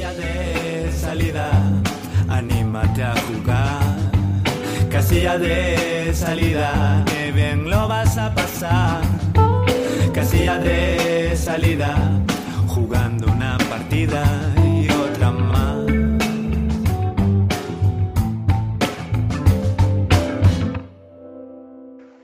[0.00, 1.50] Casilla de salida,
[2.30, 3.82] anímate a jugar.
[4.90, 9.02] Casilla de salida, que bien lo vas a pasar.
[10.14, 11.94] Casilla de salida,
[12.66, 14.24] jugando una partida
[14.64, 15.86] y otra más.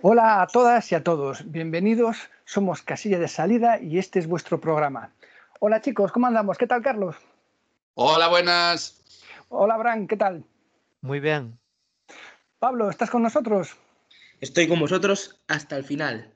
[0.00, 4.62] Hola a todas y a todos, bienvenidos, somos Casilla de Salida y este es vuestro
[4.62, 5.11] programa.
[5.61, 6.56] Hola chicos, ¿cómo andamos?
[6.56, 7.16] ¿Qué tal Carlos?
[7.98, 9.02] Hola, buenas.
[9.48, 10.44] Hola Bran, ¿qué tal?
[11.00, 11.58] Muy bien.
[12.58, 13.75] Pablo, ¿estás con nosotros?
[14.38, 16.30] Estoy con vosotros hasta el final.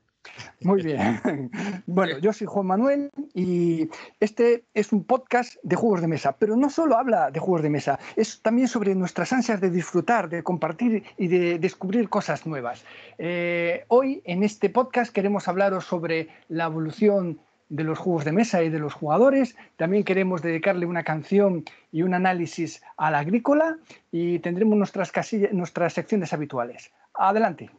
[0.63, 1.21] Muy bien.
[1.87, 3.91] Bueno, yo soy Juan Manuel y
[4.21, 7.69] este es un podcast de juegos de mesa, pero no solo habla de juegos de
[7.69, 12.87] mesa, es también sobre nuestras ansias de disfrutar, de compartir y de descubrir cosas nuevas.
[13.19, 17.39] Eh, hoy en este podcast queremos hablaros sobre la evolución
[17.71, 19.57] de los juegos de mesa y de los jugadores.
[19.77, 23.79] También queremos dedicarle una canción y un análisis a la agrícola
[24.13, 26.93] y tendremos nuestras, casillas, nuestras secciones habituales.
[27.15, 27.71] Adelante.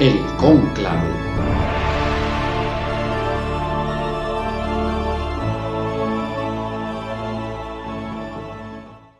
[0.00, 1.23] El cónclave.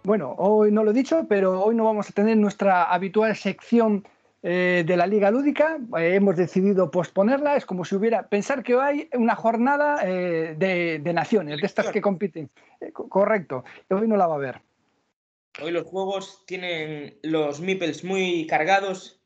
[0.05, 4.07] Bueno, hoy no lo he dicho, pero hoy no vamos a tener nuestra habitual sección
[4.43, 5.79] eh, de la Liga Lúdica.
[5.99, 7.57] Eh, hemos decidido posponerla.
[7.57, 8.29] Es como si hubiera.
[8.29, 12.51] Pensar que hoy hay una jornada eh, de, de naciones, de estas que compiten.
[12.93, 13.65] Co- correcto.
[13.89, 14.61] Hoy no la va a haber.
[15.63, 19.23] Hoy los juegos tienen los meeples muy cargados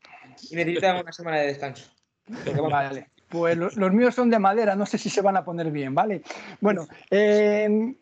[0.49, 1.91] y necesitan una semana de descanso.
[2.69, 3.09] Vale.
[3.27, 5.93] Pues lo- los míos son de madera, no sé si se van a poner bien,
[5.93, 6.21] ¿vale?
[6.61, 7.93] Bueno, eh,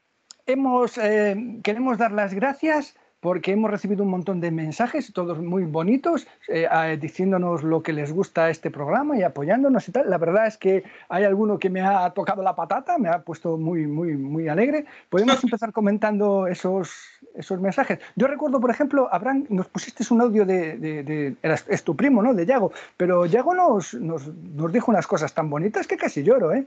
[0.47, 5.63] hemos, eh, queremos dar las gracias porque hemos recibido un montón de mensajes, todos muy
[5.63, 6.67] bonitos, eh,
[7.01, 10.07] diciéndonos lo que les gusta este programa y apoyándonos y tal.
[10.09, 13.57] La verdad es que hay alguno que me ha tocado la patata, me ha puesto
[13.57, 14.85] muy, muy, muy alegre.
[15.09, 16.91] Podemos empezar comentando esos,
[17.33, 17.99] esos mensajes.
[18.15, 21.95] Yo recuerdo, por ejemplo, Abraham, nos pusiste un audio de, de- de- eras- es tu
[21.95, 22.35] primo, ¿no?
[22.35, 26.53] De Yago, pero Yago nos, nos, nos dijo unas cosas tan bonitas que casi lloro,
[26.53, 26.65] ¿eh?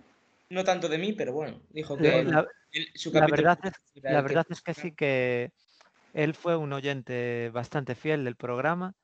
[0.51, 4.11] No tanto de mí, pero bueno, dijo que La, el- su la verdad es, la
[4.11, 5.53] el que- verdad es que sí que
[6.13, 8.95] él fue un oyente bastante fiel del programa.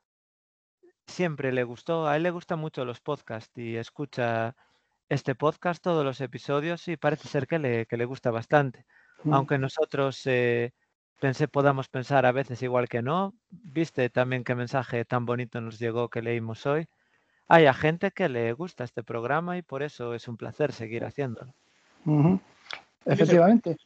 [1.06, 4.56] Siempre le gustó, a él le gustan mucho los podcasts y escucha
[5.08, 8.84] este podcast, todos los episodios, y parece ser que le, que le gusta bastante.
[9.22, 9.32] Mm.
[9.32, 10.72] Aunque nosotros eh,
[11.20, 15.78] pensé, podamos pensar a veces igual que no, viste también qué mensaje tan bonito nos
[15.78, 16.88] llegó que leímos hoy.
[17.48, 21.04] Hay a gente que le gusta este programa y por eso es un placer seguir
[21.04, 21.54] haciéndolo.
[23.04, 23.76] Efectivamente.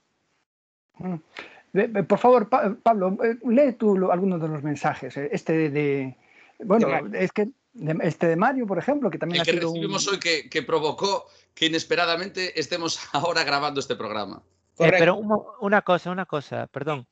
[2.08, 5.16] Por favor, Pa- Pablo, eh, lee tú algunos de los mensajes.
[5.16, 6.16] eh, Este de, de-
[6.64, 9.52] bueno, De es que de- este de Mario, por ejemplo, que también El ha que
[9.52, 14.42] sido un- recibimos hoy que, que provocó que inesperadamente estemos ahora grabando este programa.
[14.78, 17.06] Eh, pero un una cosa, una cosa, perdón.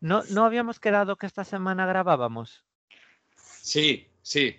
[0.00, 2.64] ¿No, ¿No habíamos quedado que esta semana grabábamos?
[3.36, 4.56] Sí, sí.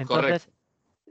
[0.00, 0.48] Entonces,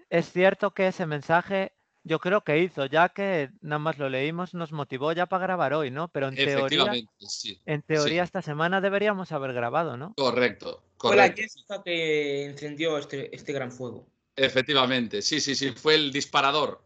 [0.10, 1.74] es cierto que ese mensaje
[2.04, 5.74] yo creo que hizo, ya que nada más lo leímos, nos motivó ya para grabar
[5.74, 6.08] hoy, ¿no?
[6.08, 7.60] Pero en teoría, sí.
[7.66, 10.14] en teoría esta semana deberíamos haber grabado, ¿no?
[10.16, 14.08] Correcto, Fue la que encendió este, este gran fuego.
[14.36, 15.72] Efectivamente, sí, sí, sí.
[15.72, 16.82] Fue el disparador.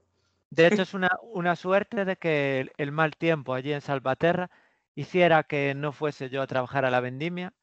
[0.49, 4.49] De hecho, es una, una suerte de que el, el mal tiempo allí en Salvaterra
[4.95, 7.53] hiciera que no fuese yo a trabajar a la vendimia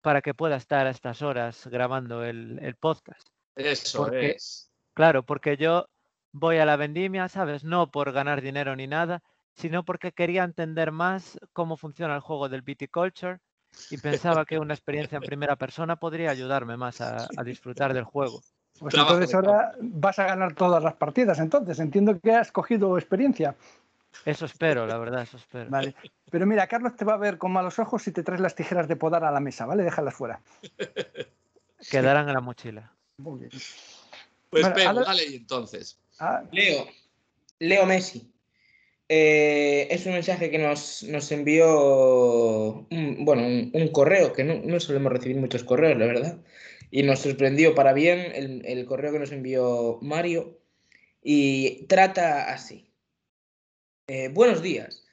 [0.00, 3.35] para que pueda estar a estas horas grabando el, el podcast.
[3.56, 4.70] Eso Porque- es.
[4.94, 5.88] Claro, porque yo
[6.32, 7.64] voy a la vendimia, ¿sabes?
[7.64, 9.22] No por ganar dinero ni nada,
[9.54, 13.38] sino porque quería entender más cómo funciona el juego del viticulture
[13.90, 18.04] y pensaba que una experiencia en primera persona podría ayudarme más a, a disfrutar del
[18.04, 18.40] juego.
[18.78, 21.38] Pues Trabajo entonces ahora vas a ganar todas las partidas.
[21.38, 23.56] Entonces, entiendo que has cogido experiencia.
[24.24, 25.70] Eso espero, la verdad, eso espero.
[25.70, 25.94] Vale.
[26.30, 28.88] Pero mira, Carlos te va a ver con malos ojos si te traes las tijeras
[28.88, 29.82] de podar a la mesa, ¿vale?
[29.82, 30.40] Déjalas fuera.
[31.90, 32.92] Quedarán en la mochila.
[33.18, 33.50] Muy bien.
[34.50, 35.98] Pues Bueno, dale y entonces.
[36.18, 36.86] Ah, Leo,
[37.58, 38.30] Leo Messi.
[39.08, 44.54] Eh, es un mensaje que nos, nos envió un, bueno, un, un correo, que no,
[44.54, 46.38] no solemos recibir muchos correos, la verdad.
[46.90, 50.58] Y nos sorprendió para bien el, el correo que nos envió Mario.
[51.22, 52.90] Y trata así.
[54.08, 55.04] Eh, buenos días.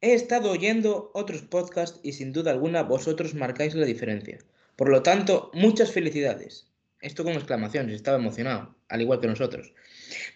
[0.00, 4.38] He estado oyendo otros podcasts y sin duda alguna vosotros marcáis la diferencia.
[4.76, 6.71] Por lo tanto, muchas felicidades.
[7.02, 9.74] Esto con exclamaciones, estaba emocionado, al igual que nosotros.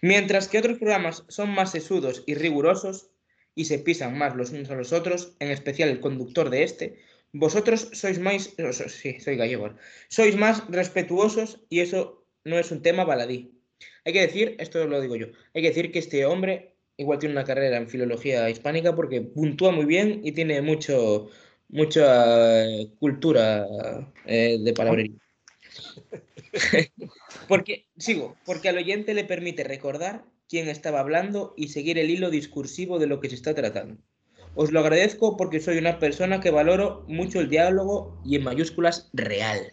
[0.01, 3.09] Mientras que otros programas son más sesudos y rigurosos
[3.55, 6.99] y se pisan más los unos a los otros, en especial el conductor de este,
[7.31, 8.53] vosotros sois más,
[8.87, 9.75] sí, soy gallego,
[10.09, 13.53] sois más respetuosos y eso no es un tema baladí.
[14.05, 17.33] Hay que decir, esto lo digo yo, hay que decir que este hombre igual tiene
[17.33, 21.29] una carrera en filología hispánica porque puntúa muy bien y tiene mucho,
[21.69, 22.65] mucha
[22.99, 23.65] cultura
[24.25, 25.26] eh, de palabrería.
[27.47, 32.29] porque, sigo, porque al oyente le permite recordar quién estaba hablando y seguir el hilo
[32.29, 34.01] discursivo de lo que se está tratando.
[34.55, 39.09] Os lo agradezco porque soy una persona que valoro mucho el diálogo y en mayúsculas
[39.13, 39.71] real.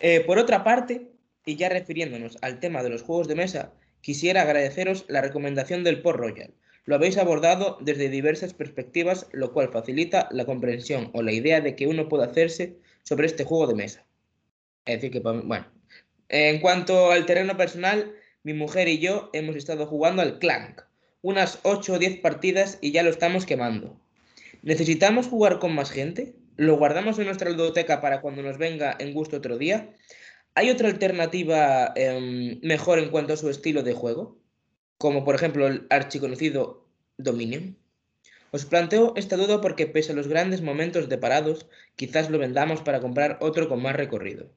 [0.00, 1.10] Eh, por otra parte,
[1.44, 6.00] y ya refiriéndonos al tema de los juegos de mesa, quisiera agradeceros la recomendación del
[6.00, 6.54] Port Royal.
[6.86, 11.76] Lo habéis abordado desde diversas perspectivas, lo cual facilita la comprensión o la idea de
[11.76, 14.07] que uno puede hacerse sobre este juego de mesa.
[14.88, 15.66] Es decir, que, bueno,
[16.30, 20.80] en cuanto al terreno personal, mi mujer y yo hemos estado jugando al Clank,
[21.20, 24.00] unas 8 o 10 partidas y ya lo estamos quemando.
[24.62, 26.34] ¿Necesitamos jugar con más gente?
[26.56, 29.94] ¿Lo guardamos en nuestra ludoteca para cuando nos venga en gusto otro día?
[30.54, 34.38] ¿Hay otra alternativa em, mejor en cuanto a su estilo de juego?
[34.96, 36.88] Como por ejemplo el archiconocido
[37.18, 37.76] Dominion.
[38.52, 42.80] Os planteo esta duda porque pese a los grandes momentos de parados, quizás lo vendamos
[42.80, 44.50] para comprar otro con más recorrido.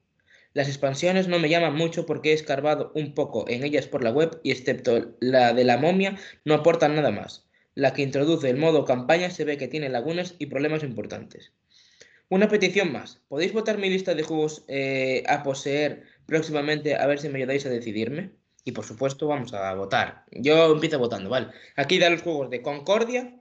[0.54, 4.10] Las expansiones no me llaman mucho porque he escarbado un poco en ellas por la
[4.10, 7.46] web y excepto la de la momia no aportan nada más.
[7.74, 11.52] La que introduce el modo campaña se ve que tiene lagunas y problemas importantes.
[12.28, 13.20] Una petición más.
[13.28, 17.64] ¿Podéis votar mi lista de juegos eh, a poseer próximamente a ver si me ayudáis
[17.64, 18.32] a decidirme?
[18.64, 20.24] Y por supuesto vamos a votar.
[20.30, 21.48] Yo empiezo votando, ¿vale?
[21.76, 23.34] Aquí da los juegos de Concordia.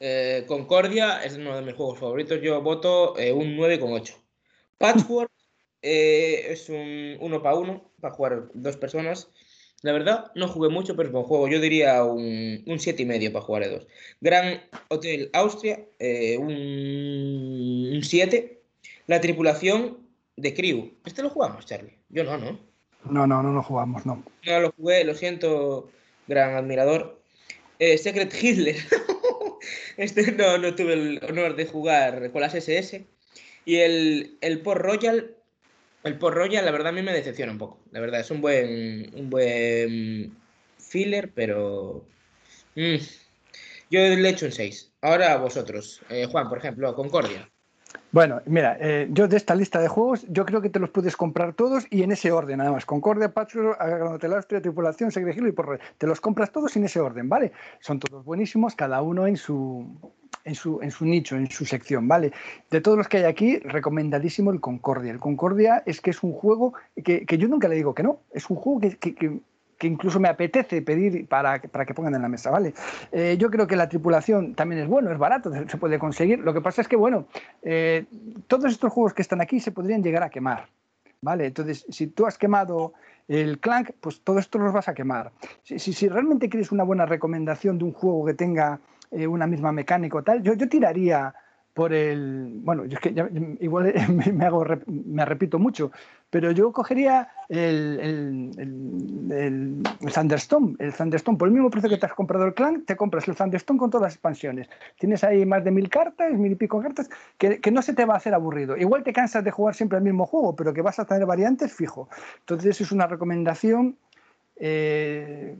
[0.00, 2.40] Eh, Concordia es uno de mis juegos favoritos.
[2.42, 4.14] Yo voto eh, un 9,8.
[4.78, 5.30] Patchwork
[5.88, 9.30] eh, es un uno para uno, para jugar dos personas.
[9.82, 11.46] La verdad, no jugué mucho, pero es buen juego.
[11.46, 13.86] Yo diría un, un y medio para jugar a dos.
[14.20, 18.60] Gran Hotel Austria, eh, un 7.
[19.06, 19.98] La tripulación
[20.36, 20.92] de Crew.
[21.04, 21.96] ¿Este lo jugamos, Charlie?
[22.08, 22.58] Yo no, ¿no?
[23.08, 24.24] No, no, no lo jugamos, no.
[24.44, 25.88] No lo jugué, lo siento,
[26.26, 27.20] gran admirador.
[27.78, 28.76] Eh, Secret Hitler.
[29.98, 33.06] este no, no tuve el honor de jugar con las SS.
[33.64, 35.36] Y el, el Port Royal,
[36.06, 37.78] el Port Royal, la verdad, a mí me decepciona un poco.
[37.90, 40.36] La verdad, es un buen, un buen
[40.78, 42.04] filler, pero.
[42.74, 42.96] mm,
[43.90, 44.92] yo le he hecho un 6.
[45.00, 46.00] Ahora vosotros.
[46.10, 47.48] Eh, Juan, por ejemplo, Concordia.
[48.12, 51.16] Bueno, mira, eh, yo de esta lista de juegos, yo creo que te los puedes
[51.16, 52.86] comprar todos y en ese orden, además.
[52.86, 57.00] Concordia, Patchwork, Gran Austria, Tripulación, Secret Hill y por Te los compras todos en ese
[57.00, 57.52] orden, ¿vale?
[57.80, 59.86] Son todos buenísimos, cada uno en su,
[60.46, 62.32] en su, en su nicho, en su sección, ¿vale?
[62.70, 65.12] De todos los que hay aquí, recomendadísimo el Concordia.
[65.12, 66.72] El Concordia es que es un juego
[67.04, 69.40] que, que yo nunca le digo que no, es un juego que, que-
[69.82, 72.72] incluso me apetece pedir para, para que pongan en la mesa, ¿vale?
[73.12, 76.38] Eh, yo creo que la tripulación también es bueno, es barato, se puede conseguir.
[76.38, 77.26] Lo que pasa es que, bueno,
[77.62, 78.06] eh,
[78.46, 80.68] todos estos juegos que están aquí se podrían llegar a quemar,
[81.20, 81.44] ¿vale?
[81.44, 82.94] Entonces, si tú has quemado
[83.28, 85.32] el Clank, pues todo esto los vas a quemar.
[85.62, 88.80] Si, si realmente quieres una buena recomendación de un juego que tenga
[89.10, 91.34] eh, una misma mecánica o tal, yo, yo tiraría
[91.74, 92.52] por el.
[92.62, 93.28] Bueno, es que ya-
[93.60, 93.92] igual
[94.34, 95.92] me, hago, me repito mucho,
[96.30, 100.74] pero yo cogería el, el, el, el- Thunderstone.
[100.78, 103.34] El Thunderstone, por el mismo precio que te has comprado el Clank, te compras el
[103.36, 104.68] Thunderstone con todas las expansiones.
[104.98, 108.06] Tienes ahí más de mil cartas, mil y pico cartas, que, que no se te
[108.06, 108.76] va a hacer aburrido.
[108.76, 111.72] Igual te cansas de jugar siempre el mismo juego, pero que vas a tener variantes
[111.74, 112.08] fijo.
[112.40, 113.98] Entonces, es una recomendación.
[114.56, 115.55] eh,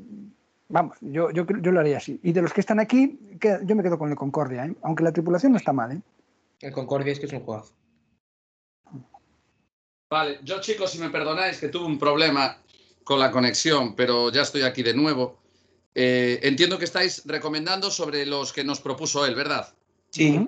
[0.77, 2.21] Vamos, yo, yo, lo haría así.
[2.23, 4.75] Y de los que están aquí, que- yo me quedo con el Concordia, ¿eh?
[4.83, 5.93] aunque la tripulación no está mal.
[5.93, 6.01] ¿eh?
[6.61, 7.73] El Concordia es que es un juegazo.
[10.11, 12.59] Vale, yo chicos, si me perdonáis que tuve un problema
[13.05, 15.39] con la conexión, pero ya estoy aquí de nuevo.
[15.95, 19.73] Eh, entiendo que estáis recomendando sobre los que nos propuso él, ¿verdad?
[20.11, 20.47] Sí.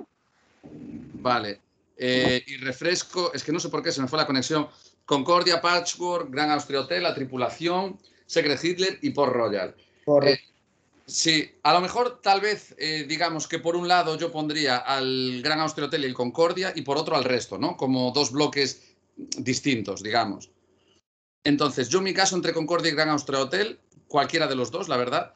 [1.14, 1.58] Vale.
[1.96, 4.68] Eh, y refresco, es que no sé por qué se me fue la conexión.
[5.06, 9.74] Concordia, Patchwork, Gran Austria Hotel, La Tripulación, Secret Hitler y Port Royal.
[10.08, 10.48] Correcto.
[11.04, 15.42] Sí, a lo mejor tal vez eh, digamos que por un lado yo pondría al
[15.42, 17.76] Gran Austria Hotel y el Concordia y por otro al resto, ¿no?
[17.76, 18.82] Como dos bloques
[19.16, 20.50] distintos, digamos.
[21.44, 24.88] Entonces, yo en mi caso entre Concordia y Gran Austria Hotel, cualquiera de los dos,
[24.88, 25.34] la verdad,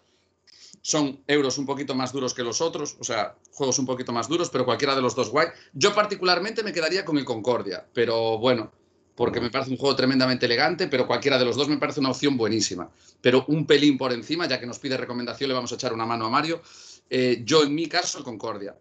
[0.80, 4.28] son euros un poquito más duros que los otros, o sea, juegos un poquito más
[4.28, 5.48] duros, pero cualquiera de los dos guay.
[5.74, 8.72] Yo particularmente me quedaría con el Concordia, pero bueno,
[9.14, 12.10] porque me parece un juego tremendamente elegante, pero cualquiera de los dos me parece una
[12.10, 12.90] opción buenísima.
[13.20, 16.06] Pero un pelín por encima, ya que nos pide recomendación, le vamos a echar una
[16.06, 16.62] mano a Mario.
[17.10, 18.74] Eh, yo en mi caso el Concordia.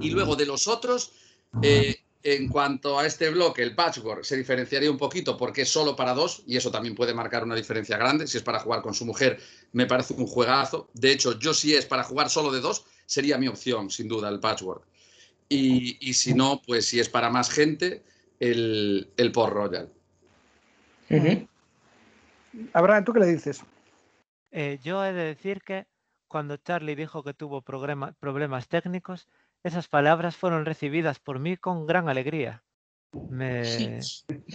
[0.00, 1.12] Y luego de los otros,
[1.60, 5.94] eh, en cuanto a este bloque, el Patchwork se diferenciaría un poquito porque es solo
[5.94, 8.26] para dos y eso también puede marcar una diferencia grande.
[8.26, 9.40] Si es para jugar con su mujer,
[9.72, 10.88] me parece un juegazo.
[10.94, 14.28] De hecho, yo si es para jugar solo de dos, sería mi opción, sin duda,
[14.28, 14.84] el Patchwork.
[15.48, 18.02] Y, y si no, pues si es para más gente,
[18.40, 19.92] el, el Port Royal.
[21.10, 21.48] Ujú.
[22.72, 23.64] Abraham, ¿tú qué le dices?
[24.50, 25.86] Eh, yo he de decir que
[26.26, 29.28] cuando Charlie dijo que tuvo problemas técnicos,
[29.62, 32.62] esas palabras fueron recibidas por mí con gran alegría.
[33.28, 34.00] Me,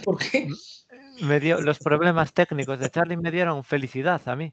[0.04, 0.48] ¿Por qué?
[1.20, 4.52] me dio, los problemas técnicos de Charlie me dieron felicidad a mí,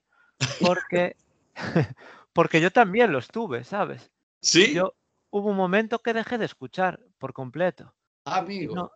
[0.59, 1.15] porque,
[2.33, 4.11] porque yo también los tuve, ¿sabes?
[4.41, 4.73] ¿Sí?
[4.73, 4.95] Yo
[5.29, 7.93] hubo un momento que dejé de escuchar por completo.
[8.25, 8.75] Amigo.
[8.75, 8.91] No,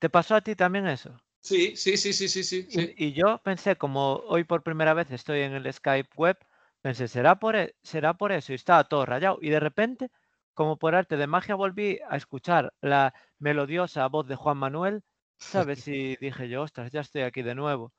[0.00, 1.10] ¿Te pasó a ti también eso?
[1.40, 2.66] Sí, sí, sí, sí, sí, sí.
[2.96, 6.38] Y, y yo pensé, como hoy por primera vez estoy en el Skype web,
[6.82, 8.52] pensé, ¿será por, e- será por eso?
[8.52, 9.38] Y estaba todo rayado.
[9.42, 10.10] Y de repente,
[10.54, 15.02] como por arte de magia, volví a escuchar la melodiosa voz de Juan Manuel,
[15.44, 15.86] ¿sabes?
[15.88, 17.92] Y dije yo, ostras, ya estoy aquí de nuevo.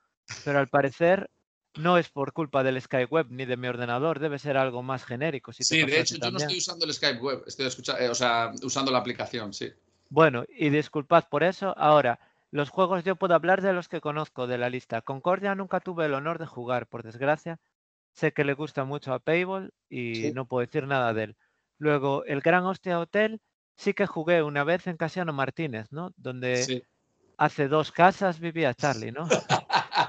[0.44, 1.30] Pero al parecer
[1.76, 5.06] no es por culpa del Skype web ni de mi ordenador, debe ser algo más
[5.06, 5.54] genérico.
[5.54, 8.16] Si Sí, de hecho, yo no estoy usando el Skype web, estoy escucha- eh, o
[8.16, 9.72] sea, usando la aplicación, sí.
[10.12, 11.74] Bueno, y disculpad por eso.
[11.78, 12.20] Ahora,
[12.52, 15.02] los juegos yo puedo hablar de los que conozco de la lista.
[15.02, 17.60] Concordia nunca tuve el honor de jugar, por desgracia.
[18.14, 20.34] Sé que le gusta mucho a Payball y Sí.
[20.34, 21.38] no puedo decir nada de él.
[21.78, 23.42] Luego, el Gran Hostia Hotel
[23.78, 26.14] sí que jugué una vez en Casiano Martínez, ¿no?
[26.18, 26.84] Donde Sí,
[27.38, 29.34] hace dos casas vivía Charlie, ¿no?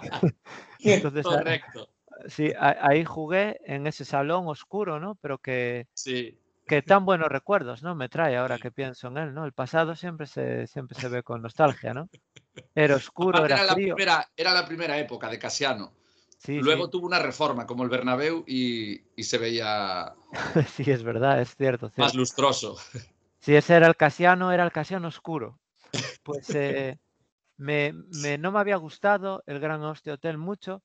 [0.84, 1.88] Entonces, correcto.
[2.28, 5.16] sí, ahí jugué en ese salón oscuro, ¿no?
[5.16, 6.41] Pero que, Sí,
[6.72, 7.94] que tan buenos recuerdos, ¿no?
[7.94, 9.44] Me trae ahora que pienso en él, ¿no?
[9.44, 12.08] El pasado siempre se, siempre se ve con nostalgia, ¿no?
[12.74, 13.94] Era oscuro, Aparte, era era, la frío.
[13.94, 15.92] primera, era la primera época de Casiano.
[16.38, 16.90] Sí, Luego sí.
[16.90, 20.14] tuvo una reforma como el Bernabéu y, y se veía
[20.68, 21.88] sí, es verdad, es cierto.
[21.96, 22.14] más cierto.
[22.14, 22.76] lustroso.
[23.40, 25.60] Si ese era el Casiano, era el Casiano oscuro.
[26.24, 26.98] Pues eh,
[27.58, 30.82] me, me- no me había gustado el Gran Hostia Hotel mucho,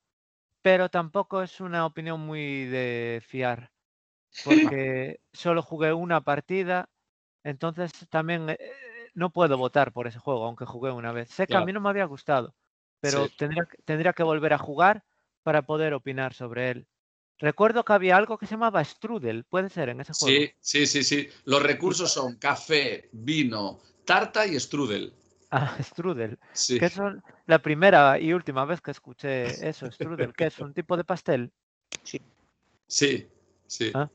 [0.63, 3.71] pero tampoco es una opinión muy de fiar,
[4.43, 6.89] porque solo jugué una partida,
[7.43, 8.57] entonces también eh,
[9.13, 11.29] no puedo votar por ese juego, aunque jugué una vez.
[11.29, 12.55] Sé que a mí no me había gustado,
[12.99, 13.35] pero Sí.
[13.37, 15.03] tendría, que- tendría que volver a jugar
[15.43, 16.87] para poder opinar sobre él.
[17.39, 20.37] Recuerdo que había algo que se llamaba Strudel, puede ser en ese juego.
[20.39, 21.29] Sí, sí, sí, sí.
[21.45, 25.13] Los recursos son café, vino, tarta y strudel.
[25.51, 26.39] Ah, Strudel.
[26.53, 26.79] Sí.
[26.79, 30.97] Que son la primera y última vez que escuché eso, Strudel, que es un tipo
[30.97, 31.51] de pastel.
[32.03, 32.19] Sí,
[32.87, 33.27] sí.
[33.93, 34.09] Ah,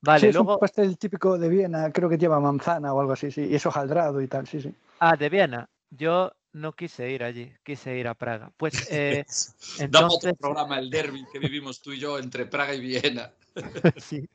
[0.00, 0.54] Vale, sí, es luego.
[0.54, 3.70] un pastel típico de Viena, creo que lleva manzana o algo así, sí, y eso
[3.70, 4.74] jaldrado y tal, sí, sí.
[5.00, 5.68] Ah, de Viena.
[5.90, 8.52] Yo no quise ir allí, quise ir a Praga.
[8.56, 9.24] Pues eh,
[9.88, 13.32] Damos otro programa, el derby que vivimos tú y yo entre Praga y Viena.
[13.96, 14.28] sí.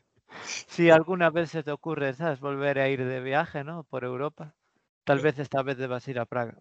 [0.67, 2.39] Si alguna vez se te ocurre, ¿sabes?
[2.39, 3.83] Volver a ir de viaje, ¿no?
[3.83, 4.55] Por Europa,
[5.03, 6.57] tal vez esta vez debas ir a Praga.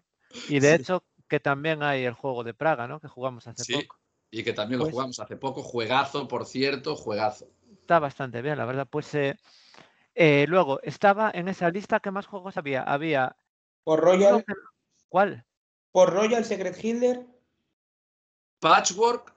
[0.49, 0.81] Y de Sí.
[0.81, 2.99] hecho, que también hay el juego de Praga, ¿no?
[2.99, 3.73] Que jugamos hace Sí.
[3.73, 3.97] poco.
[4.29, 5.63] Y que también lo Pues- jugamos hace poco.
[5.63, 7.47] Juegazo, por cierto, juegazo.
[7.91, 8.87] Está bastante bien, la verdad.
[8.89, 9.35] Pues eh,
[10.15, 12.83] eh, luego, estaba en esa lista, ¿qué más juegos había?
[12.83, 13.35] Había.
[13.83, 14.45] Por Royal,
[15.09, 15.43] ¿Cuál?
[15.91, 17.25] por Royal Secret Hitler.
[18.61, 19.35] Patchwork,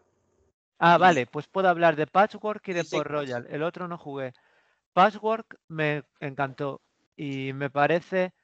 [0.79, 3.45] Ah, vale, pues puedo hablar de Patchwork y de Port Royal.
[3.51, 4.33] El otro no jugué.
[4.93, 6.81] Patchwork me encantó
[7.17, 8.35] y me parece.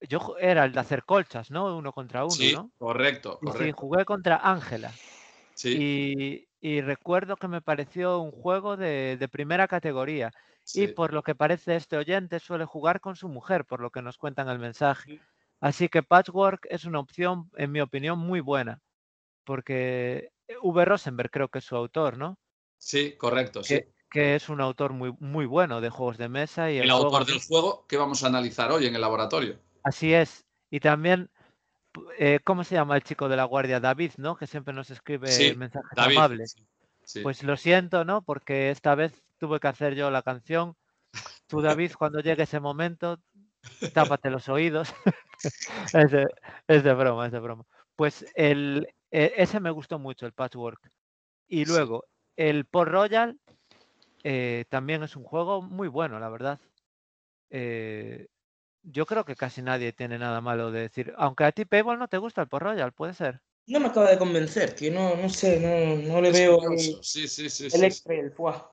[0.00, 1.76] Yo era el de hacer colchas, ¿no?
[1.76, 2.70] Uno contra uno, sí, ¿no?
[2.78, 3.76] correcto, Y sí, correcto.
[3.76, 4.90] jugué contra Ángela.
[5.54, 10.32] Sí, Y, y recuerdo que me pareció un juego de, de primera categoría.
[10.74, 14.00] Y por lo que parece este oyente suele jugar con su mujer, por lo que
[14.00, 15.10] nos cuentan el mensaje.
[15.10, 15.20] Sí.
[15.60, 18.80] Así que Patchwork es una opción, en mi opinión, muy buena.
[19.44, 20.30] Porque
[20.62, 20.84] V.
[20.84, 22.38] Rosenberg creo que es su autor, ¿no?
[22.78, 23.74] Sí, correcto, sí.
[23.74, 26.70] Que, que es un autor muy, muy bueno de juegos de mesa.
[26.70, 29.58] Y el, autor del juego que vamos a analizar hoy en el laboratorio.
[29.82, 30.44] Así es.
[30.70, 31.28] Y también,
[32.18, 33.80] eh, ¿cómo se llama el chico de la guardia?
[33.80, 34.36] David, ¿no?
[34.36, 36.16] Que siempre nos escribe Sí, mensajes David.
[36.16, 36.52] amables.
[36.52, 36.66] sí,
[37.04, 37.20] sí.
[37.22, 38.22] Pues lo siento, ¿no?
[38.22, 40.76] Porque esta vez tuve que hacer yo la canción.
[41.48, 43.18] Tú, David, cuando llegue ese momento,
[43.92, 44.92] tápate los oídos.
[45.94, 46.26] es, de,
[46.68, 47.64] es de broma, es de broma.
[47.96, 50.90] Pues el, e- ese me gustó mucho, el Patchwork.
[51.48, 52.04] Y luego,
[52.36, 53.38] el Port Royal
[54.24, 56.60] eh, también es un juego muy bueno, la verdad.
[57.50, 58.28] Eh,
[58.82, 61.14] yo creo que casi nadie tiene nada malo de decir.
[61.16, 63.40] Aunque a ti, Payball, no te gusta el Port Royal, puede ser.
[63.66, 66.98] No me acaba de convencer, que no, no sé, no, no le Es veo curioso,
[66.98, 67.64] el, Sí, sí, sí.
[67.64, 67.84] el sí, sí.
[67.84, 68.72] extra y el fuá.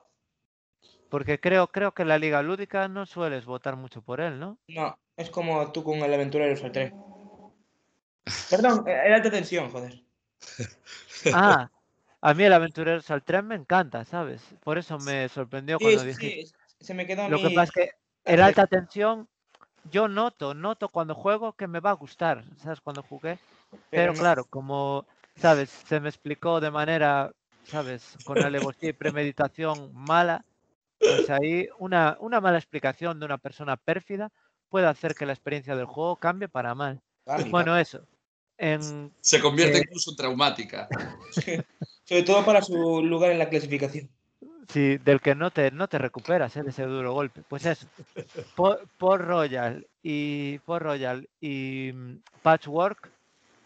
[1.09, 4.57] Porque creo, creo que en la Liga Lúdica no sueles votar mucho por él, ¿no?
[4.67, 6.93] No, es como tú con el aventurero al 3.
[8.49, 10.03] Perdón, eh, era alta tensión, joder.
[11.33, 11.69] Ah,
[12.21, 14.41] a mí el Aventurero al tren me encanta, ¿sabes?
[14.63, 17.91] Por eso me sorprendió Sí, cuando sí, se me quedó Lo que pasa es que
[18.25, 19.27] el alta tensión,
[19.91, 22.81] yo noto, noto cuando juego que me va a gustar, ¿sabes?
[22.81, 23.39] Cuando jugué.
[23.89, 25.05] Pero claro, como,
[25.35, 25.69] ¿sabes?
[25.69, 27.31] Se me explicó de manera,
[27.63, 28.17] ¿sabes?
[28.25, 30.43] Con alevosía y premeditación mala,
[30.99, 34.31] pues ahí una, una mala explicación de una persona pérfida
[34.69, 37.01] puede hacer que la experiencia del juego cambie para mal.
[37.25, 37.47] Cambia.
[37.49, 38.05] Bueno, eso.
[38.57, 39.81] en Se convierte Eh.
[39.85, 40.87] incluso en traumática.
[42.03, 44.09] Sobre todo para su lugar en la clasificación.
[44.69, 46.63] Sí, del que no te, no te recuperas ¿eh?
[46.65, 47.43] ese duro golpe.
[47.47, 47.87] Pues eso.
[48.55, 53.11] Por, por Royal y por Royal y mm, Patchwork,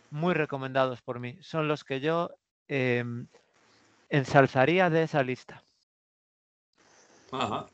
[0.09, 1.37] muy recomendados por mí.
[1.41, 2.29] Son los que yo
[2.67, 3.27] em,
[4.09, 5.63] ensalzaría de esa lista.
[7.33, 7.65] Ajá.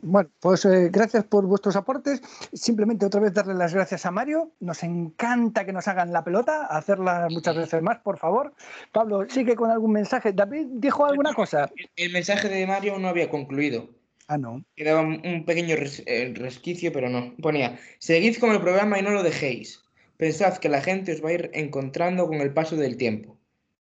[0.00, 2.22] Bueno, pues eh, gracias por vuestros aportes.
[2.52, 4.52] Simplemente otra vez darle las gracias a Mario.
[4.60, 8.54] Nos encanta que nos hagan la pelota, hacerla muchas veces más, por favor.
[8.92, 10.32] Pablo, sigue con algún mensaje.
[10.32, 11.68] David dijo alguna cosa.
[11.76, 13.88] El, el mensaje de Mario no había concluido.
[14.28, 14.62] Ah, no.
[14.76, 17.34] Quedaba un pequeño res- eh, resquicio, pero no.
[17.42, 19.82] Ponía, seguid con el programa y no lo dejéis.
[20.16, 23.36] Pensad que la gente os va a ir encontrando con el paso del tiempo.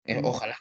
[0.05, 0.25] Eh, Mm.
[0.27, 0.57] ojalá.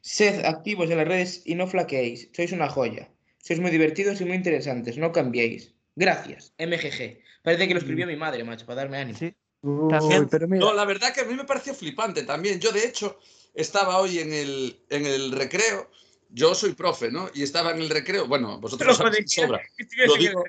[0.00, 2.28] Sed activos en las redes y no flaqueéis.
[2.34, 3.08] Sois una joya.
[3.42, 4.96] Sois muy divertidos y muy interesantes.
[4.96, 5.74] No cambiéis.
[5.96, 7.18] Gracias, MGG.
[7.42, 9.18] Parece que lo escribió mi madre, macho, para darme ánimo.
[9.18, 12.58] Sí, Uy, También- pero mira, No, la verdad que a mí me pareció flipante también.
[12.60, 13.18] Yo, de hecho,
[13.54, 15.90] estaba hoy en el, en el recreo.
[16.30, 17.28] Yo soy profe, ¿no?
[17.34, 18.26] Y estaba en el recreo.
[18.26, 19.60] Bueno, vosotros lo sabéis sobra.
[20.06, 20.44] Lo digo-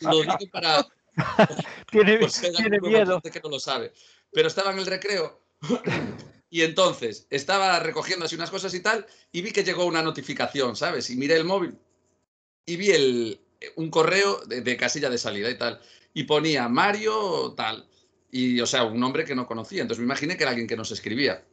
[0.00, 0.86] Lo digo para,
[1.92, 2.18] tiene,
[2.72, 3.10] algún miedo.
[3.16, 3.92] oyente que no lo sabe.
[4.32, 5.40] Pero estaba en el recreo
[6.54, 10.76] y entonces estaba recogiendo así unas cosas y tal y vi que llegó una notificación,
[10.76, 11.10] ¿sabes?
[11.10, 11.76] Y miré el móvil
[12.64, 13.40] y vi el,
[13.74, 15.80] un correo de, de casilla de salida y tal.
[16.12, 17.88] Y ponía Mario tal.
[18.30, 19.82] Y, o sea, un nombre que no conocía.
[19.82, 21.44] Entonces me imaginé que era alguien que nos escribía.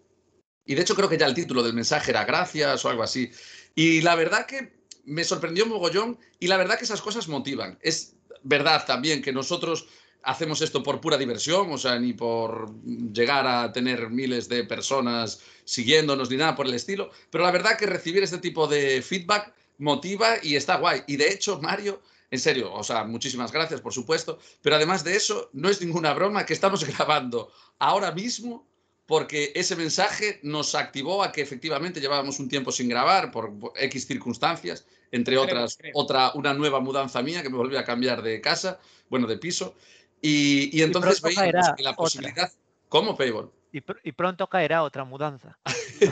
[0.67, 3.31] Y de hecho creo que ya el título del mensaje era gracias o algo así.
[3.73, 7.79] Y la verdad que me sorprendió mogollón y la verdad que esas cosas motivan.
[7.81, 9.87] Es verdad también que nosotros
[10.23, 12.73] hacemos esto por pura diversión, o sea, ni por
[13.13, 17.77] llegar a tener miles de personas siguiéndonos ni nada por el estilo, pero la verdad
[17.77, 21.01] que recibir este tipo de feedback motiva y está guay.
[21.07, 25.15] Y de hecho, Mario, en serio, o sea, muchísimas gracias, por supuesto, pero además de
[25.15, 28.67] eso, no es ninguna broma que estamos grabando ahora mismo
[29.11, 34.07] porque ese mensaje nos activó a que efectivamente llevábamos un tiempo sin grabar por X
[34.07, 35.91] circunstancias, entre Creo, otras, creo.
[35.95, 38.79] otra, una nueva mudanza mía que me volví a cambiar de casa,
[39.09, 39.75] bueno, de piso,
[40.21, 42.03] y, y entonces pronto veíamos caerá que la otra.
[42.03, 42.51] posibilidad...
[42.89, 43.51] ¿Cómo, Payball?
[43.71, 45.57] Y, pr- y pronto caerá otra mudanza.
[46.01, 46.09] Sí,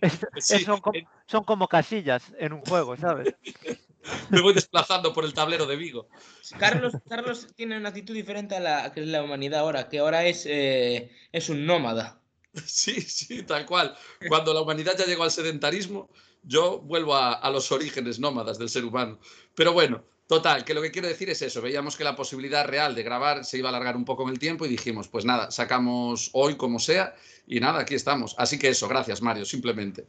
[0.00, 3.32] Es- sí, es- son, como, son como casillas en un juego, ¿sabes?
[4.30, 6.08] me voy desplazando por el tablero de Vigo.
[6.58, 10.24] Carlos, Carlos tiene una actitud diferente a la que es la humanidad ahora, que ahora
[10.24, 12.20] es, eh, es un nómada.
[12.66, 13.96] Sí, sí, tal cual.
[14.28, 16.10] Cuando la humanidad ya llegó al sedentarismo,
[16.42, 19.20] yo vuelvo a, a los orígenes nómadas del ser humano.
[19.54, 21.60] Pero bueno, total, que lo que quiero decir es eso.
[21.60, 24.38] Veíamos que la posibilidad real de grabar se iba a alargar un poco en el
[24.38, 27.16] tiempo y dijimos, pues nada, sacamos hoy como sea
[27.48, 28.36] y nada, aquí estamos.
[28.38, 30.06] Así que eso, gracias Mario, simplemente.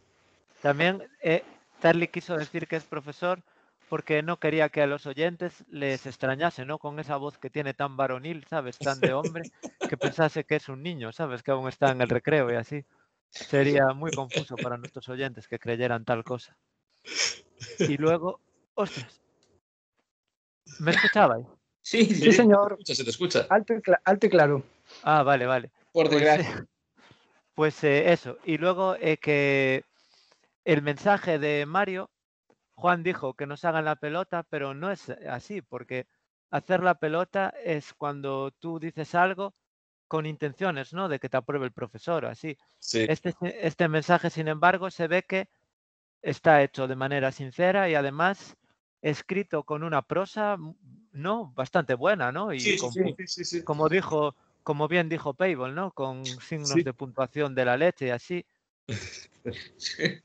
[0.61, 1.43] También eh,
[1.81, 3.41] Charlie quiso decir que es profesor
[3.89, 6.77] porque no quería que a los oyentes les extrañase, ¿no?
[6.77, 8.77] Con esa voz que tiene tan varonil, ¿sabes?
[8.77, 9.49] Tan de hombre,
[9.89, 11.41] que pensase que es un niño, ¿sabes?
[11.41, 12.85] Que aún está en el recreo y así.
[13.31, 16.55] Sería muy confuso para nuestros oyentes que creyeran tal cosa.
[17.79, 18.39] Y luego,
[18.75, 19.20] ostras,
[20.79, 21.45] ¿me escuchabais?
[21.81, 22.73] Sí, sí, sí, señor.
[22.73, 23.47] Escucha, se te escucha.
[23.49, 24.63] Alto y, cla- alto y claro.
[25.03, 25.71] Ah, vale, vale.
[25.91, 26.59] por Pues, desgracia.
[26.59, 26.65] eh,
[27.55, 28.37] pues eh, eso.
[28.45, 29.83] Y luego eh, que
[30.63, 32.09] el mensaje de Mario,
[32.73, 36.07] Juan dijo que nos hagan la pelota, pero no es así, porque
[36.51, 39.53] hacer la pelota es cuando tú dices algo
[40.07, 41.07] con intenciones, ¿no?
[41.07, 42.57] De que te apruebe el profesor o así.
[42.79, 43.05] Sí.
[43.07, 43.33] Este,
[43.65, 45.47] este mensaje, sin embargo, se ve que
[46.21, 48.55] está hecho de manera sincera y además
[49.01, 50.73] escrito con una prosa, m-
[51.11, 51.51] ¿no?
[51.55, 52.53] Bastante buena, ¿no?
[52.53, 53.63] Y Sí, con sí, pu- sí, sí, sí.
[53.63, 55.91] como dijo, como bien dijo Payball, ¿no?
[55.91, 56.83] Con signos Sí.
[56.83, 58.45] de puntuación de la leche y así.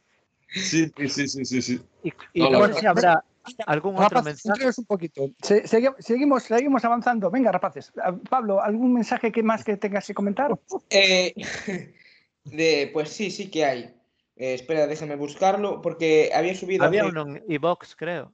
[0.48, 1.80] Sí, sí, sí, sí, sí, sí.
[2.02, 3.22] Y, y No, no sé si habrá
[3.66, 4.64] algún otro mensaje.
[4.78, 5.28] un poquito.
[5.42, 7.30] Se- segui- seguimos, seguimos avanzando.
[7.30, 7.92] Venga, rapaces.
[8.02, 10.58] Ah, Pablo, ¿algún mensaje que más que tengas que comentar?
[10.90, 11.34] Eh,
[12.44, 13.80] de, pues sí, sí que hay.
[14.36, 18.32] Eh, espera, déjame buscarlo, porque había subido Había hace- uno en iVox, creo.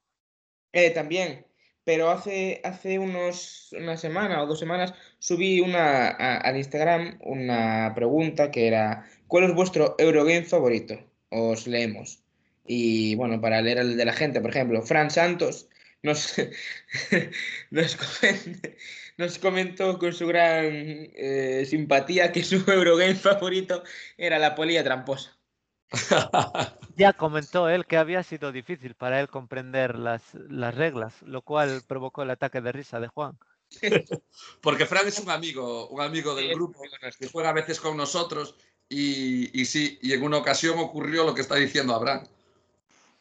[0.73, 1.47] Eh, también,
[1.85, 7.93] pero hace, hace unos, una semana o dos semanas subí una, a- al Instagram una
[7.95, 10.99] pregunta que era ¿cuál es vuestro Eurogame favorito?
[11.31, 12.23] Os leemos.
[12.67, 15.69] Y bueno, para leer el de la gente, por ejemplo, Fran Santos
[16.03, 16.35] nos,
[17.71, 18.77] nos, comen-
[19.19, 20.65] nos comentó con su gran
[21.15, 23.83] eh, simpatía que su Eurogame favorito
[24.17, 25.37] era la polilla tramposa.
[26.97, 31.83] Ya comentó él que había sido difícil para él comprender las, las reglas, lo cual
[31.87, 33.39] provocó el ataque de risa de Juan.
[34.61, 36.83] Porque Fran es un amigo, un amigo del grupo
[37.19, 38.57] que juega a veces con nosotros
[38.89, 42.27] y, y sí, y en una ocasión ocurrió lo que está diciendo Abraham.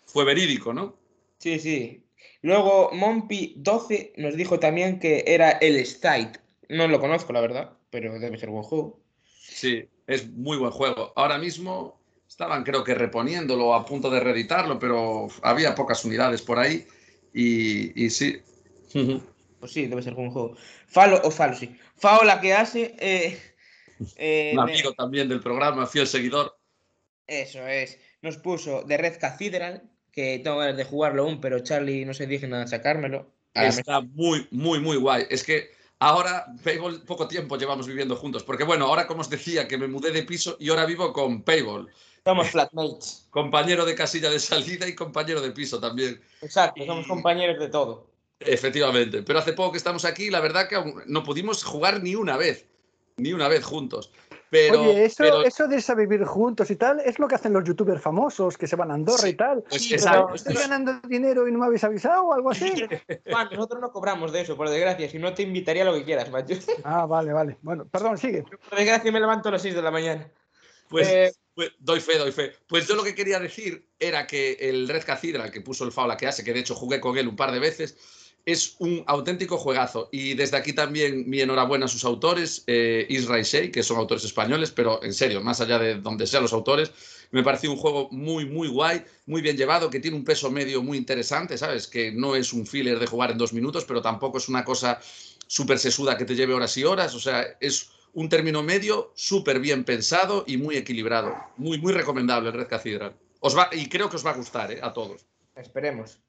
[0.06, 0.98] Fue verídico, ¿no?
[1.38, 2.04] Sí, sí.
[2.42, 6.34] Luego Mompi12 nos dijo también que era el State.
[6.68, 9.00] No lo conozco, la verdad, pero debe ser buen juego.
[9.24, 11.14] Sí, es muy buen juego.
[11.16, 12.01] Ahora mismo
[12.32, 16.88] estaban creo que reponiéndolo, a punto de reeditarlo, pero había pocas unidades por ahí
[17.34, 18.42] y, y sí.
[19.60, 20.56] Pues sí, debe ser un juego.
[20.88, 21.76] Falo o Falo, sí.
[21.98, 22.96] Fao la que hace.
[23.00, 23.38] eh,
[24.16, 26.58] eh, Un amigo también del programa, fiel seguidor.
[27.28, 28.00] Eso es.
[28.22, 32.28] Nos puso de Red Cathedral, que tengo ganas de jugarlo aún, pero Charlie no se
[32.28, 33.30] digna de sacármelo.
[33.56, 35.26] Ah, Está muy, muy, muy guay.
[35.30, 38.44] Es que ahora, Payball, poco tiempo llevamos viviendo juntos.
[38.44, 41.44] Porque bueno, ahora como os decía que me mudé de piso y ahora vivo con
[41.44, 41.92] Payball.
[42.26, 43.28] Somos flatmates.
[43.32, 46.22] Compañero de casilla de salida y compañero de piso también.
[46.42, 48.08] Exacto, somos Y- compañeros de todo.
[48.40, 49.24] Efectivamente.
[49.24, 52.68] Pero hace poco que estamos aquí, la verdad que no pudimos jugar ni una vez.
[53.18, 54.12] Ni una vez juntos.
[54.50, 57.36] Pero, Oye, eso, pero- eso de irse a vivir juntos y tal, es lo que
[57.36, 59.64] hacen los youtubers famosos que se van a Andorra Sí, y tal.
[59.70, 60.26] pues Sí, exacto.
[60.26, 62.72] Pero, ¿Estoy ganando dinero y no me habéis avisado o algo así?
[63.30, 65.10] Juan, nosotros no cobramos de eso, por desgracia.
[65.10, 66.56] Si no, te invitaría a lo que quieras, macho.
[66.84, 67.58] Ah, vale, vale.
[67.62, 68.44] Bueno, perdón, sigue.
[68.44, 70.30] Por desgracia, me levanto a las 6 de la mañana.
[70.90, 72.54] Pues, Eh, pues, doy fe, doy fe.
[72.68, 76.18] Pues yo lo que quería decir era que el Red Cathedral que puso el Faula
[76.18, 77.96] que hace, que de hecho jugué con él un par de veces,
[78.46, 80.10] es un auténtico juegazo.
[80.12, 83.98] Y desde aquí también mi enhorabuena a sus autores, eh, Isra y Shea, que son
[83.98, 86.92] autores españoles, pero en serio, más allá de donde sean los autores,
[87.32, 90.82] me pareció un juego muy, muy guay, muy bien llevado, que tiene un peso medio
[90.82, 91.88] muy interesante, ¿sabes?
[91.88, 95.00] Que no es un filler de jugar en dos minutos, pero tampoco es una cosa
[95.48, 97.14] súper sesuda que te lleve horas y horas.
[97.16, 101.36] O sea, es un término medio súper bien pensado y muy equilibrado.
[101.58, 103.16] Muy, muy recomendable el Red Cathedral.
[103.40, 104.80] Os va, y creo que os va a gustar, ¿eh?
[104.82, 105.26] A todos.
[105.56, 106.20] Esperemos.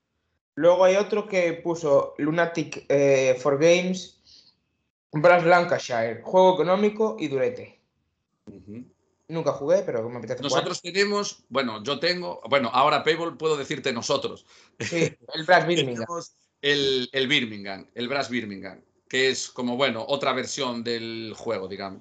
[0.55, 4.21] Luego hay otro que puso Lunatic eh, for Games,
[5.12, 7.81] Brass Lancashire, juego económico y durete.
[9.29, 10.53] Nunca jugué, pero me apetece jugar.
[10.53, 14.45] Nosotros tenemos, bueno, yo tengo, bueno, ahora Payball puedo decirte nosotros.
[14.79, 16.05] Sí, el Brass Birmingham.
[16.07, 21.68] Tenemos el, el Birmingham, el Brass Birmingham, que es como, bueno, otra versión del juego,
[21.68, 22.01] digamos.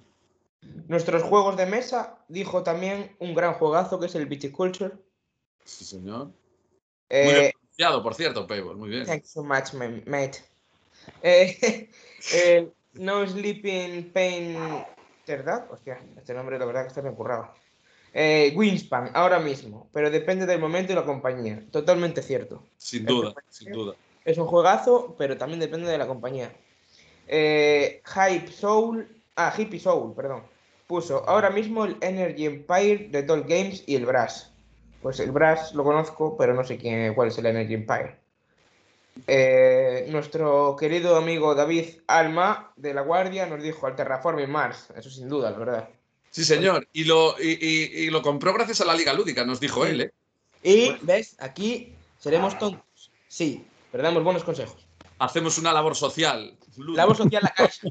[0.88, 4.94] Nuestros juegos de mesa dijo también un gran juegazo que es el Viticulture.
[5.66, 6.28] Sí, señor.
[6.28, 6.34] Muy
[7.10, 9.06] Eh, bien pronunciado, por cierto, Payball, muy bien.
[9.06, 10.38] Thanks so much, ma- mate.
[11.22, 11.90] Eh,
[12.34, 14.86] el no Sleeping Pain.
[15.28, 15.68] ¿Verdad?
[15.70, 17.54] Hostia, este nombre la verdad que está bien currado.
[18.14, 21.62] Eh, Wingspan, ahora mismo, pero depende del momento y la compañía.
[21.74, 22.64] Totalmente cierto.
[22.78, 23.96] Sin duda, sin duda.
[24.24, 26.56] Es un juegazo, pero también depende de la compañía.
[27.32, 29.08] Eh, Hype Soul.
[29.36, 30.44] Ah, Hippie Soul, perdón.
[30.86, 34.52] Puso ahora mismo el Energy Empire de Doll Games y el Brass.
[35.02, 38.18] Pues el Brass lo conozco, pero no sé quién, cuál es el Energy Empire.
[39.28, 44.88] Eh, nuestro querido amigo David Alma de La Guardia nos dijo al Terraforming Mars.
[44.96, 45.90] Eso sin duda, la verdad.
[46.30, 46.88] Sí, señor.
[46.94, 50.02] Y lo, y, y- y lo compró gracias a la Liga Lúdica, nos dijo él,
[50.02, 50.12] ¿eh?
[50.64, 51.36] Y, ¿ves?
[51.40, 53.12] Aquí seremos tontos.
[53.28, 54.86] Sí, pero damos buenos consejos.
[55.24, 56.58] Hacemos una labor social.
[56.78, 56.98] lúdica.
[57.02, 57.88] La voz social la caixa.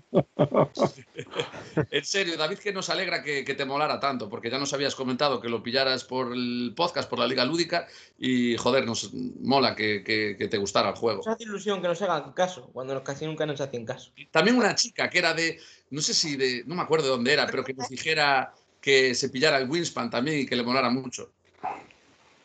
[1.91, 4.97] En serio, David, que nos alegra que, que te molara tanto, porque ya nos habías
[4.97, 7.87] comentado que lo pillaras por el podcast, por la Liga Lúdica,
[8.19, 11.19] y joder, nos mola que, que- que te gustara el juego.
[11.19, 14.11] Nos hace ilusión que nos hagan caso, cuando casi nunca nos hacen caso.
[14.33, 17.33] También una chica que era de, no sé si de, no me acuerdo de dónde
[17.33, 20.91] era, pero que nos dijera que se pillara el Winspan también y que le molara
[20.91, 21.31] mucho.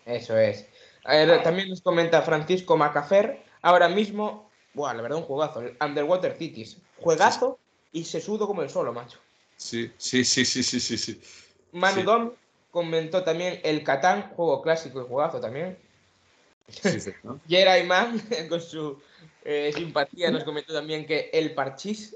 [0.06, 0.68] Eso es.
[1.06, 5.78] A ver, también nos comenta Francisco Macafer, ahora mismo, buah, la verdad un juegazo, el
[5.82, 6.78] Underwater Cities.
[6.98, 7.60] Juegazo
[7.92, 9.20] y se sudo como el solo, macho.
[9.58, 10.98] Sí, sí, sí, sí, sí, sí.
[10.98, 11.22] sí.
[11.72, 12.06] Manu Sí.
[12.06, 12.32] Dom
[12.72, 15.78] comentó también el Catán, juego clásico y juegazo también.
[16.68, 17.40] Sí, sí, ¿no?
[17.88, 19.02] Man, con su
[19.44, 22.16] eh, simpatía, nos comentó también que el Parchís.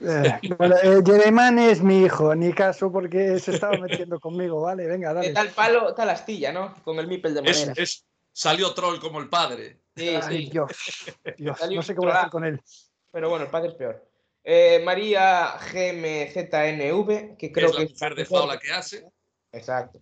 [0.00, 4.86] Eh, bueno, eh, es mi hijo, ni caso porque se estaba metiendo conmigo, ¿vale?
[4.86, 5.30] Venga, De dale.
[5.30, 6.74] tal palo, tal astilla, ¿no?
[6.84, 7.72] Con el Mipel de Es, madera.
[7.76, 8.04] es-
[8.38, 9.80] salió troll como el padre.
[9.96, 10.48] Sí, sí.
[10.52, 10.70] Dios,
[11.38, 12.62] Dios, Salió no sé qué voy a hacer con él.
[13.10, 14.08] Pero bueno, el padre es peor.
[14.44, 19.04] Eh, María GMZNV, que Que creo es la que mujer de Faula que hace.
[19.50, 20.00] Exacto.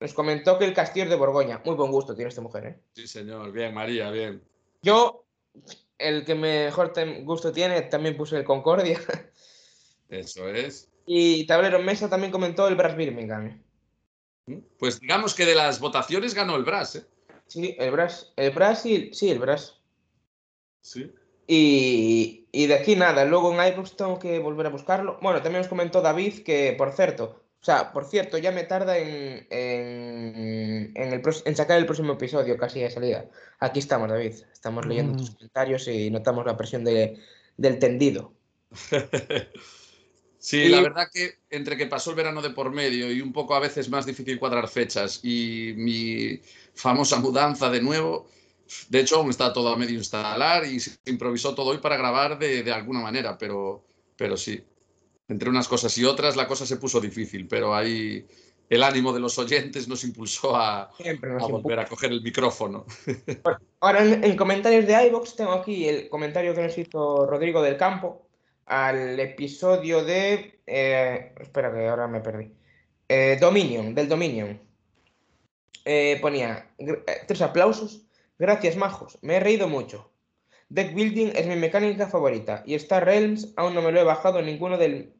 [0.00, 1.60] Nos comentó que el Castillo de Borgoña.
[1.64, 2.80] Muy buen gusto tiene esta mujer, ¿eh?
[2.94, 3.52] Sí, señor.
[3.52, 4.42] Bien, María, bien.
[4.80, 5.26] Yo,
[5.98, 8.98] el que mejor gusto tiene, también puse el Concordia.
[10.08, 10.90] Eso es.
[11.06, 13.62] Y Tablero Mesa también comentó el Brass Birmingham.
[14.78, 17.06] Pues digamos que de las votaciones ganó el Brass, ¿eh?
[17.54, 18.32] Sí, el Brass.
[18.36, 19.80] El Brass y el- sí, el Brass.
[20.80, 21.12] Sí.
[21.46, 25.18] Y, y de aquí nada, luego en iBooks tengo que volver a buscarlo.
[25.22, 28.98] Bueno, también nos comentó David que, por cierto, o sea, por cierto, ya me tarda
[28.98, 33.26] en, en, en el, en sacar el próximo episodio casi de salida.
[33.60, 34.34] Aquí estamos, David.
[34.52, 35.16] Estamos leyendo Mm.
[35.16, 37.18] tus comentarios y notamos la presión de-
[37.56, 38.32] del tendido.
[40.38, 43.32] Sí, Y- la verdad que entre que pasó el verano de por medio y un
[43.32, 46.38] poco a veces más difícil cuadrar fechas y mi
[46.74, 48.26] famosa mudanza de nuevo,
[48.88, 52.38] de hecho aún está todo a medio instalar y se improvisó todo hoy para grabar
[52.38, 53.84] de, de alguna manera, pero,
[54.16, 54.62] pero sí.
[55.28, 58.26] entre unas cosas y otras la cosa se puso difícil, pero ahí
[58.68, 62.22] el ánimo de los oyentes nos impulsó a, Siempre nos a volver a coger el
[62.22, 62.86] micrófono.
[63.80, 67.76] Ahora en, en comentarios de iVoox tengo aquí el comentario que nos hizo Rodrigo del
[67.76, 68.26] Campo
[68.66, 70.60] al episodio de.
[70.66, 72.50] eh, espera que ahora me perdí.
[73.08, 74.58] Eh, Dominion, del Dominion.
[75.84, 78.06] Eh, ponía eh, tres aplausos.
[78.38, 79.18] Gracias, majos.
[79.22, 80.10] Me he reído mucho.
[80.68, 82.62] Deck Building es mi mecánica favorita.
[82.66, 85.14] Y Star Realms aún no me lo he bajado ninguno del.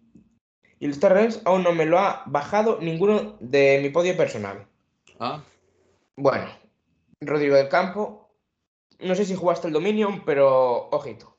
[0.80, 4.66] Y el Star Realms aún no me lo ha bajado ninguno de mi podio personal.
[5.20, 5.42] Ah,
[6.16, 6.48] Bueno,
[7.20, 8.28] Rodrigo del Campo.
[9.00, 11.36] No sé si jugaste el Dominion, pero ojito.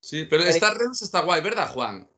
[0.00, 2.08] Sí, pero Star Realms está guay, ¿verdad, Juan?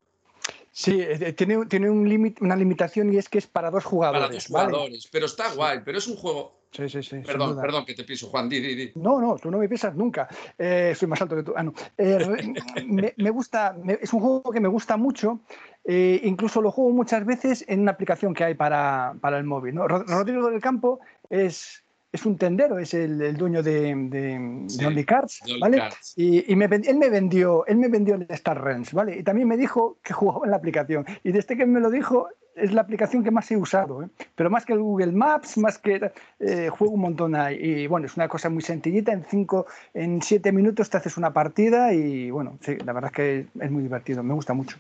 [0.77, 4.23] Sí, eh, tiene, tiene un límite- una limitación y es que es para dos jugadores.
[4.25, 4.67] Para dos ¿vale?
[4.73, 6.63] jugadores, pero está guay, pero es un juego...
[6.73, 7.19] Sí, sí, sí.
[7.25, 8.93] Perdón, perdón que te piso, Juan, di, di, di.
[8.97, 10.27] No, no, tú no me pisas nunca.
[10.59, 11.53] Eh, soy más alto que tú.
[11.57, 11.73] Ah, no.
[11.97, 12.53] Eh,
[12.85, 15.39] me, me gusta, me- es un juego que me gusta mucho.
[15.85, 19.77] eh, incluso lo juego muchas veces en una aplicación que hay para, para el móvil.
[19.77, 19.87] ¿no?
[19.87, 20.99] Rod- Rodrigo del Campo
[21.31, 21.84] es,
[22.15, 25.79] es un tendero, es el, el dueño de, de, Sí, de Only Cards, ¿vale?
[25.79, 26.15] Cards.
[26.17, 29.19] Y, y me él me vendió, él me vendió el Star Realms, ¿vale?
[29.19, 31.05] Y también me dijo que jugaba en la aplicación.
[31.25, 34.09] Y desde que me lo dijo, es la aplicación que más he usado, ¿eh?
[34.37, 37.59] Pero más que el Google Maps, más que eh, juego un montón ahí.
[37.61, 39.11] Y bueno, es una cosa muy sencillita.
[39.11, 43.17] En cinco, en siete minutos te haces una partida y bueno, sí, la verdad es
[43.17, 44.23] que es muy divertido.
[44.23, 44.77] Me gusta mucho.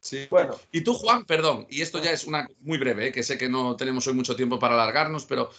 [0.00, 0.26] Sí.
[0.30, 0.56] Bueno.
[0.72, 3.12] Y tú, Juan, perdón, y esto ya es una muy breve, ¿eh?
[3.12, 5.50] que sé que no tenemos hoy mucho tiempo para alargarnos, pero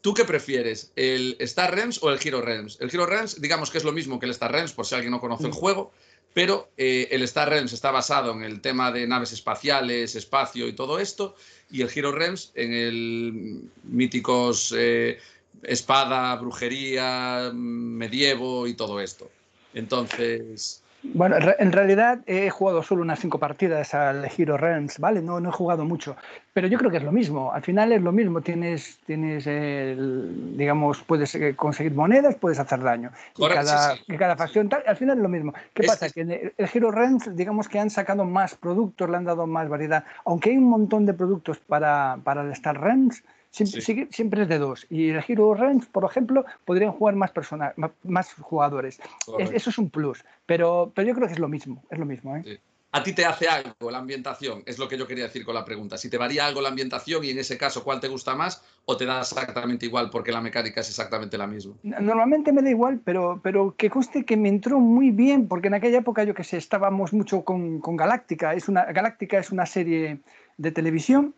[0.00, 0.92] ¿tú qué prefieres?
[0.96, 2.78] ¿El Star Realms o el Hero Realms?
[2.80, 5.10] El Hero Realms, digamos que es lo mismo que el Star Realms, por si alguien
[5.10, 5.92] no conoce el juego,
[6.34, 10.72] pero eh, el Star Realms está basado en el tema de naves espaciales, espacio y
[10.72, 11.34] todo esto,
[11.70, 15.18] y el Hero Realms en el míticos eh,
[15.62, 19.30] espada, brujería, medievo y todo esto.
[19.74, 24.98] Entonces, Bueno, en re- en realidad he jugado solo unas cinco partidas al Hero Realms,
[24.98, 25.22] ¿vale?
[25.22, 26.16] No, no he jugado mucho,
[26.52, 27.52] pero yo creo que es lo mismo.
[27.52, 28.40] Al final es lo mismo.
[28.40, 33.10] Tienes, tienes el- digamos, puedes eh, conseguir monedas, puedes hacer daño.
[33.36, 34.12] Y cada, sí, sí.
[34.12, 35.52] y cada facción tal, al final es lo mismo.
[35.72, 36.06] ¿Qué Es- pasa?
[36.06, 39.24] es- Que en el, el Hero Realms, digamos que han sacado más productos, le han
[39.24, 40.04] dado más variedad.
[40.24, 43.86] Aunque hay un montón de productos para, para el Star Realms, siempre, Sí.
[43.86, 44.86] sigue- siempre es de dos.
[44.90, 49.00] Y el Hero Realms, por ejemplo, podrían jugar más personas, más, jugadores.
[49.38, 52.04] Es- eso es un plus, pero, pero yo creo que es lo mismo, es lo
[52.06, 52.36] mismo.
[52.36, 52.42] ¿eh?
[52.44, 52.58] Sí.
[52.90, 54.62] ¿A ti te hace algo la ambientación?
[54.64, 55.98] Es lo que yo quería decir con la pregunta.
[55.98, 58.64] Si te varía algo la ambientación y en ese caso, ¿cuál te gusta más?
[58.86, 61.74] ¿O te da exactamente igual porque la mecánica es exactamente la misma?
[61.82, 65.74] Normalmente me da igual, pero, pero que conste que me entró muy bien, porque en
[65.74, 68.54] aquella época, yo que sé, estábamos mucho con, con Galáctica.
[68.54, 70.20] Es una, Galáctica es una serie
[70.58, 71.34] de televisión,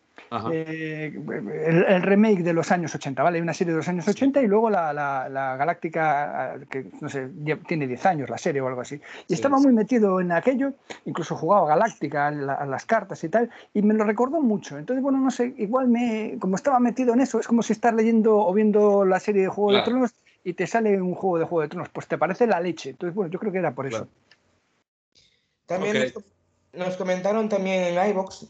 [0.53, 3.39] eh, el, el remake de los años 80, ¿vale?
[3.39, 6.87] Hay una serie de los años 80 y luego la, la- la Galáctica, eh, que
[7.01, 7.29] no sé,
[7.67, 8.97] tiene 10 años la serie o algo así.
[8.97, 9.65] Y Sí, estaba sí.
[9.65, 10.73] muy metido en aquello,
[11.05, 14.79] incluso jugaba Galáctica a, la- a las cartas y tal, y me lo recordó mucho.
[14.79, 17.95] Entonces, bueno, no sé, igual me, como estaba metido en eso, es como si estás
[17.95, 19.85] leyendo o viendo la serie de Juego Claro.
[19.85, 22.61] de Tronos y te sale un juego de Juego de Tronos, pues te parece la
[22.61, 22.91] leche.
[22.91, 24.07] Entonces, bueno, yo creo que era por eso.
[25.67, 25.85] Claro.
[25.85, 26.13] También
[26.73, 28.49] nos comentaron también en iBox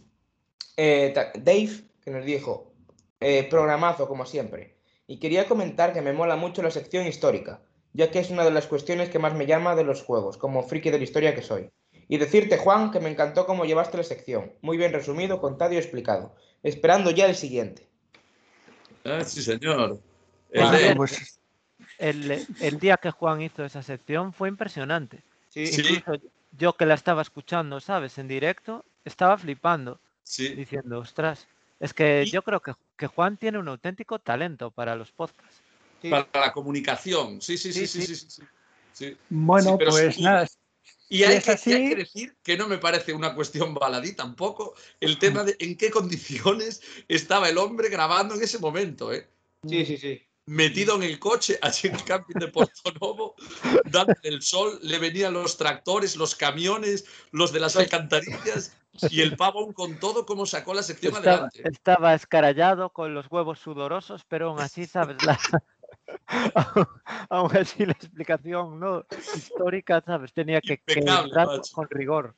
[1.35, 1.71] Dave,
[2.03, 2.73] que nos dijo,
[3.21, 4.77] eh, programazo como siempre.
[5.07, 7.61] Y quería comentar que me mola mucho la sección histórica,
[7.93, 10.63] ya que es una de las cuestiones que más me llama de los juegos, como
[10.63, 11.71] friki de la historia que soy.
[12.09, 14.53] Y decirte, Juan, que me encantó cómo llevaste la sección.
[14.63, 16.35] Muy bien resumido, contado y explicado.
[16.63, 17.89] Esperando ya el siguiente.
[19.05, 20.01] Ah, sí, señor.
[20.51, 21.41] El de- pues,
[21.99, 25.23] El, el día que Juan hizo esa sección fue impresionante.
[25.49, 25.83] Sí, Sí.
[25.97, 26.23] Incluso
[26.59, 28.19] yo que la estaba escuchando, ¿sabes?
[28.19, 30.55] En directo, estaba flipando, sí.
[30.55, 31.49] diciendo, ostras,
[31.81, 35.63] es que Y- yo creo que, que Juan tiene un auténtico talento para los podcasts.
[36.01, 36.09] sí.
[36.11, 37.41] Para la comunicación.
[37.41, 38.17] Sí, sí, sí, Sí, sí, sí.
[38.17, 38.43] sí, sí,
[38.93, 39.19] sí.
[39.29, 40.23] bueno, Sí, pero pues sí.
[40.23, 40.47] nada.
[41.09, 44.15] Y hay, es que, y hay que decir que no me parece una cuestión baladí
[44.15, 49.29] tampoco el tema de en qué condiciones estaba el hombre grabando en ese momento, ¿eh?
[49.69, 50.23] sí, sí, sí.
[50.51, 53.35] Metido en el coche allí en el camping de Porto Novo,
[53.85, 58.77] dando el sol, le venían los tractores, los camiones, los de las alcantarillas,
[59.11, 61.63] y el pavo aún con todo como sacó la sección Estaba, adelante.
[61.65, 65.17] estaba escarallado con los huevos sudorosos, pero aún así, ¿sabes?
[65.25, 65.39] La,
[67.31, 69.07] aún- así la explicación ¿no?
[69.37, 70.33] histórica, ¿sabes?
[70.33, 72.35] Tenía que, que entrar con rigor.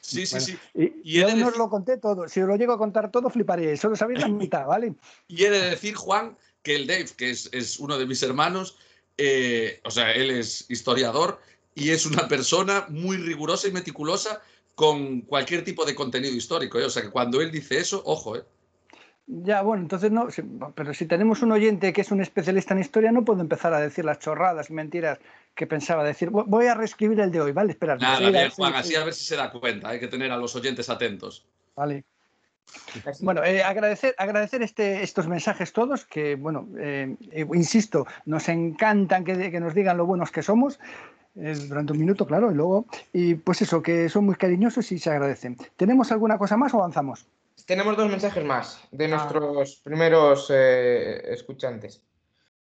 [0.00, 0.58] Sí, sí, Bueno, sí.
[0.74, 2.28] Y, Y y he de aún no os lo conté todo.
[2.28, 3.80] Si os lo llego a contar todo, fliparéis.
[3.80, 4.94] Solo sabéis la mitad, ¿vale?
[5.28, 8.76] Y he de decir, Juan, que el Dave, que es, es uno de mis hermanos,
[9.16, 11.40] eh, o sea, él es historiador
[11.74, 14.42] y es una persona muy rigurosa y meticulosa
[14.74, 16.78] con cualquier tipo de contenido histórico.
[16.78, 16.84] ¿eh?
[16.84, 18.44] O sea, que cuando él dice eso, ojo, ¿eh?
[19.30, 20.28] Ya, bueno, entonces no,
[20.74, 23.80] pero si tenemos un oyente que es un especialista en historia, no puedo empezar a
[23.80, 25.18] decir las chorradas y mentiras
[25.54, 26.30] que pensaba decir.
[26.30, 27.72] Vo- Voy a reescribir el de hoy, ¿vale?
[27.72, 27.98] Esperad.
[27.98, 29.90] Nada, bien, Juan, sí, así sí, a ver si se da cuenta.
[29.90, 31.44] Hay que tener a los oyentes atentos.
[31.76, 32.04] Vale.
[33.04, 33.24] Así.
[33.24, 39.24] Bueno, eh, agradecer, agradecer este, estos mensajes todos, que, bueno, eh, eh, insisto, nos encantan
[39.24, 40.78] que, que nos digan lo buenos que somos.
[41.40, 44.98] eh, durante un minuto, claro, y luego, y pues eso, que son muy cariñosos y
[44.98, 45.56] se agradecen.
[45.76, 47.26] ¿Tenemos alguna cosa más o avanzamos?
[47.66, 49.08] Tenemos dos mensajes más de Ah.
[49.08, 52.02] nuestros primeros eh, escuchantes.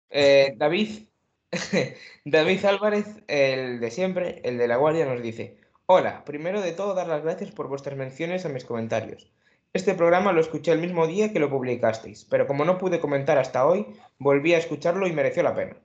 [0.09, 1.07] Eh, David,
[2.25, 6.93] David Álvarez, el de siempre, el de la Guardia, nos dice: Hola, primero de todo,
[6.93, 9.31] dar las gracias por vuestras menciones a mis comentarios.
[9.75, 13.39] Este programa lo escuché el mismo día que lo publicasteis, pero como no pude comentar
[13.39, 13.87] hasta hoy,
[14.19, 15.77] volví a escucharlo y mereció la pena.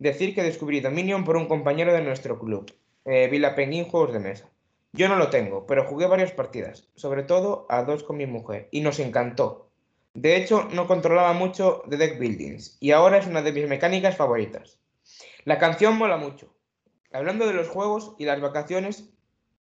[0.00, 2.74] Decir que descubrí Dominion por un compañero de nuestro club,
[3.04, 4.50] eh, Vila Penguin Juegos de Mesa.
[4.92, 8.66] Yo no lo tengo, pero jugué varias partidas, sobre todo a dos con mi mujer,
[8.72, 9.70] y nos encantó.
[10.14, 14.16] De hecho, no controlaba mucho de deck buildings, y ahora es una de mis mecánicas
[14.16, 14.80] favoritas.
[15.44, 16.52] La canción mola mucho.
[17.12, 19.10] Hablando de los juegos y las vacaciones,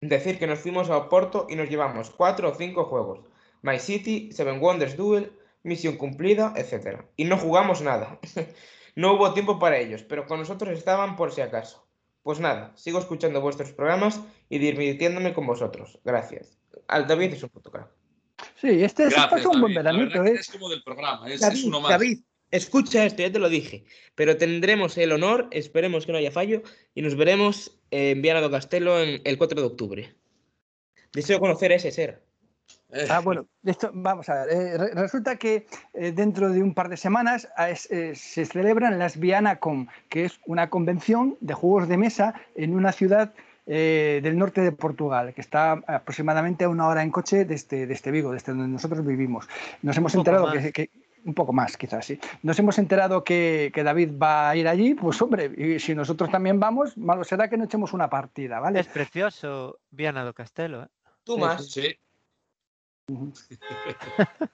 [0.01, 3.21] decir que nos fuimos a Oporto y nos llevamos cuatro o cinco juegos.
[3.65, 5.31] My City, Seven Wonders Duel,
[5.63, 7.01] Misión Cumplida, etc.
[7.17, 8.19] Y no jugamos nada.
[8.95, 11.87] no hubo tiempo para ellos, pero con nosotros estaban por si acaso.
[12.21, 15.99] Pues nada, sigo escuchando vuestros programas y divirtiéndome con vosotros.
[16.03, 16.59] Gracias.
[16.87, 17.89] Al David es un puto crack.
[18.61, 20.35] Sí, este se Gracias, pasó un buen veranito, ¿eh?
[20.39, 21.89] Es como del programa, es, es David, uno más.
[21.89, 22.19] David,
[22.51, 23.85] escucha esto, ya te lo dije.
[24.13, 26.61] Pero tendremos el honor, esperemos que no haya fallo,
[26.93, 30.15] y nos veremos en Viana do Castelo en el 4 de octubre.
[31.13, 32.24] Deseo conocer a ese ser.
[32.95, 34.49] Eh, Ah, bueno, esto, vamos a ver.
[34.55, 38.45] eh, re- resulta que eh, dentro de un par de semanas ah, es- eh, se
[38.45, 43.33] celebran las VianaCon, que es una convención de juegos de mesa en una ciudad
[43.67, 48.11] eh, del norte de Portugal, que está aproximadamente a una hora en coche desde, desde
[48.11, 49.47] Vigo, desde donde nosotros vivimos.
[49.81, 50.89] Nos hemos enterado que,
[51.25, 52.19] un poco más, quizás, sí.
[52.43, 56.29] Nos hemos enterado que, que David va a ir allí, pues hombre, y si nosotros
[56.29, 58.81] también vamos, malo será que no echemos una partida, ¿vale?
[58.81, 60.87] Es precioso Viana do Castelo, ¿eh?
[61.23, 61.65] Tú Sí, más.
[61.71, 61.97] Sí.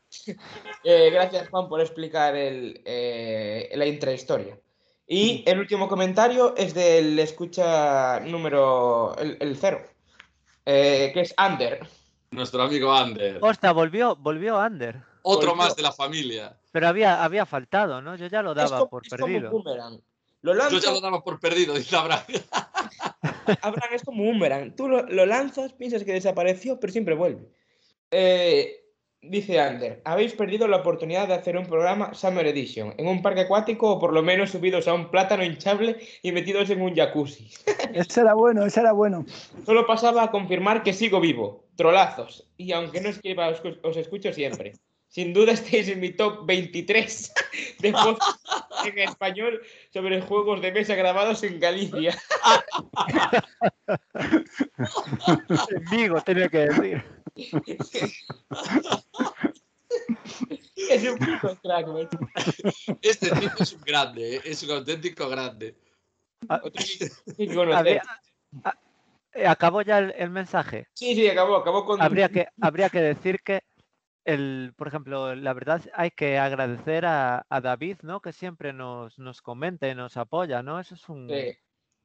[0.83, 4.59] Eh, gracias, Juan, por explicar el, eh, la intrahistoria.
[5.07, 9.81] Y el último comentario es del escucha número el, el cero,
[10.65, 11.85] eh, que es Ander.
[12.31, 13.39] nuestro amigo Ander.
[13.41, 15.01] Hostia, volvió, volvió Ander.
[15.21, 15.55] Otro volvió.
[15.63, 16.57] más de la familia.
[16.71, 18.15] Pero había, había faltado, ¿no?
[18.15, 19.51] Yo ya lo Es daba como, por es como un perdido.
[19.51, 20.01] boomerang.
[20.41, 22.23] Lo Yo lanzas, ya lo daba por perdido, dice Abraham.
[23.61, 24.75] Abraham, es como un boomerang.
[24.75, 27.47] Tú lo, lo lanzas, piensas que desapareció, pero siempre vuelve.
[28.11, 28.81] Eh,
[29.21, 33.41] dice Ander, habéis perdido la oportunidad de hacer un programa Summer Edition en un parque
[33.41, 37.49] acuático o por lo menos subidos a un plátano hinchable y metidos en un jacuzzi.
[37.93, 39.25] Ese era bueno, ese era bueno.
[39.65, 41.65] Solo pasaba a confirmar que sigo vivo.
[41.75, 42.47] Trolazos.
[42.57, 44.73] Y aunque no escriba, os, os escucho siempre.
[45.11, 47.33] Sin duda estáis en mi top 23
[47.79, 48.39] de podcast
[48.85, 52.17] en español sobre juegos de mesa grabados en Galicia.
[55.69, 57.03] En Vigo, tenía que decir.
[60.89, 62.19] Es un puto crack, macho.
[63.01, 64.41] Este tipo es un grande, ¿eh?
[64.45, 65.75] es un auténtico grande.
[66.49, 67.75] Otro que- que conocer.
[67.75, 68.03] Habría-
[68.63, 68.77] a-
[69.33, 70.87] eh, acabó ya el, el mensaje.
[70.93, 72.01] Sí, sí, acabó, acabó con.
[72.01, 73.63] Habría que, habría que decir que,
[74.25, 78.21] el, por ejemplo, la verdad hay que agradecer a, a David, ¿no?
[78.21, 80.79] Que siempre nos, nos comenta y nos apoya, ¿no?
[80.79, 81.57] Eso es un, Sí,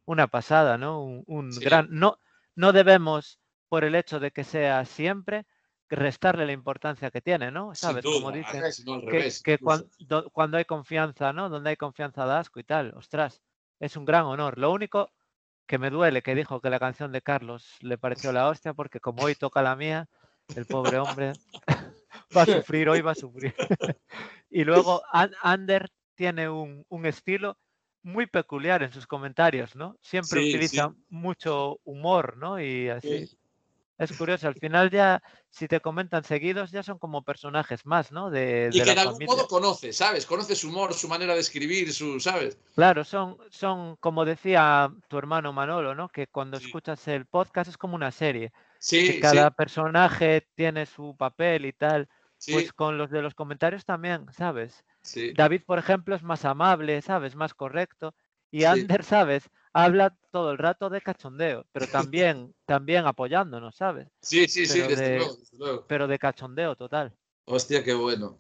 [0.05, 1.03] una pasada, ¿no?
[1.03, 1.65] Un, un Sí.
[1.65, 1.89] gran.
[1.91, 2.19] No,
[2.55, 5.47] no debemos, por el hecho de que sea siempre,
[5.89, 7.75] restarle la importancia que tiene, ¿no?
[7.75, 8.05] ¿Sabes?
[8.05, 9.43] duda, Como dicen, sino al que, revés.
[9.43, 11.49] que cuando, cuando hay confianza, ¿no?
[11.49, 12.93] Donde hay confianza da asco y tal.
[12.97, 13.43] Ostras,
[13.81, 14.59] es un gran honor.
[14.59, 15.11] Lo único
[15.67, 19.01] que me duele que dijo que la canción de Carlos le pareció la hostia, porque
[19.01, 20.09] como hoy toca la mía,
[20.55, 21.33] el pobre hombre
[22.37, 23.55] va a sufrir, hoy va a sufrir.
[24.51, 27.59] y luego An- Ander tiene un, un estilo
[28.03, 29.97] muy peculiar en sus comentarios, ¿no?
[30.01, 30.57] Siempre Sí, sí.
[30.57, 32.61] utiliza mucho humor, ¿no?
[32.61, 33.27] Y así.
[33.27, 33.39] Sí.
[33.99, 38.31] Es curioso, al final ya, si te comentan seguidos, ya son como personajes más, ¿no?
[38.31, 39.25] De, Y de que en algún familia.
[39.25, 40.25] modo conoce, ¿sabes?
[40.27, 42.59] Conoce su humor, su manera de escribir, su, ¿sabes?
[42.75, 46.09] Claro, son, son, como decía tu hermano Manolo, ¿no?
[46.11, 46.59] Que cuando Sí.
[46.59, 51.73] escuchas el podcast es como una serie, Sí, que cada personaje tiene su papel y
[51.73, 52.07] tal.
[52.39, 54.85] sí, Pues sí, con los de los comentarios también, ¿sabes?
[55.03, 55.33] sí.
[55.33, 57.35] David, por ejemplo, es más amable, ¿sabes?
[57.35, 58.15] Más correcto.
[58.51, 58.65] Y Sí.
[58.65, 59.49] Ander, ¿sabes?
[59.73, 64.09] Habla todo el rato de cachondeo, pero también, también apoyándonos, ¿sabes?
[64.23, 65.85] Sí, sí, sí, Pero desde de- luego, desde luego.
[65.87, 67.15] Pero de cachondeo total.
[67.45, 68.39] Hostia, qué bueno.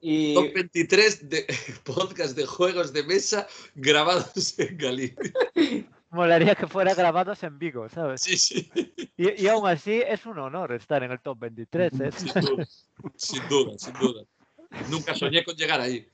[0.00, 1.46] Y Top 23 de
[1.84, 5.32] podcast de juegos de mesa grabados en Galicia.
[6.10, 8.20] molaría que fuera grabados en Vigo, ¿sabes?
[8.22, 8.70] Sí, sí.
[9.16, 11.92] Y, y aún así es un honor estar en el top 23.
[12.00, 12.10] ¿eh?
[12.12, 12.66] Sin duda,
[13.16, 14.22] sin duda, sin duda.
[14.90, 16.06] Nunca soñé con llegar ahí.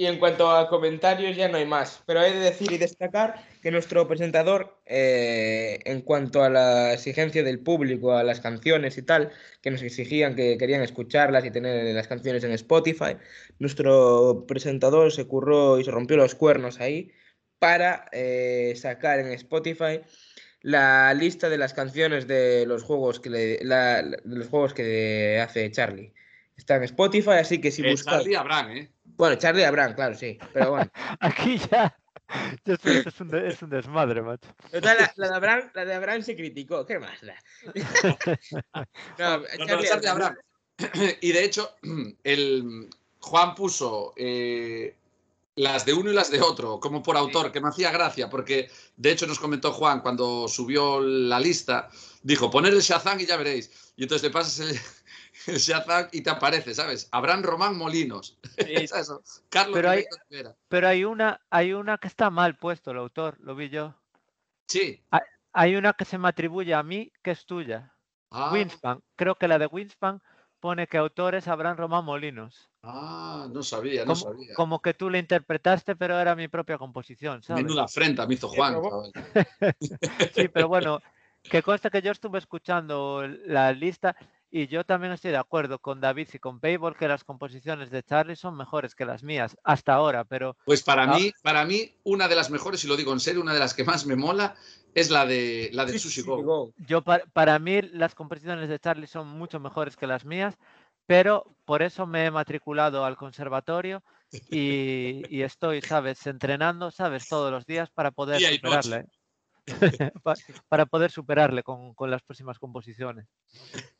[0.00, 3.44] Y en cuanto a comentarios ya no hay más, pero he de decir y destacar
[3.60, 9.02] que nuestro presentador, eh, en cuanto a la exigencia del público, a las canciones y
[9.02, 9.30] tal,
[9.60, 13.18] que nos exigían que querían escucharlas y tener las canciones en Spotify,
[13.58, 17.12] nuestro presentador se curró y se rompió los cuernos ahí
[17.58, 20.00] para eh, sacar en Spotify
[20.62, 25.70] la lista de las canciones de los juegos que, le- la- los juegos que hace
[25.70, 26.14] Charlie.
[26.56, 28.22] Está en Spotify, así que si Eh, buscáis...
[28.22, 28.88] Charlie Abraham, ¿eh?
[29.20, 30.38] Bueno, Charlie Abraham, claro, sí.
[30.54, 30.90] Pero bueno.
[31.20, 31.94] Aquí ya.
[32.64, 34.48] es, un de- es un desmadre, macho.
[34.72, 36.86] Total, la, la de Abraham, la de Abraham se criticó.
[36.86, 37.34] ¿Qué más no,
[39.66, 40.08] Charlie Charlie Abraham.
[40.08, 40.36] Abraham.
[41.20, 41.70] Y de hecho,
[42.24, 44.96] el Juan puso eh,
[45.56, 48.70] las de uno y las de otro, como por autor, que me hacía gracia, porque
[48.96, 51.90] de hecho nos comentó Juan cuando subió la lista,
[52.22, 53.92] dijo, poner el Shazam y ya veréis.
[53.96, 54.80] Y entonces le pasas el
[55.56, 57.08] Shazam y te aparece, ¿sabes?
[57.12, 58.38] Abraham Román Molinos.
[58.56, 59.22] Es eso.
[59.48, 60.04] Carlos Pero hay-.
[60.68, 63.94] Pero hay una, hay una que está mal puesto el autor, lo vi yo.
[64.68, 65.02] Sí.
[65.52, 67.92] Hay una que se me atribuye a mí que es tuya.
[68.30, 69.02] Ah, Winspan.
[69.16, 70.22] Creo que la de Winspan
[70.60, 72.70] pone que autores Abraham Román Molinos.
[72.82, 74.54] ah, no sabía, no Como, sabía.
[74.54, 77.64] como que tú le interpretaste, pero era mi propia composición, ¿sabes?
[77.64, 78.76] Menuda afrenta me hizo Juan.
[80.34, 81.00] Sí, pero bueno,
[81.42, 84.14] que conste que yo estuve escuchando la lista
[84.50, 88.02] y yo también estoy de acuerdo con David y con Payball que las composiciones de
[88.02, 91.16] Charlie son mejores que las mías hasta ahora, pero Pues para Ah.
[91.16, 93.74] mí, para mí, una de las mejores, y lo digo en serio, una de las
[93.74, 94.56] que más me mola
[94.94, 96.72] es la de la de Sushi Go.
[96.88, 100.56] yo pa- para mí las composiciones de Charlie son mucho mejores que las mías,
[101.06, 104.02] pero por eso me he matriculado al conservatorio
[104.48, 106.26] y, y estoy, ¿sabes?
[106.26, 107.28] Entrenando, ¿sabes?
[107.28, 109.06] Todos los días para poder Día superarle.
[110.22, 110.34] Pa-
[110.68, 113.26] para poder superarle con, con las próximas composiciones.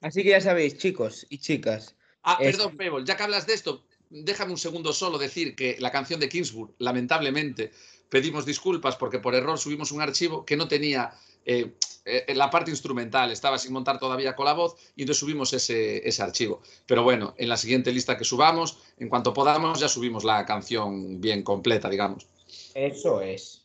[0.00, 1.94] Así que ya sabéis, chicos y chicas.
[2.22, 5.76] Ah, Es- perdón, Pebble, ya que hablas de esto, déjame un segundo solo decir que
[5.78, 7.72] la canción de Kingsburg, lamentablemente,
[8.08, 11.12] pedimos disculpas porque por error subimos un archivo que no tenía
[11.44, 11.72] eh,
[12.04, 16.06] eh, la parte instrumental, estaba sin montar todavía con la voz y entonces subimos ese,
[16.06, 16.60] ese archivo.
[16.86, 21.20] Pero bueno, en la siguiente lista que subamos, en cuanto podamos, ya subimos la canción
[21.20, 22.26] bien completa, digamos.
[22.74, 23.59] Eso es.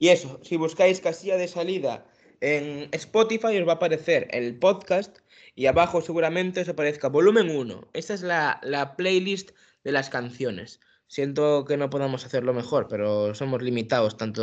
[0.00, 2.06] Y eso, si buscáis casilla de salida
[2.40, 5.18] en Spotify os va a aparecer el podcast
[5.54, 7.90] y abajo seguramente os aparezca volumen 1.
[7.92, 9.50] Esta es la, la playlist
[9.84, 10.80] de las canciones.
[11.06, 14.42] Siento que no podamos hacerlo mejor, pero somos limitados tanto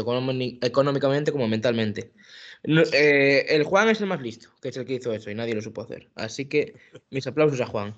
[0.62, 2.14] económicamente como mentalmente.
[2.94, 5.56] Eh, el Juan es el más listo, que es el que hizo eso y nadie
[5.56, 6.12] lo supo hacer.
[6.14, 6.76] Así que
[7.10, 7.96] mis aplausos a Juan.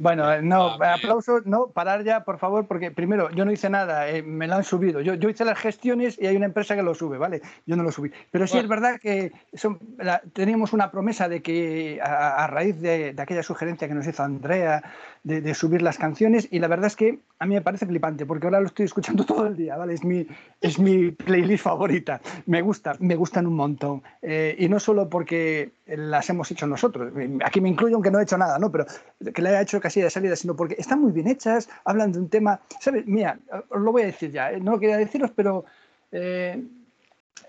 [0.00, 4.22] Bueno, no, aplausos, no, parar ya, por favor, porque primero, yo no hice nada, eh,
[4.22, 5.02] me lo han subido.
[5.02, 7.42] Yo, yo hice las gestiones y hay una empresa que lo sube, ¿vale?
[7.66, 8.10] Yo no lo subí.
[8.30, 8.64] Pero sí Bueno.
[8.64, 13.22] es verdad que son- la- teníamos una promesa de que a, a raíz de, de
[13.22, 14.82] aquella sugerencia que nos hizo Andrea
[15.22, 18.24] de, de subir las canciones, y la verdad es que a mí me parece flipante,
[18.24, 19.92] porque ahora lo estoy escuchando todo el día, ¿vale?
[19.92, 20.26] Es mi,
[20.62, 22.22] es mi playlist favorita.
[22.46, 24.02] Me gusta, me gustan un montón.
[24.22, 27.12] Eh, y no solo porque las hemos hecho nosotros,
[27.44, 28.70] aquí me incluyo aunque no he hecho nada, ¿no?
[28.70, 28.86] Pero
[29.34, 32.18] que la haya hecho casi de salida, sino porque están muy bien hechas, hablan de
[32.20, 33.06] un tema, ¿sabes?
[33.06, 33.38] Mira,
[33.68, 35.64] os lo voy a decir ya, eh, no lo quería deciros, pero
[36.12, 36.62] eh,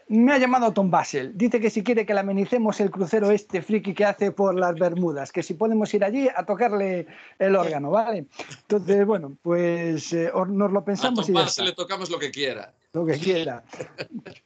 [0.07, 1.37] me ha llamado Tom Basel.
[1.37, 4.75] Dice que si quiere que le amenicemos el crucero este friki que hace por las
[4.77, 7.07] Bermudas, que si podemos ir allí a tocarle
[7.39, 8.25] el órgano, ¿vale?
[8.63, 12.09] Entonces, bueno, pues eh, os- nos lo A pensamos y ya Tomás está, le tocamos
[12.09, 12.73] lo que quiera.
[12.93, 13.63] Lo que quiera.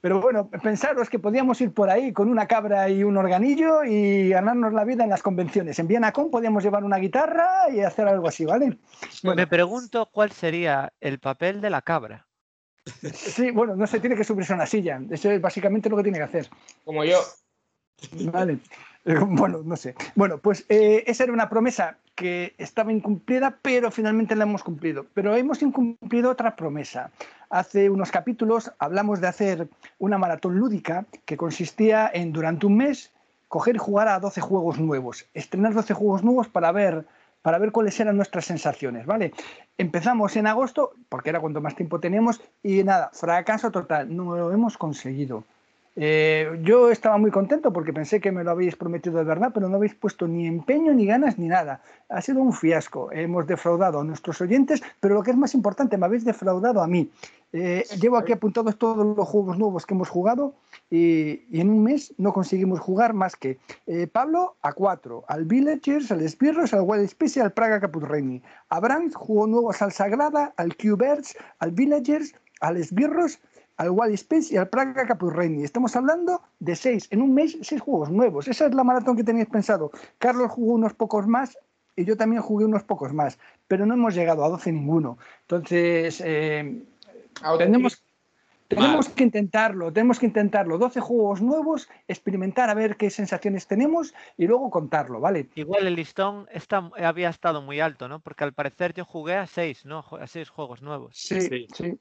[0.01, 4.29] Pero bueno, pensaros que podíamos ir por ahí con una cabra y un organillo y
[4.29, 5.79] ganarnos la vida en las convenciones.
[5.79, 8.77] En Vianacon podíamos llevar una guitarra y hacer algo así, ¿vale?
[9.23, 12.27] Bueno, Me pregunto cuál sería el papel de la cabra.
[13.13, 15.01] sí, bueno, no se tiene que subirse a una silla.
[15.09, 16.49] Eso es básicamente lo que tiene que hacer.
[16.83, 17.19] Como yo.
[18.31, 18.59] Vale.
[19.27, 19.95] Bueno, no sé.
[20.15, 25.05] Bueno, pues eh, esa era una promesa que estaba incumplida, pero finalmente la hemos cumplido.
[25.13, 27.11] Pero hemos incumplido otra promesa.
[27.49, 29.67] Hace unos capítulos hablamos de hacer
[29.99, 33.11] una maratón lúdica que consistía en, durante un mes,
[33.47, 37.05] coger y jugar a 12 juegos nuevos, estrenar 12 juegos nuevos para ver,
[37.41, 39.33] para ver cuáles eran nuestras sensaciones, ¿vale?
[39.77, 44.51] Empezamos en agosto, porque era cuanto más tiempo teníamos, y nada, fracaso total, no lo
[44.51, 45.43] hemos conseguido.
[45.97, 49.69] Eh, yo estaba muy contento porque pensé que me lo habéis prometido de verdad, pero
[49.69, 51.81] no habéis puesto ni empeño, ni ganas, ni nada.
[52.09, 53.11] Ha sido un fiasco.
[53.11, 56.87] Hemos defraudado a nuestros oyentes, pero lo que es más importante, me habéis defraudado a
[56.87, 57.09] mí.
[57.53, 60.55] Eh, llevo aquí apuntados todos los juegos nuevos que hemos jugado
[60.89, 65.45] y, y en un mes no conseguimos jugar más que eh, Pablo a 4, al
[65.45, 68.41] Villagers, al Esbirros, al Wild Space y al Praga Caput Reini.
[68.67, 73.39] Abrams jugó nuevos al Sagrada, al Q-Birds, al Villagers, al Esbirros
[73.77, 75.63] al Wild Space y al Praga Capurreini.
[75.63, 78.47] Estamos hablando de seis, en un mes, seis juegos nuevos.
[78.47, 79.91] Esa es la maratón que teníais pensado.
[80.17, 81.57] Carlos jugó unos pocos más
[81.95, 85.17] y yo también jugué unos pocos más, pero no hemos llegado a 12 ninguno.
[85.41, 86.83] Entonces, eh,
[87.57, 88.03] tenemos,
[88.67, 90.77] tenemos que intentarlo, tenemos que intentarlo.
[90.77, 95.49] 12 juegos nuevos, experimentar a ver qué sensaciones tenemos y luego contarlo, ¿vale?
[95.55, 98.19] Igual el listón está, había estado muy alto, ¿no?
[98.19, 100.03] Porque al parecer yo jugué a 6, ¿no?
[100.19, 101.15] A 6 juegos nuevos.
[101.15, 101.99] Sí, sí, sí.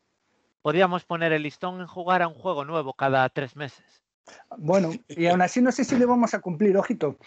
[0.65, 3.85] Podríamos poner el listón en jugar a un juego nuevo cada tres meses.
[4.57, 7.19] Bueno, y aún así no sé si le vamos a cumplir, ojito.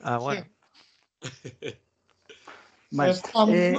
[0.00, 0.46] Ah, bueno.
[2.92, 3.14] Vale.
[3.48, 3.74] Eh,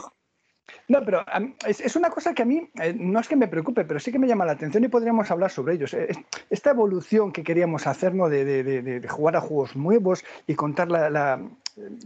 [0.90, 1.24] no, pero
[1.66, 4.20] es, una cosa que a mí eh, no es que me preocupe, pero sí que
[4.20, 5.94] me llama la atención y podríamos hablar sobre ellos.
[5.94, 6.10] Eh,
[6.50, 11.42] esta evolución que queríamos hacer de, jugar a juegos nuevos y contar la,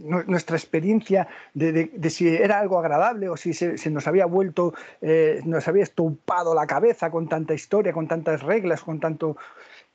[0.00, 5.66] nuestra experiencia de, si era algo agradable o si se, nos había vuelto, eh, nos
[5.68, 9.36] había estupado la cabeza con tanta historia, con tantas reglas, con tanto...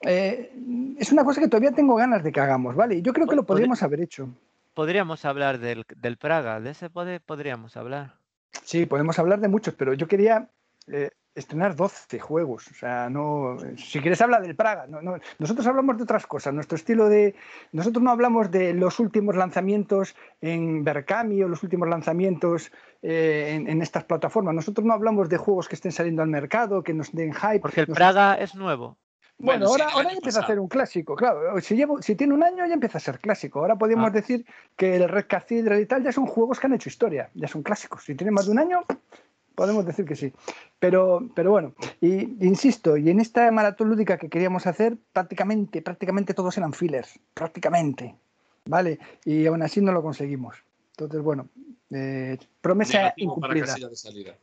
[0.02, 3.02] es una cosa que todavía tengo ganas de que hagamos, ¿vale?
[3.02, 4.30] Yo creo que lo podríamos haber hecho.
[4.74, 8.16] Podríamos hablar del, del Praga, de ese podríamos hablar.
[8.64, 10.50] Sí, podemos hablar de muchos, pero yo quería
[10.88, 12.68] eh, estrenar 12 juegos.
[12.70, 13.58] O sea, no.
[13.78, 14.88] Si quieres hablar del Praga.
[15.38, 16.54] nosotros hablamos de otras cosas.
[16.54, 17.36] Nuestro estilo de.
[17.72, 22.72] Nosotros no hablamos de los últimos lanzamientos en Berkami o los últimos lanzamientos
[23.02, 24.56] eh, en, estas plataformas.
[24.56, 27.60] Nosotros no hablamos de juegos que estén saliendo al mercado, que nos den hype.
[27.60, 28.98] Porque el Praga es nuevo.
[29.38, 31.60] Bueno, ahora, ahora ya empieza a ser un clásico, claro.
[31.60, 33.60] Si, llevo, si tiene un año ya empieza a ser clásico.
[33.60, 34.12] Ahora podemos ah.
[34.12, 34.46] decir
[34.78, 37.62] que el Red Cathedral y tal ya son juegos que han hecho historia, ya son
[37.62, 38.06] clásicos.
[38.06, 38.86] Si tiene más de un año,
[39.56, 40.34] podemos decir que sí.
[40.80, 46.34] Pero, pero bueno, y, insisto, y en esta maratón lúdica que queríamos hacer, prácticamente, prácticamente
[46.34, 48.16] todos eran fillers, prácticamente.
[48.68, 48.98] ¿Vale?
[49.26, 50.56] Y aún así no lo conseguimos.
[50.92, 51.50] Entonces, bueno,
[51.92, 53.76] eh, promesa incumplida.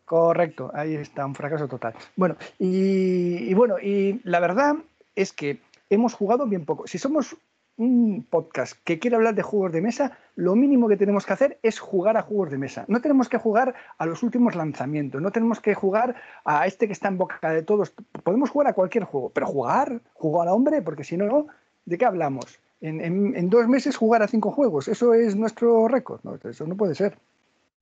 [0.04, 1.94] Correcto, ahí está, un fracaso total.
[2.14, 4.76] Bueno, y, bueno, y la verdad
[5.16, 5.60] es que
[5.90, 6.86] hemos jugado bien poco.
[6.86, 7.36] Si somos
[7.82, 11.58] un podcast que quiere hablar de juegos de mesa, lo mínimo que tenemos que hacer
[11.62, 12.84] es jugar a juegos de mesa.
[12.86, 16.14] No tenemos que jugar a los últimos lanzamientos, no tenemos que jugar
[16.44, 17.92] a este que está en boca de todos.
[18.22, 21.48] Podemos jugar a cualquier juego, pero jugar, jugar a hombre, porque si no,
[21.84, 22.60] ¿de qué hablamos?
[22.80, 27.18] En, dos meses jugar a cinco juegos, eso es nuestro récord, eso no puede ser.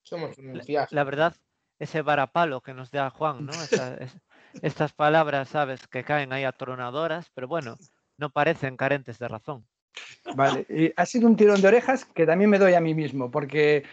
[0.02, 0.36] Somos
[0.90, 1.36] la, verdad,
[1.78, 3.52] ese varapalo que nos da Juan, ¿no?
[4.62, 7.76] estas palabras, sabes, que caen ahí atronadoras, pero bueno,
[8.20, 9.66] no parecen carentes de razón.
[10.34, 13.30] Vale, y ha sido un tirón de orejas que también me doy a mí mismo,
[13.30, 13.84] porque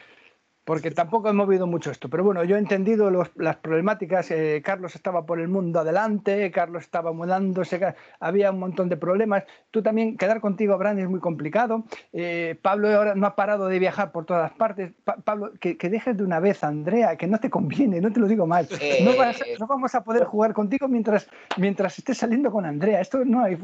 [0.67, 2.09] porque tampoco he movido mucho esto.
[2.09, 4.29] Pero bueno, yo he entendido las problemáticas.
[4.31, 7.79] Eh, Carlos estaba por el mundo adelante, Carlos estaba mudándose,
[8.19, 9.45] había un montón de problemas.
[9.71, 11.85] Tú también, quedar contigo, Abraham, es muy complicado.
[12.11, 14.91] Eh, Pablo ahora no ha parado de viajar por todas partes.
[15.23, 18.45] Pablo, que, dejes de una vez Andrea, que no te conviene, no te lo digo
[18.45, 18.67] mal.
[19.05, 19.13] No,
[19.59, 22.99] no, vamos a poder jugar contigo mientras, mientras estés saliendo con Andrea.
[22.99, 23.57] Esto no hay.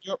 [0.00, 0.18] yo,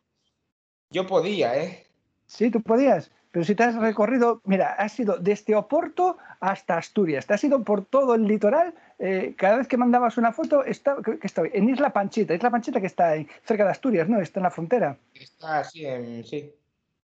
[0.94, 1.84] yo podía, ¿eh?
[2.26, 3.10] Sí, tú podías.
[3.32, 7.64] Pero si te has recorrido, mira, has ido desde Oporto hasta Asturias, te has ido
[7.64, 8.74] por todo el litoral.
[9.00, 12.80] Eh, cada vez que mandabas una foto, está, que estoy en Isla Panchita, Isla Panchita
[12.80, 14.20] que está ahí, cerca de Asturias, ¿no?
[14.20, 14.96] Está en la frontera.
[15.12, 15.84] Está así,
[16.22, 16.54] sí.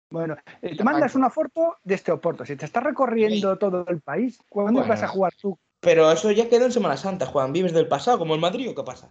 [0.08, 2.44] Bueno, eh, te mandas una foto desde Oporto.
[2.44, 5.58] Si te estás recorriendo todo el país, ¿cuándo vas a jugar tú?
[5.80, 7.52] Pero eso ya quedó en Semana Santa, Juan.
[7.52, 9.10] ¿Vives del pasado como el Madrid o qué pasa?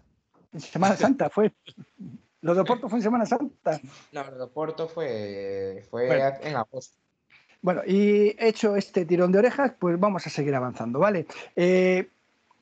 [0.54, 1.52] En Semana Santa fue.
[2.42, 3.80] Lo de Oporto fue en Semana Santa.
[4.12, 6.08] No, lo de Oporto fue, fue
[6.42, 6.98] en agosto.
[7.62, 11.26] Bueno, y hecho este tirón de orejas, pues vamos a seguir avanzando, ¿vale?
[11.58, 12.08] Eh,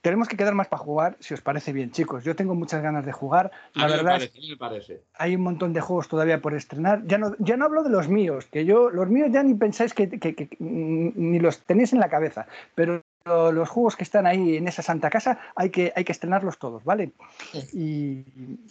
[0.01, 2.23] tenemos que quedar más para jugar, si os parece bien, chicos.
[2.23, 3.51] Yo tengo muchas ganas de jugar.
[3.73, 4.19] La verdad,
[4.57, 7.03] parece, hay un montón de juegos todavía por estrenar.
[7.05, 9.93] Ya no, ya no hablo de los míos, que yo, los míos ya ni pensáis
[9.93, 14.82] que, ni los tenéis en la cabeza, pero los juegos que están ahí en esa
[14.82, 17.11] santa casa hay que, hay que estrenarlos todos, ¿vale?
[17.73, 18.23] Y,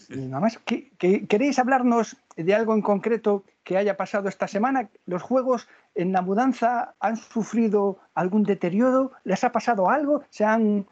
[0.08, 0.58] nada más,
[0.98, 4.90] ¿queréis hablarnos de algo en concreto que haya pasado esta semana?
[5.06, 9.12] ¿Los juegos en la mudanza han sufrido algún deterioro?
[9.24, 10.24] ¿Les ha pasado algo?
[10.30, 10.86] ¿Se han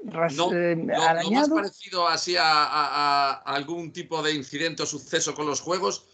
[0.00, 5.60] no, eh, Lo más parecido así a, algún tipo de incidente o suceso con los
[5.60, 6.06] juegos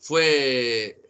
[0.00, 1.00] fue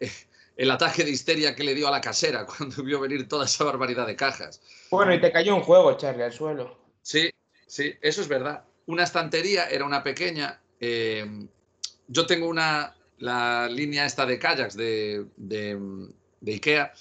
[0.59, 3.63] el ataque de histeria que le dio a la casera cuando vio venir toda esa
[3.63, 4.61] barbaridad de cajas.
[4.91, 6.77] Bueno, y te cayó un juego, Charlie, al suelo.
[7.01, 7.29] Sí,
[7.65, 8.65] sí, eso es verdad.
[8.85, 10.59] Una estantería era una pequeña.
[10.81, 11.25] Eh,
[12.09, 15.79] yo tengo una, la línea esta de kayaks de, de,
[16.41, 16.91] de Ikea.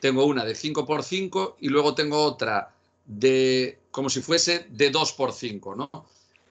[0.00, 5.34] Tengo una de 5x5 y luego tengo otra de como si fuese de 2 por
[5.34, 5.90] 5, ¿no?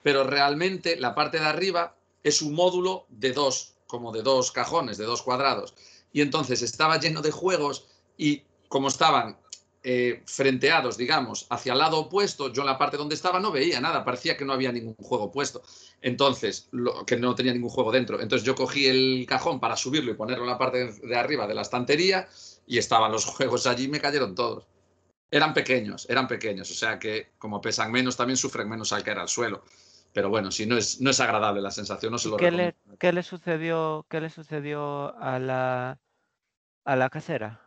[0.04, 4.98] Pero realmente la parte de arriba es un módulo de dos, como de dos cajones,
[4.98, 5.74] de dos cuadrados.
[6.14, 7.88] Y entonces estaba lleno de juegos
[8.18, 9.38] y como estaban
[9.84, 13.82] eh, frenteados, digamos, hacia el lado opuesto, yo en la parte donde estaba no veía
[13.82, 15.64] nada, parecía que no había ningún juego puesto.
[16.02, 16.70] Entonces,
[17.08, 18.22] que no tenía ningún juego dentro.
[18.22, 21.56] Entonces yo cogí el cajón para subirlo y ponerlo en la parte de arriba de
[21.56, 22.28] la estantería
[22.68, 24.68] y estaban los juegos allí y me cayeron todos.
[25.32, 29.18] Eran pequeños, eran pequeños, o sea que como pesan menos también sufren menos al caer
[29.18, 29.64] al suelo.
[30.14, 32.76] Pero bueno, si no es, no es agradable la sensación, no se lo ¿Qué le,
[33.00, 36.00] ¿qué le, sucedió, ¿Qué le sucedió a la,
[36.84, 37.62] a la casera?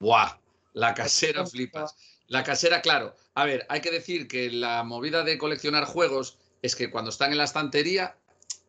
[0.00, 0.38] Buah,
[0.72, 1.96] la casera flipas.
[2.28, 3.14] La casera, claro.
[3.34, 7.32] A ver, hay que decir que la movida de coleccionar juegos es que cuando están
[7.32, 8.16] en la estantería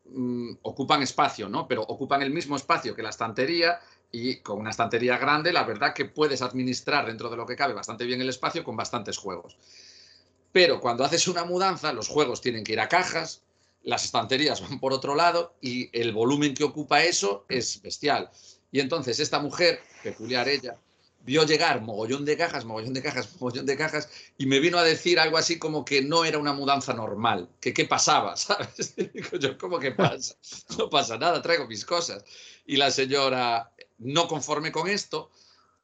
[0.04, 1.66] mmm, ocupan espacio, ¿no?
[1.66, 3.80] Pero ocupan el mismo espacio que la estantería
[4.12, 7.72] y con una estantería grande, la verdad que puedes administrar dentro de lo que cabe
[7.72, 9.56] bastante bien el espacio con bastantes juegos.
[10.56, 13.42] Pero cuando haces una mudanza, los juegos tienen que ir a cajas,
[13.82, 18.30] las estanterías van por otro lado y el volumen que ocupa eso es bestial.
[18.72, 20.78] Y entonces esta mujer, peculiar ella,
[21.20, 24.82] vio llegar mogollón de cajas, mogollón de cajas, mogollón de cajas, y me vino a
[24.82, 28.96] decir algo así como que no era una mudanza normal, que qué pasaba, ¿sabes?
[28.96, 30.36] Digo yo, ¿cómo que pasa?
[30.78, 32.24] No pasa nada, traigo mis cosas.
[32.64, 35.30] Y la señora, no conforme con esto,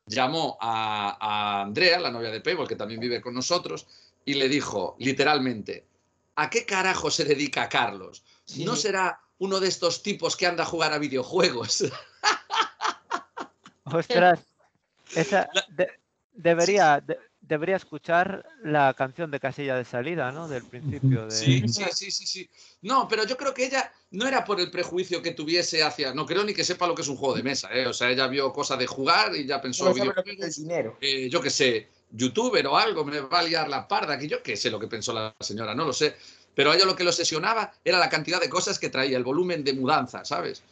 [0.06, 3.86] llamó a, Andrea, la novia de Payball, que también vive con nosotros,
[4.24, 5.86] y le dijo, literalmente,
[6.36, 8.24] ¿a qué carajo se dedica Carlos?
[8.58, 11.84] ¿No será uno de estos tipos que anda a jugar a videojuegos?
[13.84, 14.40] Ostras,
[15.14, 15.88] esa de,
[16.32, 20.48] debería, de, debería escuchar la canción de casilla de salida, ¿no?
[20.48, 21.26] Del principio.
[21.26, 21.30] De...
[21.30, 22.50] Sí, sí, sí, sí, sí.
[22.82, 26.14] No, pero yo creo que ella no era por el prejuicio que tuviese hacia.
[26.14, 27.86] No creo ni que sepa lo que es un juego de mesa, ¿eh?
[27.86, 29.84] O sea, ella vio cosa de jugar y ya pensó.
[29.84, 30.96] No el dinero.
[31.00, 34.42] Eh, yo qué sé, youtuber o algo, me va a liar la parda, que yo
[34.42, 36.14] qué sé lo que pensó la señora, no lo sé.
[36.54, 39.24] Pero a ella lo que lo obsesionaba era la cantidad de cosas que traía, el
[39.24, 40.62] volumen de mudanza, ¿sabes?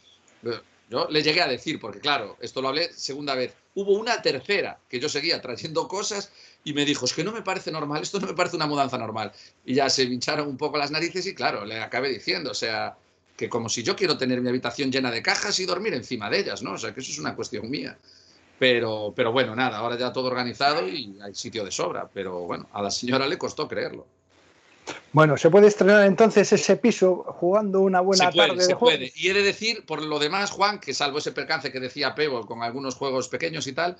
[0.89, 3.53] Yo le llegué a decir, porque claro, esto lo hablé segunda vez.
[3.75, 6.31] Hubo una tercera que yo seguía trayendo cosas
[6.63, 8.97] y me dijo, es que no me parece normal, esto no me parece una mudanza
[8.97, 9.31] normal.
[9.65, 12.97] Y ya se hincharon un poco las narices y claro, le acabé diciendo, o sea,
[13.37, 16.39] que como si yo quiero tener mi habitación llena de cajas y dormir encima de
[16.39, 16.73] ellas, ¿no?
[16.73, 17.97] O sea, que eso es una cuestión mía.
[18.61, 22.07] Pero, pero bueno, nada, ahora ya todo organizado y hay sitio de sobra.
[22.13, 24.05] Pero bueno, a la señora le costó creerlo.
[25.13, 28.75] Bueno, se puede estrenar entonces ese piso jugando una buena se puede, tarde se de
[28.75, 28.97] puede.
[28.97, 29.17] juegos.
[29.19, 32.45] Y he de decir, por lo demás, Juan, que salvo ese percance que decía Pebble
[32.45, 33.97] con algunos juegos pequeños y tal,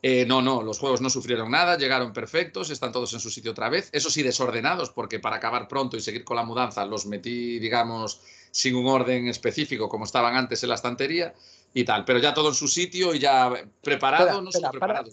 [0.00, 3.50] eh, no, no, los juegos no sufrieron nada, llegaron perfectos, están todos en su sitio
[3.50, 3.90] otra vez.
[3.92, 8.22] Eso sí, desordenados, porque para acabar pronto y seguir con la mudanza los metí, digamos,
[8.52, 11.34] sin un orden específico como estaban antes en la estantería
[11.78, 12.04] y tal.
[12.04, 13.52] Pero ya todo en su sitio y ya
[13.82, 15.04] preparado, Espera, no espera, para-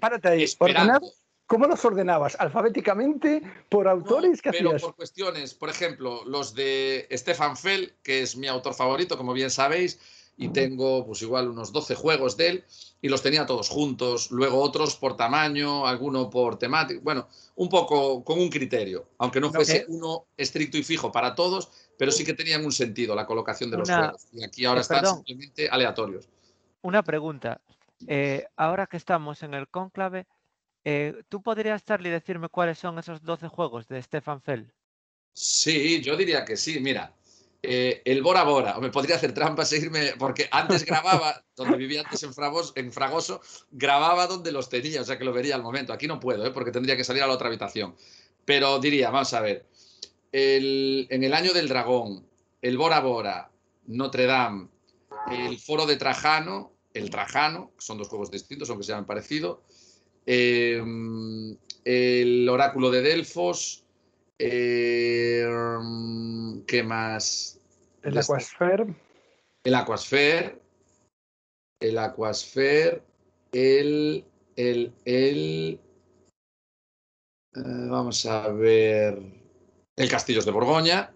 [0.00, 0.44] párate ahí.
[1.46, 2.36] ¿Cómo los ordenabas?
[2.38, 3.40] ¿Alfabéticamente?
[3.70, 4.42] ¿Por No, autores?
[4.42, 4.82] ¿Qué pero hacías?
[4.82, 9.50] por cuestiones, por ejemplo, los de Stefan Fell, que es mi autor favorito, como bien
[9.50, 9.98] sabéis,
[10.36, 12.64] y tengo pues igual unos 12 juegos de él,
[13.00, 18.22] y los tenía todos juntos, luego otros por tamaño, alguno por temática, bueno, un poco
[18.24, 22.24] con un criterio, aunque no No, fuese uno estricto y fijo para todos, pero sí
[22.24, 24.26] que tenían un sentido la colocación de los Una- juegos.
[24.32, 25.16] Y aquí ahora eh, están perdón.
[25.16, 26.26] simplemente aleatorios.
[26.80, 27.60] Una pregunta.
[28.06, 30.26] Eh, ahora que estamos en el cónclave,
[30.84, 34.72] eh, ¿tú podrías, Charlie, decirme cuáles son esos 12 juegos de Stefan Fell?
[35.32, 36.80] Sí, yo diría que sí.
[36.80, 37.12] Mira,
[37.62, 42.02] eh, el Bora Bora, o me podría hacer trampa seguirme, porque antes grababa, donde vivía
[42.02, 43.40] antes en, Fragos- en Fragoso,
[43.70, 45.92] grababa donde los tenía, o sea que lo vería al momento.
[45.92, 46.50] Aquí no puedo, ¿eh?
[46.52, 47.96] porque tendría que salir a la otra habitación.
[48.44, 49.66] Pero diría, vamos a ver,
[50.32, 52.26] el- en el año del dragón,
[52.62, 53.50] el Bora Bora,
[53.86, 54.68] Notre Dame,
[55.30, 59.62] el Foro de Trajano, el Trajano, son dos juegos distintos, aunque se llaman parecido,
[60.26, 60.82] eh,
[61.84, 63.84] el Oráculo de Delfos,
[64.38, 65.44] eh,
[66.66, 67.58] ¿Qué más?
[68.02, 68.94] El Aquasphere.
[69.64, 70.60] El Aquasphere.
[71.80, 73.02] El Aquasphere.
[73.52, 74.24] El.
[74.54, 74.92] El.
[75.04, 75.80] El.
[77.54, 79.18] eh, vamos a ver.
[79.98, 81.12] El Castillos de Borgoña.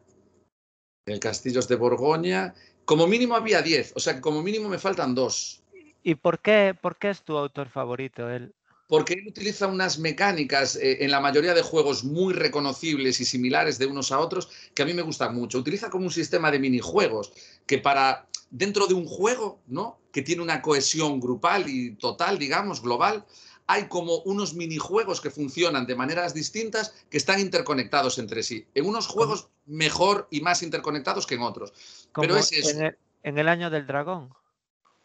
[1.07, 2.55] El Castillos de Borgoña.
[2.85, 3.93] Como mínimo había 10.
[3.95, 5.63] O sea que como mínimo me faltan dos.
[6.03, 8.53] ¿Y por qué, por qué es tu autor favorito él?
[8.93, 13.79] porque él utiliza unas mecánicas eh, en la mayoría de juegos muy reconocibles y similares
[13.79, 15.57] de unos a otros que a mí me gustan mucho.
[15.57, 17.33] Utiliza como un sistema de minijuegos
[17.65, 19.99] que para dentro de un juego, ¿no?
[20.13, 23.25] Que tiene una cohesión grupal y total, digamos, global,
[23.73, 28.67] hay como unos minijuegos que funcionan de maneras distintas que están interconectados entre sí.
[28.75, 31.73] En unos juegos mejor y más interconectados que en otros.
[32.15, 32.71] Pero es eso.
[32.71, 34.31] en el, en el año del dragón.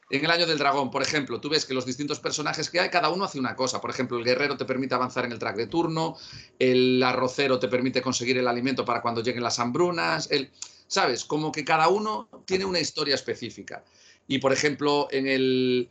[0.10, 2.90] En el año del dragón, por ejemplo, tú ves que los distintos personajes que hay,
[2.90, 3.80] cada uno hace una cosa.
[3.80, 6.18] Por ejemplo, el guerrero te permite avanzar en el track de turno,
[6.60, 10.52] el arrocero te permite conseguir el alimento para cuando lleguen las hambrunas, el,
[10.88, 11.24] ¿sabes?
[11.24, 13.84] Como que cada uno tiene una historia específica.
[14.28, 15.90] Y, por ejemplo, en el,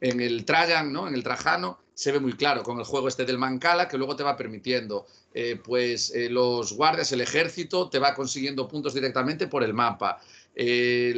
[0.00, 1.08] en el Trajan, ¿no?
[1.08, 4.14] En el Trajano, se ve muy claro con el juego este del Mancala, que luego
[4.14, 9.48] te va permitiendo, eh, pues eh, los guardias, el ejército, te va consiguiendo puntos directamente
[9.48, 10.20] por el mapa.
[10.54, 11.12] Eh,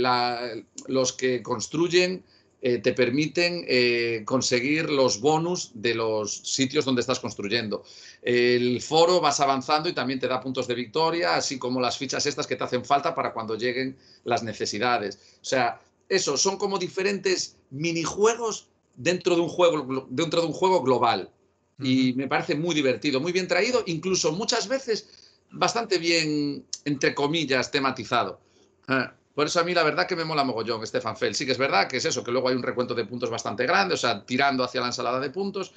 [0.87, 2.25] los que construyen
[2.61, 7.85] te permiten conseguir los bonus de los sitios donde estás construyendo.
[8.21, 12.27] El foro vas avanzando y también te da puntos de victoria, así como las fichas
[12.27, 15.19] estas que te hacen falta para cuando lleguen las necesidades.
[15.41, 20.83] O sea, eso, son como diferentes minijuegos dentro de un juego, dentro de un juego
[20.83, 21.31] global.
[21.79, 25.09] Y me parece muy divertido, muy bien traído, incluso muchas veces
[25.51, 28.41] bastante bien, entre comillas, tematizado.
[28.89, 31.35] Ah, Por eso a mí la verdad que me mola mogollón Stefan Feld.
[31.35, 33.65] Sí que es verdad que es eso, que luego hay un recuento de puntos bastante
[33.67, 35.73] grande, o sea, tirando hacia la ensalada de puntos,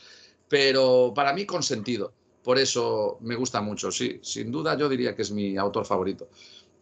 [0.49, 2.13] pero para mí con sentido.
[2.43, 4.19] Por eso me gusta mucho, sí.
[4.21, 6.27] Sin duda yo diría que es mi autor favorito.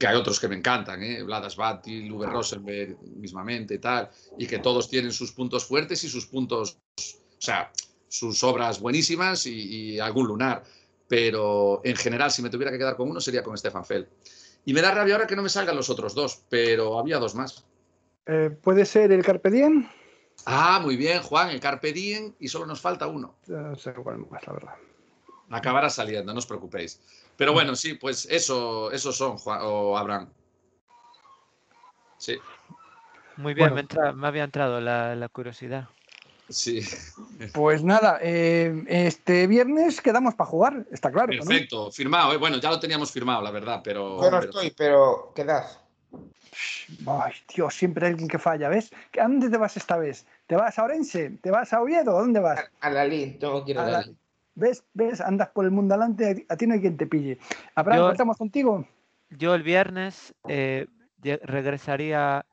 [0.02, 1.22] Que hay otros que me encantan, ¿eh?
[1.22, 6.10] Vladas Bati, Uwe Rosenberg mismamente y tal, y que todos tienen sus puntos fuertes y
[6.10, 7.72] sus puntos, o sea,
[8.08, 10.64] sus obras buenísimas y, y algún lunar.
[11.08, 14.08] Pero en general, si me tuviera que quedar con uno, sería con Stefan Feld.
[14.66, 17.36] Y me da rabia ahora que no me salgan los otros dos, pero había dos
[17.36, 17.64] más.
[18.26, 19.88] Eh, ¿Puede ser el Carpe Diem?
[20.48, 23.36] Ah, muy bien, Juan, el Carpe Diem y solo nos falta uno.
[23.46, 24.74] No sé cuál más, la verdad.
[25.52, 27.00] Acabará saliendo, no os preocupéis.
[27.42, 30.30] Pero bueno, sí, pues eso, esos son, Juan, o Abraham.
[32.20, 32.38] Sí,
[33.38, 33.76] Muy bien, Bueno.
[33.78, 35.88] me, entra- me había entrado la, la curiosidad.
[36.50, 36.82] sí.
[37.52, 41.34] Pues nada, eh, este viernes quedamos para jugar, está claro.
[41.34, 41.44] ¿no?
[41.44, 42.32] Perfecto, firmado.
[42.34, 42.38] ¿eh?
[42.38, 44.22] Bueno, ya lo teníamos firmado, la verdad, pero.
[44.22, 45.66] Yo no pero- estoy, pero quedad.
[47.08, 48.92] Ay, Dios, siempre hay alguien que falla, ¿ves?
[49.20, 50.28] ¿A dónde te vas esta vez?
[50.46, 51.32] ¿Te vas a Orense?
[51.42, 52.16] ¿Te vas a Oviedo?
[52.16, 52.60] ¿A dónde vas?
[52.82, 54.18] A, a la Lin, tengo que ir a, A la la- Lin.
[54.62, 54.84] ¿Ves?
[54.94, 55.20] ¿Ves?
[55.22, 57.40] Andas por el mundo adelante, a ti no hay quien te pille.
[57.76, 58.88] Abraham, Yo- ¿estamos contigo?
[59.32, 60.88] Yo el viernes eh,
[61.44, 62.46] regresaría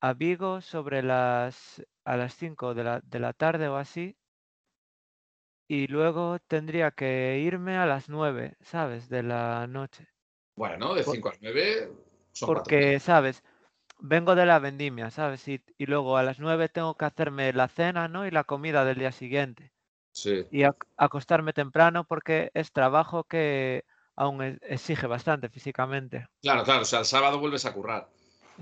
[0.00, 4.16] a Vigo sobre las a las 5 de la, de la tarde o así.
[5.68, 9.08] Y luego tendría que irme a las 9, ¿sabes?
[9.08, 10.06] De la noche.
[10.56, 11.92] Bueno, de Por- 5 a 9
[12.32, 13.42] son cuatro Porque, ¿sabes?
[14.00, 15.46] Vengo de la vendimia, ¿sabes?
[15.48, 18.26] Y, y luego a las 9 tengo que hacerme la cena, ¿no?
[18.26, 19.72] Y la comida del día siguiente.
[20.12, 20.46] Sí.
[20.50, 23.84] Y ac- acostarme temprano porque es trabajo que
[24.14, 26.28] aún e- exige bastante físicamente.
[26.42, 26.82] Claro, claro.
[26.82, 28.08] O sea, el sábado vuelves a currar.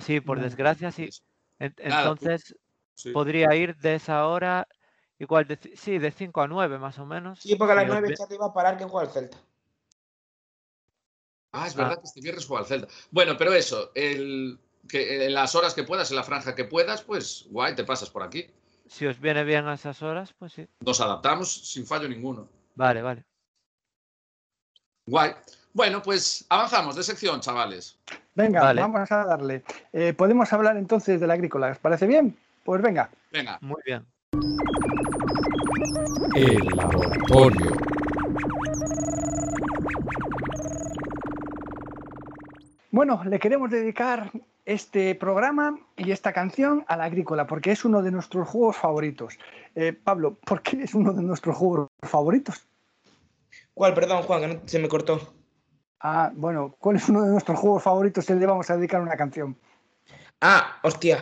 [0.00, 1.10] Sí, por desgracia, sí.
[1.58, 2.56] En- Nada, tú- entonces
[2.94, 3.10] Sí.
[3.10, 4.68] podría ir de esa hora,
[5.18, 7.40] igual, de, sí, de 5 a 9 más o menos.
[7.40, 9.06] Sí, porque a las si os 9 ve- ya te iba a parar que juega
[9.08, 9.38] el Celta.
[11.52, 12.88] Ah, es verdad que este viernes juega al Celta.
[13.10, 17.02] Bueno, pero eso, el, que en las horas que puedas, en la franja que puedas,
[17.02, 18.46] pues guay, te pasas por aquí.
[18.90, 20.66] Si os viene bien a esas horas, pues sí.
[20.80, 22.48] Nos adaptamos sin fallo ninguno.
[22.74, 23.24] Vale, vale.
[25.06, 25.32] Guay.
[25.72, 27.96] Bueno, pues avanzamos de sección, chavales.
[28.34, 28.80] Venga, Vale.
[28.80, 29.62] vamos a darle.
[29.92, 32.36] Eh, Podemos hablar entonces de la agrícola, ¿os parece bien?
[32.64, 33.08] Pues venga.
[33.30, 33.58] Venga.
[33.60, 34.04] Muy bien.
[36.34, 37.76] El laboratorio.
[42.90, 44.32] Bueno, le queremos dedicar
[44.64, 49.38] este programa y esta canción a la agrícola, porque es uno de nuestros juegos favoritos.
[49.74, 52.66] Eh, Pablo, ¿por qué es uno de nuestros juegos favoritos?
[53.74, 53.94] ¿Cuál?
[53.94, 55.34] Perdón, Juan, que no- se me cortó.
[56.00, 59.16] Ah, bueno, ¿cuál es uno de nuestros juegos favoritos y le vamos a dedicar una
[59.16, 59.56] canción?
[60.40, 61.20] Ah, hostia.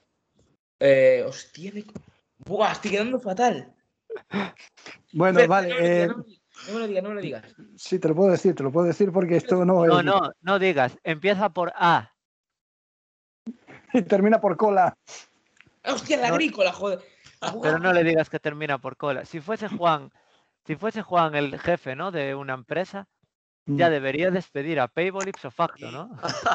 [0.80, 1.84] Eh, hostia, me...
[2.46, 3.74] Buah, estoy quedando fatal.
[5.12, 6.16] Bueno, vale, no me lo eh, digas,
[6.68, 7.56] no me lo digas, no me lo digas.
[7.76, 10.32] sí, te lo puedo decir, te lo puedo decir porque esto no, No, es- no,
[10.40, 10.96] no digas.
[11.02, 12.12] Empieza por A.
[14.08, 14.96] termina por cola.
[15.84, 16.34] Ah, Hostia, la No.
[16.34, 17.00] agrícola, joder.
[17.62, 19.24] Pero no le digas que termina por cola.
[19.24, 20.10] Si fuese Juan,
[20.66, 22.10] si fuese Juan el jefe, ¿no?
[22.10, 23.06] De una empresa,
[23.66, 26.10] ya debería despedir a Payball ipso facto, ¿no?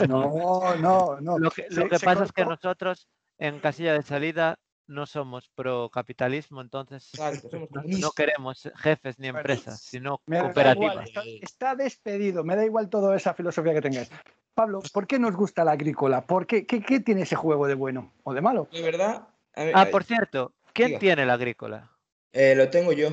[0.07, 1.39] No, no, no.
[1.39, 3.07] Lo que, lo pasa es que nosotros
[3.37, 4.57] en casilla de salida
[4.87, 7.69] no somos pro capitalismo, entonces Exacto, somos
[8.01, 11.07] no, queremos jefes ni Bueno, empresas, sino cooperativas.
[11.07, 14.09] está, está despedido, me da igual toda esa filosofía que tengáis.
[14.55, 16.25] Pablo, ¿por qué nos gusta la agrícola?
[16.25, 18.67] ¿Por qué, qué, qué tiene ese juego de bueno o de malo?
[18.71, 19.27] De verdad.
[19.55, 20.99] a ver, Ah, a- por cierto, ¿quién Diga.
[20.99, 21.89] tiene la agrícola?
[22.33, 23.09] eh, lo tengo yo.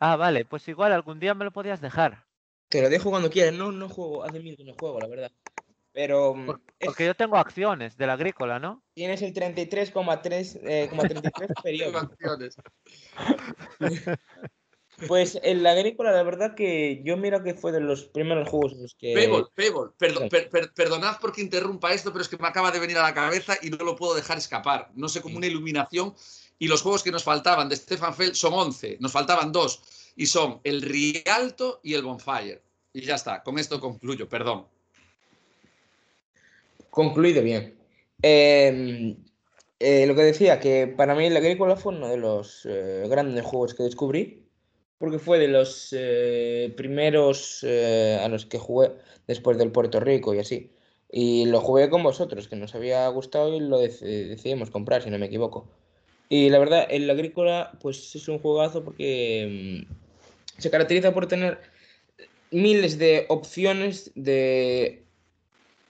[0.00, 2.24] Ah, vale, pues igual algún día me lo podías dejar.
[2.68, 3.54] Te lo dejo cuando quieras.
[3.54, 4.24] No, no juego.
[4.24, 5.32] Hace mil que no juego, la verdad.
[5.98, 8.84] Pero mm, Por- es- Porque yo tengo acciones de la agrícola, ¿no?
[8.94, 11.98] tienes el 33,3 eh, coma 33 periodo.
[11.98, 12.56] Acciones.
[15.06, 18.72] Pues en la agrícola, la verdad que yo mira que fue de los primeros juegos
[18.72, 19.14] en los que.
[19.14, 20.28] Payball, Payball, perdo- Sí.
[20.28, 23.14] per- per- perdonad porque interrumpa esto, pero es que me acaba de venir a la
[23.14, 24.90] cabeza y no lo puedo dejar escapar.
[24.96, 26.14] No sé, como una iluminación.
[26.58, 29.82] Y los juegos que nos faltaban de Stefan Feld son 11, nos faltaban dos.
[30.16, 32.60] Y son el Rialto y el Bonfire.
[32.92, 34.66] Y ya está, con esto concluyo, perdón.
[36.98, 37.78] Concluido bien.
[38.22, 39.16] Eh,
[39.78, 43.44] eh, lo que decía, que para mí la agrícola fue uno de los eh, grandes
[43.44, 44.48] juegos que descubrí,
[44.98, 48.90] porque fue de los eh, primeros a los que jugué
[49.28, 50.72] después del Puerto Rico y así.
[51.08, 55.10] Y lo jugué con vosotros, que nos había gustado y lo dec- decidimos comprar, si
[55.10, 55.68] no me equivoco.
[56.28, 61.60] Y la verdad, el agrícola, pues es un juegazo porque mm, se caracteriza por tener
[62.50, 65.04] miles de opciones de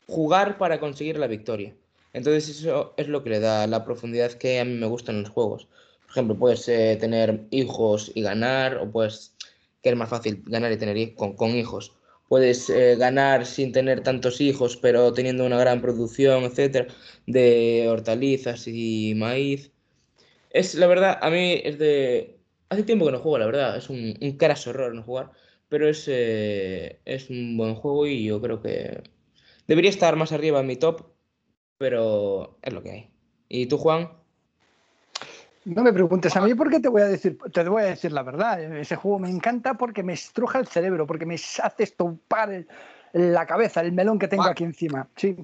[0.09, 1.77] jugar para conseguir la victoria.
[2.13, 5.23] Entonces eso es lo que le da la profundidad que a mí me gusta en
[5.23, 5.69] los juegos.
[6.03, 9.37] Por ejemplo, puedes eh, tener hijos y ganar, o puedes,
[9.83, 11.93] que es más fácil ganar y tener con, con hijos.
[12.29, 16.89] Puedes eh, ganar sin tener tantos hijos, pero teniendo una gran producción, etcétera,
[17.27, 19.71] de hortalizas y maíz.
[20.51, 22.39] Es, la verdad, a mí es de...
[22.71, 23.77] Hace tiempo que no juego, la verdad.
[23.77, 25.33] Es un, un craso error no jugar.
[25.69, 29.03] Pero es, eh, es un buen juego y yo creo que
[29.69, 31.03] debería estar más arriba en mi top.
[31.79, 33.11] Pero es lo que hay.
[33.49, 34.11] ¿Y tú, Juan?
[35.65, 38.23] No me preguntes a mí porque te voy a decir, te voy a decir la
[38.25, 38.61] verdad.
[38.79, 42.69] Ese juego me encanta porque me estruja el cerebro, porque me hace estompar el-
[43.13, 44.53] la cabeza, el melón que tengo Juan.
[44.53, 45.09] aquí encima.
[45.15, 45.37] Sí,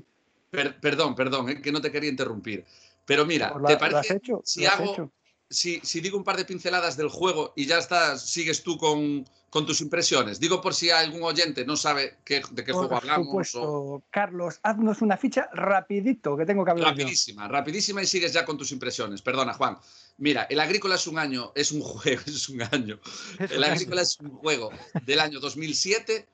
[0.51, 2.65] Per- perdón, perdón, eh, que no te quería interrumpir.
[3.05, 4.41] Pero mira, pues ¿te lo has parece hecho.
[4.45, 5.11] si lo has hago, hecho.
[5.55, 9.27] Si, si digo un par de pinceladas del juego y ya estás, sigues tú con,
[9.51, 10.41] con tus impresiones?
[10.41, 13.27] Digo por si algún oyente no sabe qué- de qué Por juego hablamos.
[13.27, 16.91] supuesto, o- Carlos, haznos una ficha rapidito que tengo que hablar yo.
[17.03, 19.23] Rapidísima, rapidísima y sigues ya con tus impresiones.
[19.23, 19.79] Perdona, Juan.
[20.19, 22.99] Mira, el Agrícola es un año, es un juego, es un año.
[23.39, 24.71] Es El un Agrícola es un juego
[25.07, 26.27] del año 2007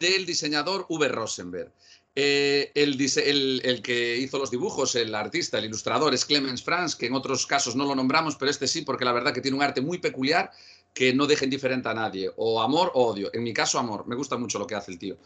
[0.00, 1.70] del diseñador Uwe Rosenberg.
[2.16, 6.62] Eh, el, dise- el- el que hizo los dibujos, el artista, el ilustrador es Clemens
[6.62, 9.40] Franz, que en otros casos no lo nombramos, pero este sí, porque la verdad que
[9.40, 10.50] tiene un arte muy peculiar
[10.92, 12.30] que no deja indiferente a nadie.
[12.36, 13.28] O amor o odio.
[13.34, 14.06] En mi caso, amor.
[14.06, 15.16] Me gusta mucho lo que hace el tío.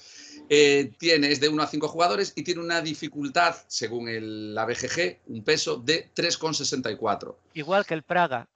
[0.49, 4.65] Eh, tiene, es de 1 a 5 jugadores y tiene una dificultad, según el, la
[4.65, 7.35] BGG, un peso de 3,64.
[7.53, 8.49] Igual que el Praga.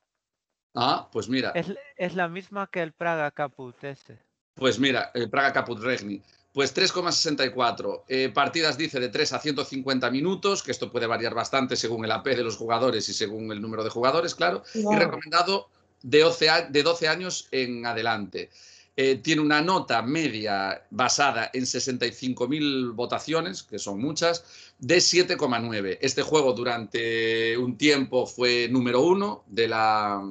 [0.75, 1.51] Ah, pues mira.
[1.55, 1.67] Es,
[1.99, 4.19] es la misma que el Praga Caput ese.
[4.55, 6.23] Pues mira, el Praga Caput Regni.
[6.53, 8.03] Pues 3,64.
[8.09, 12.13] Eh, partidas dice de 3 a 150 minutos, que esto puede variar bastante según el
[12.13, 14.63] AP de los jugadores y según el número de jugadores, claro.
[14.75, 15.69] Y recomendado
[16.03, 18.51] de 12, a- de 12 años en adelante.
[18.95, 24.45] Eh, tiene una nota media basada en 65.000 votaciones, que son muchas,
[24.79, 25.99] de 7,9.
[26.03, 30.23] Este juego durante un tiempo fue número uno de la,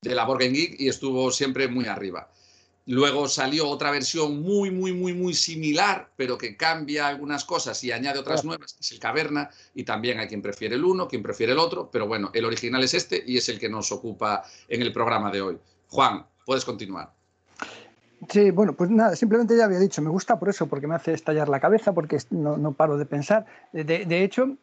[0.00, 2.28] de la Geek y estuvo siempre muy arriba.
[2.86, 7.92] Luego salió otra versión muy, muy, muy, muy similar, pero que cambia algunas cosas y
[7.92, 11.22] añade otras nuevas, que es el Caverna, y también hay quien prefiere el uno, quien
[11.22, 14.42] prefiere el otro, pero bueno, el original es este y es el que nos ocupa
[14.68, 15.58] en el programa de hoy.
[15.88, 17.12] Juan, puedes continuar.
[18.28, 21.12] Sí, bueno, pues nada, simplemente ya había dicho, me gusta por eso, porque me hace
[21.12, 23.46] estallar la cabeza, porque no, no paro de pensar.
[23.72, 24.56] De, de hecho,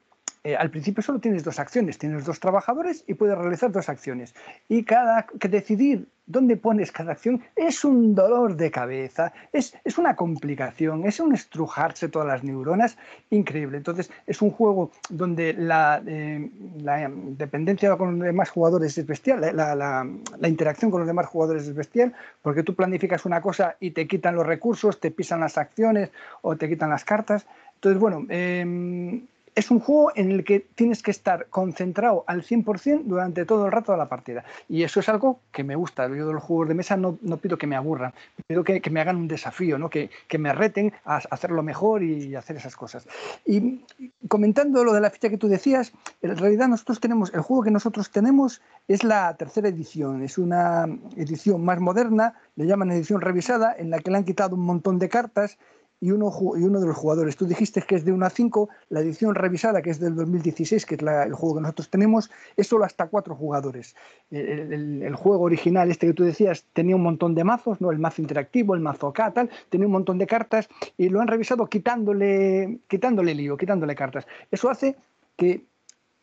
[0.43, 4.33] eh, al principio solo tienes dos acciones, tienes dos trabajadores y puedes realizar dos acciones.
[4.69, 9.97] Y cada que decidir dónde pones cada acción es un dolor de cabeza, es, es
[9.97, 12.97] una complicación, es un estrujarse todas las neuronas
[13.31, 13.77] increíble.
[13.77, 19.41] Entonces, es un juego donde la, eh, la dependencia con los demás jugadores es bestial,
[19.41, 23.91] la, la, interacción con los demás jugadores es bestial, porque tú planificas una cosa y
[23.91, 26.11] te quitan los recursos, te pisan las acciones
[26.43, 27.45] o te quitan las cartas.
[27.75, 29.21] Entonces, bueno, eh,
[29.59, 33.73] es un juego en el que tienes que estar concentrado al 100% durante todo el
[33.73, 34.45] rato de la partida.
[34.69, 36.07] Y eso es algo que me gusta.
[36.07, 38.13] Yo de los juegos de mesa no, pido que me aburran,
[38.47, 39.89] pido que, que me hagan un desafío, ¿no?
[39.89, 43.05] que, que, me reten a hacerlo mejor y hacer esas cosas.
[43.45, 43.83] Y
[44.29, 45.91] comentando lo de la ficha que tú decías,
[46.21, 50.85] en realidad nosotros tenemos, el juego que nosotros tenemos es la tercera edición, es una
[51.17, 54.99] edición más moderna, le llaman edición revisada, en la que le han quitado un montón
[54.99, 55.57] de cartas
[56.01, 57.35] y uno, y uno de los jugadores.
[57.35, 60.85] Tú dijiste que es de 1 a 5, la edición revisada, que es del 2016,
[60.85, 63.95] que es el juego que nosotros tenemos, es solo hasta cuatro jugadores.
[64.31, 67.91] El, juego original, este que tú decías, tenía un montón de mazos, ¿no?
[67.91, 71.27] el mazo interactivo, el mazo K, tal, tenía un montón de cartas y lo han
[71.27, 74.27] revisado quitándole, quitándole lío, quitándole cartas.
[74.51, 74.95] Eso hace
[75.35, 75.65] que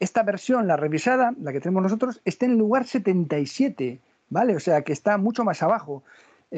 [0.01, 4.57] esta versión, la revisada, la que tenemos nosotros, esté en el lugar 77, ¿vale?
[4.57, 6.03] O sea, que está mucho más abajo.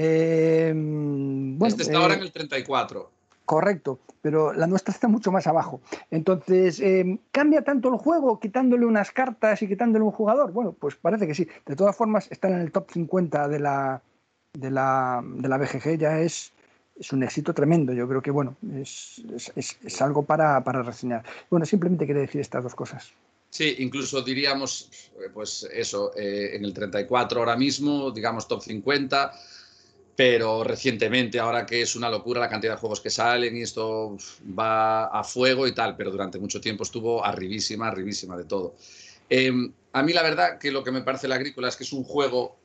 [0.00, 3.10] Eh, bueno, este está eh, ahora en el 34.
[3.44, 5.80] Correcto, pero la nuestra está mucho más abajo.
[6.12, 10.52] Entonces, eh, ¿cambia tanto el juego quitándole unas cartas y quitándole un jugador?
[10.52, 11.48] Bueno, pues parece que sí.
[11.66, 14.00] De todas formas, están en el top 50 de la,
[14.52, 16.52] de la, de la BGG, ya es,
[16.96, 17.92] es un éxito tremendo.
[17.92, 19.20] Yo creo que, bueno, es,
[19.56, 21.24] es, es, algo para, para reseñar.
[21.50, 23.10] Bueno, simplemente quería decir estas dos cosas.
[23.50, 29.32] Sí, incluso diríamos, pues eso, eh, en el 34 ahora mismo, digamos top 50
[30.18, 34.16] pero recientemente, ahora que es una locura la cantidad de juegos que salen y esto
[34.58, 38.74] va a fuego y tal, pero durante mucho tiempo estuvo arribísima, arribísima de todo.
[39.30, 41.92] Em, a mí la verdad que lo que me parece el agrícola es que es
[41.92, 42.56] un juego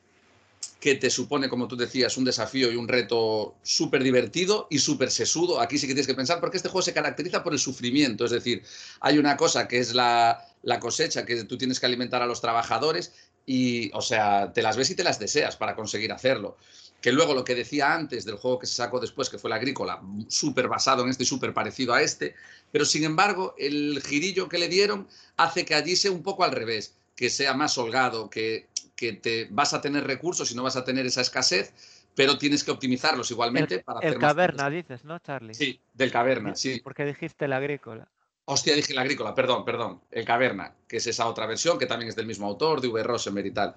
[0.80, 5.12] que te supone, como tú decías, un desafío y un reto súper divertido y súper
[5.12, 5.62] sesudo.
[5.62, 8.26] Aquí sí que tienes que pensar, porque este juego se caracteriza por el sufrimiento.
[8.26, 8.64] Es decir,
[8.99, 12.41] hay una cosa que es la, la cosecha, que tú tienes que alimentar a los
[12.41, 13.14] trabajadores
[13.45, 16.58] y, o sea, te las ves y te las deseas para conseguir hacerlo.
[17.04, 19.54] Que luego lo que decía antes del juego que se sacó después, que fue el
[19.54, 22.34] agrícola, súper basado en este y súper parecido a este,
[22.72, 26.51] pero sin embargo, el girillo que le dieron hace que allí sea un poco al
[26.51, 30.76] revés, que sea más holgado, que que te vas a tener recursos y no vas
[30.76, 31.74] a tener esa escasez,
[32.16, 35.54] pero tienes que optimizarlos igualmente el, para el hacer caverna, más dices, ¿no, Charlie?
[35.54, 36.80] Sí, del caverna, sí.
[36.84, 38.08] Porque dijiste el agrícola.
[38.45, 40.01] Hostia, dije el agrícola, perdón, perdón.
[40.12, 43.04] El caverna, que es esa otra versión, que también es del mismo autor, de V.
[43.04, 43.76] Rosenberg y tal.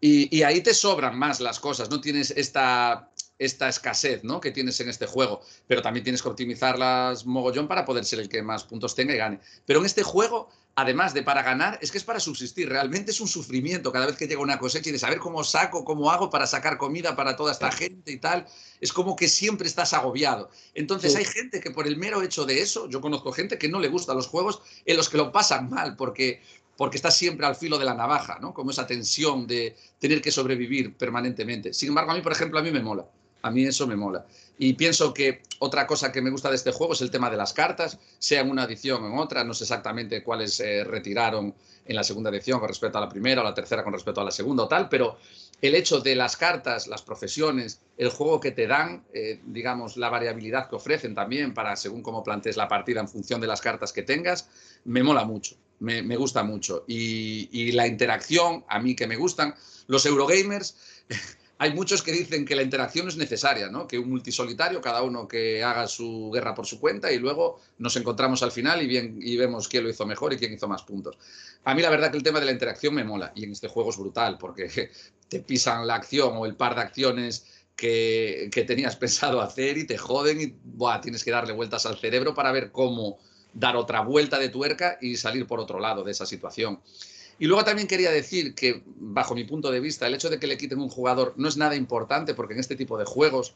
[0.00, 4.40] Y, y ahí te sobran más las cosas, no tienes esta, esta escasez ¿no?
[4.40, 8.28] que tienes en este juego, pero también tienes que optimizarlas mogollón para poder ser el
[8.28, 9.40] que más puntos tenga y gane.
[9.66, 12.68] Pero en este juego además de para ganar, es que es para subsistir.
[12.68, 15.84] Realmente es un sufrimiento cada vez que llega una cosecha y de saber cómo saco,
[15.84, 18.46] cómo hago para sacar comida para toda esta gente y tal.
[18.80, 20.50] Es como que siempre estás agobiado.
[20.74, 21.18] Entonces Sí.
[21.18, 23.88] hay gente que por el mero hecho de eso, yo conozco gente que no le
[23.88, 26.42] gustan los juegos en los que lo pasan mal porque
[26.76, 28.52] porque estás siempre al filo de la navaja, ¿no?
[28.52, 31.72] Como esa tensión de tener que sobrevivir permanentemente.
[31.72, 33.06] Sin embargo, a mí, por ejemplo, a mí me mola.
[33.42, 34.24] A mí eso me mola.
[34.56, 37.36] Y pienso que otra cosa que me gusta de este juego es el tema de
[37.36, 39.44] las cartas, sea en una edición o en otra.
[39.44, 41.54] No sé exactamente cuáles eh, retiraron
[41.84, 44.24] en la segunda edición con respecto a la primera o la tercera con respecto a
[44.24, 45.18] la segunda o tal, pero
[45.60, 50.08] el hecho de las cartas, las profesiones, el juego que te dan, eh, digamos, la
[50.08, 53.92] variabilidad que ofrecen también para según cómo plantees la partida en función de las cartas
[53.92, 54.48] que tengas,
[54.84, 56.84] me mola mucho, me, gusta mucho.
[56.88, 59.54] Y, y la interacción, a mí que me gustan,
[59.86, 60.76] los Eurogamers
[61.58, 63.86] hay muchos que dicen que la interacción es necesaria, ¿no?
[63.86, 67.96] Que un multisolitario, cada uno que haga su guerra por su cuenta y luego nos
[67.96, 70.82] encontramos al final y, bien, y vemos quién lo hizo mejor y quién hizo más
[70.82, 71.16] puntos.
[71.64, 73.68] A mí la verdad que el tema de la interacción me mola y en este
[73.68, 74.90] juego es brutal porque
[75.28, 79.86] te pisan la acción o el par de acciones que, que tenías pensado hacer y
[79.86, 83.18] te joden y buah, tienes que darle vueltas al cerebro para ver cómo
[83.54, 86.80] dar otra vuelta de tuerca y salir por otro lado de esa situación.
[87.38, 90.46] Y luego también quería decir que, bajo mi punto de vista, el hecho de que
[90.46, 93.54] le quiten un jugador no es nada importante porque en este tipo de juegos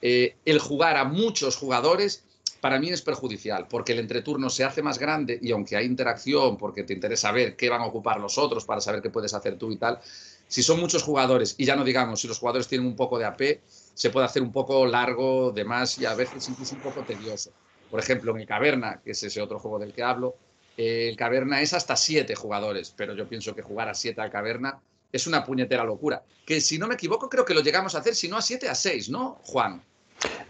[0.00, 2.24] eh, el jugar a muchos jugadores
[2.60, 6.56] para mí es perjudicial porque el entreturno se hace más grande y aunque hay interacción
[6.56, 9.56] porque te interesa ver qué van a ocupar los otros para saber qué puedes hacer
[9.58, 10.00] tú y tal,
[10.46, 13.26] si son muchos jugadores y ya no digamos si los jugadores tienen un poco de
[13.26, 13.60] AP,
[13.94, 17.52] se puede hacer un poco largo, de más y a veces incluso un poco tedioso.
[17.90, 20.36] Por ejemplo, en el Caverna, que es ese otro juego del que hablo,
[20.76, 24.78] el Caverna es hasta siete jugadores, pero yo pienso que jugar a siete al Caverna
[25.10, 26.22] es una puñetera locura.
[26.46, 28.68] Que si no me equivoco, creo que lo llegamos a hacer, si no a siete,
[28.68, 29.82] a seis, ¿no, Juan?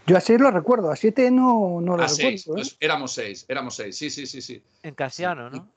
[0.07, 2.15] Yo a 6 lo recuerdo, a 7 no, no lo A recuerdo.
[2.15, 2.47] seis.
[2.47, 2.51] ¿eh?
[2.53, 4.61] Pues éramos seis, éramos seis, sí, sí, sí, sí.
[4.81, 5.67] En Casiano, ¿no?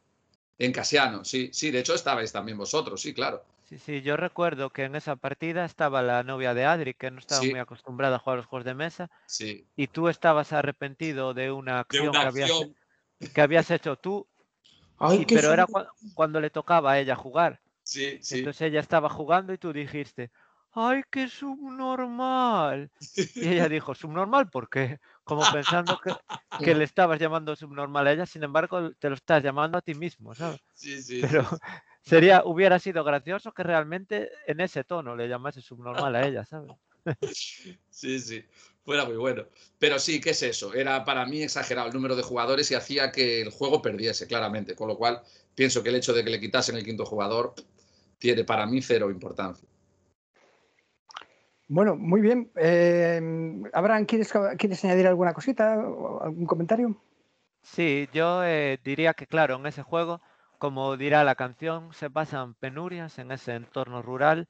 [0.59, 3.45] En Casiano, sí, sí, de hecho estabais también vosotros, sí, claro.
[3.73, 7.19] Sí, sí, yo recuerdo que en esa partida estaba la novia de Adri, que no
[7.19, 7.47] estaba Sí.
[7.47, 9.67] muy acostumbrada a jugar a los juegos de mesa, Sí.
[9.77, 12.77] y tú estabas arrepentido de una De acción, una que, habías, acción.
[13.35, 14.29] que habías hecho tú,
[14.99, 15.67] Ay, qué pero era
[16.15, 17.63] cuando le tocaba a ella jugar.
[17.85, 18.41] Sí, sí.
[18.41, 20.33] Entonces ella estaba jugando y tú dijiste,
[20.73, 22.93] ¡ay, qué subnormal!
[23.39, 25.01] Y ella dijo, ¿subnormal por qué?
[25.25, 26.17] Como pensando que,
[26.63, 29.95] que le estabas llamando subnormal a ella, sin embargo, te lo estás llamando a ti
[29.95, 30.61] mismo, ¿sabes?
[30.75, 31.45] Sí, sí, Pero
[32.03, 36.73] sería, hubiera sido gracioso que realmente en ese tono le llamase subnormal a ella, ¿sabes?
[37.91, 38.45] Sí, sí,
[38.85, 39.45] fuera muy bueno.
[39.79, 40.75] Pero sí, ¿qué es eso?
[40.75, 44.75] Era para mí exagerado el número de jugadores y hacía que el juego perdiese, claramente.
[44.75, 45.21] Con lo cual,
[45.55, 47.55] pienso que el hecho de que le quitasen el quinto jugador
[48.19, 49.69] tiene para mí cero importancia.
[51.69, 52.53] Bueno, muy bien.
[52.57, 53.21] Eh,
[53.73, 57.03] Abraham, ¿quieres, ¿quieres añadir alguna cosita algún comentario?
[57.63, 60.21] Sí, yo eh, diría que, claro, en ese juego,
[60.63, 64.47] como dirá la canción, se pasan penurias en ese entorno rural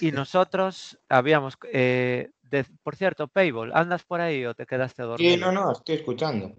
[0.00, 5.34] y nosotros habíamos, eh, de- por cierto, Payball, ¿andas por ahí o te quedaste dormido?
[5.36, 6.50] Sí, no, no, estoy escuchando.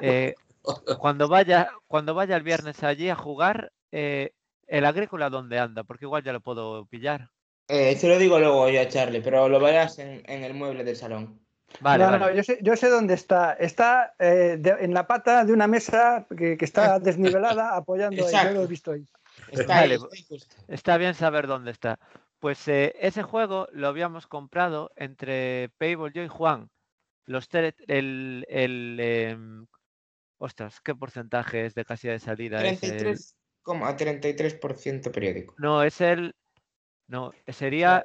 [0.00, 0.34] Eh,
[0.98, 4.32] cuando vaya, cuando vaya el viernes allí a jugar, eh,
[4.66, 7.30] el agrícola dónde anda, porque igual ya lo puedo pillar.
[7.68, 10.82] Eh, se lo digo luego yo a Charlie, pero lo verás en, en el mueble
[10.82, 11.41] del salón.
[11.80, 12.24] Vale, no, vale.
[12.24, 13.52] no, yo sé, yo sé dónde está.
[13.54, 18.32] Está eh, de- en la pata de una mesa que, que está desnivelada apoyando ahí.
[18.32, 19.04] Yo lo he visto ahí.
[19.50, 20.56] Está ahí, Vale, está ahí justo.
[20.68, 21.98] Está bien saber dónde está.
[22.38, 26.70] Pues eh, ese juego lo habíamos comprado entre Payball, yo y Juan.
[27.24, 29.66] Los el, el em,
[30.38, 32.64] ostras, ¿qué porcentaje es de casilla de salida?
[32.64, 35.54] Es el- 33, como a 33% periódico.
[35.58, 36.34] no, es el.
[37.06, 38.04] No, sería.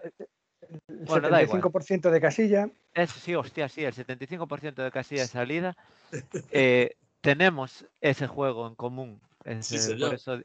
[0.88, 1.61] El Bueno, da igual.
[1.61, 2.70] 75% de casilla.
[2.93, 5.78] Es, sí, hostia, sí, el 75% de casilla de salida.
[6.51, 9.22] eh, tenemos ese juego en común.
[9.43, 10.09] Es, Sí, señor.
[10.09, 10.39] por eso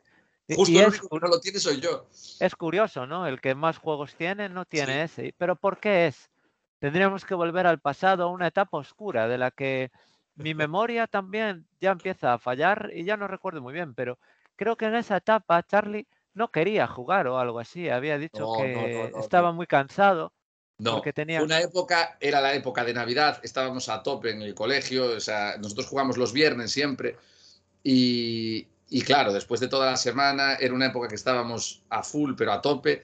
[0.48, 2.06] Justo y el es único que no lo tiene soy yo.
[2.40, 3.26] Es curioso, ¿no?
[3.26, 5.34] El que más juegos tiene no tiene ese.
[5.38, 6.30] ¿Pero por qué es?
[6.78, 9.90] Tendríamos que volver al pasado, a una etapa oscura de la que
[10.34, 14.18] mi memoria también ya empieza a fallar y ya no recuerdo muy bien, pero
[14.56, 17.88] creo que en esa etapa Charlie no quería jugar o algo así.
[17.88, 20.32] Había dicho No, que no, no, estaba muy cansado.
[20.78, 24.54] No, Porque tenía- una época, era la época de Navidad, estábamos a tope en el
[24.54, 27.16] colegio, o sea, nosotros jugamos los viernes siempre
[27.84, 32.34] y, y claro, después de toda la semana era una época que estábamos a full,
[32.36, 33.02] pero a tope,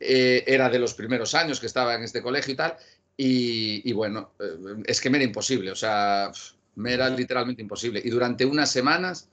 [0.00, 2.76] eh, era de los primeros años que estaba en este colegio y tal,
[3.16, 6.30] y, y bueno, eh, es que me era imposible, o sea,
[6.74, 8.02] me era literalmente imposible.
[8.04, 9.28] Y durante unas semanas,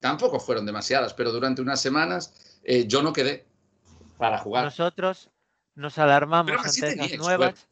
[0.00, 3.46] tampoco fueron demasiadas, pero durante unas semanas eh, yo no quedé
[4.16, 4.64] para jugar.
[4.64, 5.30] Nosotros
[5.74, 7.68] nos alarmamos ante esas teníais nuevas,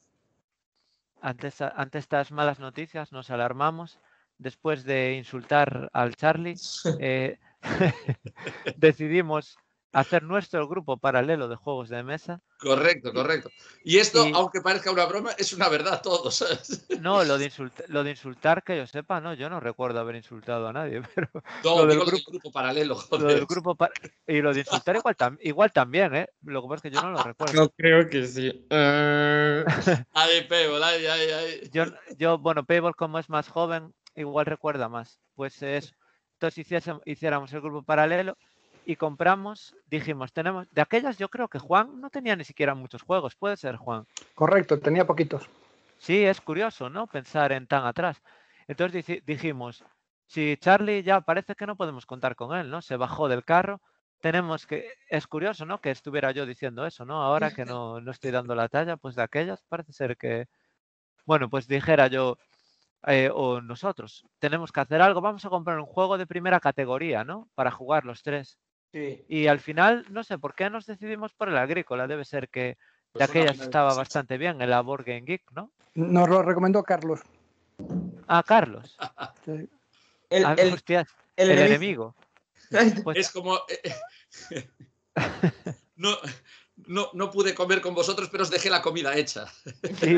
[1.21, 3.99] ante, esa- ante estas malas noticias, nos alarmamos.
[4.39, 6.57] Después de insultar al Charlie,
[7.01, 7.39] eh,
[8.77, 9.57] decidimos
[9.97, 12.41] hacer nuestro grupo paralelo de juegos de mesa.
[12.59, 13.51] Correcto, correcto.
[13.83, 16.87] Y esto, y- aunque parezca una broma, es una verdad todo, ¿sabes?
[17.01, 20.17] No, lo de, insult- lo de insultar, que yo sepa, no, yo no recuerdo haber
[20.17, 21.31] insultado a nadie, pero
[21.65, 23.35] No, Lo del digo lo del grupo- grupo paralelo, lo joder.
[23.37, 23.91] del grupo pa-
[24.27, 26.29] y lo de insultar igual, tam- igual también, ¿eh?
[26.43, 27.55] Lo que pasa es que yo no lo recuerdo.
[27.55, 28.67] No creo que sí.
[28.71, 29.65] Eh,
[30.13, 31.71] Ay, Pebo, ay, ay, ay.
[31.73, 31.85] Yo,
[32.19, 35.19] yo, bueno, Payball como es más joven, igual recuerda más.
[35.35, 35.95] Pues eso.
[36.35, 38.37] Entonces hiciésem- hiciéramos el grupo paralelo
[38.87, 43.03] y compramos, dijimos, tenemos, de aquellas yo creo que Juan no tenía ni siquiera muchos
[43.03, 44.07] juegos, puede ser Juan.
[44.37, 45.51] Correcto, tenía poquitos.
[45.99, 47.09] Sí, es curioso, ¿no?
[47.09, 48.23] Pensar en tan atrás.
[48.69, 49.85] Entonces dijimos,
[50.27, 52.81] si Charlie ya parece que no podemos contar con él, ¿no?
[52.81, 53.81] Se bajó del carro,
[54.21, 55.81] tenemos que, es curioso, ¿no?
[55.81, 57.25] Que estuviera yo diciendo eso, ¿no?
[57.25, 60.47] Ahora que no, no estoy dando la talla, pues de aquellas parece ser que,
[61.25, 62.39] bueno, pues dijera yo,
[63.09, 67.25] eh, o nosotros, tenemos que hacer algo, vamos a comprar un juego de primera categoría,
[67.25, 67.49] ¿no?
[67.57, 68.59] Para jugar los tres.
[68.93, 69.25] Sí.
[69.29, 72.61] Y al final, no sé por qué nos decidimos por el agrícola, debe ser que
[72.69, 72.77] de
[73.13, 75.71] Pues final estaba bastante bien en la Board Game Geek, ¿no?
[75.95, 77.21] Nos lo recomendó Carlos.
[78.29, 78.97] Ah, Carlos.
[79.45, 79.69] Sí.
[80.29, 81.07] El, Ah, el- hostias,
[81.37, 82.15] el el, enemigo.
[83.05, 83.59] Pues, Es como.
[83.69, 84.69] eh,
[85.95, 86.17] no,
[86.89, 89.47] no, no pude comer con vosotros, pero os dejé la comida hecha.
[90.01, 90.17] sí,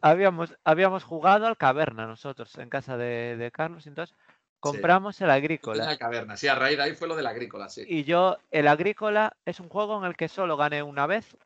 [0.00, 4.16] habíamos, habíamos jugado al caverna nosotros en casa de, de Carlos, entonces
[4.64, 5.84] compramos el En agrícola.
[5.84, 7.84] la caverna, sí, a raíz de ahí fue lo del agrícola, sí.
[7.86, 11.36] Y yo, el agrícola es un juego en el que solo gané una vez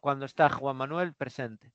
[0.00, 1.72] cuando está Juan Manuel presente.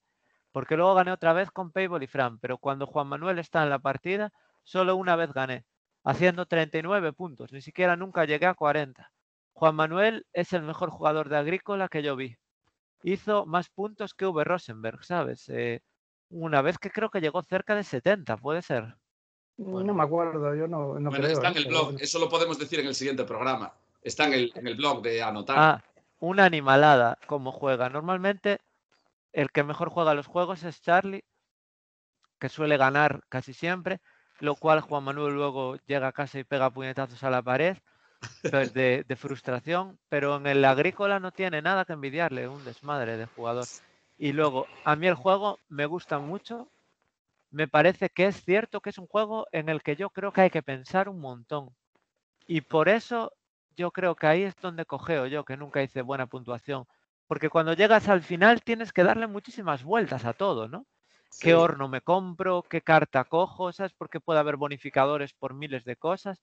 [0.52, 3.70] Porque luego gané otra vez con Payball y Fran, pero cuando Juan Manuel está en
[3.72, 4.32] la partida,
[4.64, 5.66] solo una vez gané,
[6.04, 9.12] haciendo 39 puntos, ni siquiera nunca llegué a 40.
[9.54, 12.38] Juan Manuel es el mejor jugador de agrícola que yo vi.
[13.04, 14.44] Hizo más puntos que V.
[14.44, 15.50] Rosenberg, ¿sabes?
[15.50, 15.82] Eh,
[16.30, 18.98] una vez que creo que llegó cerca de 70, puede ser.
[19.58, 21.32] No me acuerdo, yo no, no bueno, creo.
[21.32, 21.60] está en ¿eh?
[21.60, 23.74] el blog, eso lo podemos decir en el siguiente programa.
[24.02, 25.56] Está en el, en el blog de anotar.
[25.58, 25.84] Ah,
[26.20, 27.90] una animalada como juega.
[27.90, 28.60] Normalmente
[29.32, 31.24] el que mejor juega los juegos es Charlie,
[32.40, 34.02] que suele ganar casi siempre,
[34.40, 37.78] lo cual Juan Manuel luego llega a casa y pega puñetazos a la pared
[38.50, 43.18] pues de, de frustración, pero en el agrícola no tiene nada que envidiarle, un desmadre
[43.18, 43.66] de jugador.
[44.18, 46.70] Y luego, a mí el juego me gusta mucho,
[47.54, 50.42] me parece que es cierto que es un juego en el que yo creo que
[50.42, 51.70] hay que pensar un montón.
[52.48, 53.32] Y por eso
[53.76, 56.86] yo creo que ahí es donde cogeo yo, que nunca hice buena puntuación.
[57.28, 60.88] Porque cuando llegas al final tienes que darle muchísimas vueltas a todo, ¿no?
[61.30, 61.46] Sí.
[61.46, 62.64] ¿Qué horno me compro?
[62.64, 63.72] ¿Qué carta cojo?
[63.72, 63.94] ¿Sabes?
[63.94, 66.42] Porque puede haber bonificadores por miles de cosas.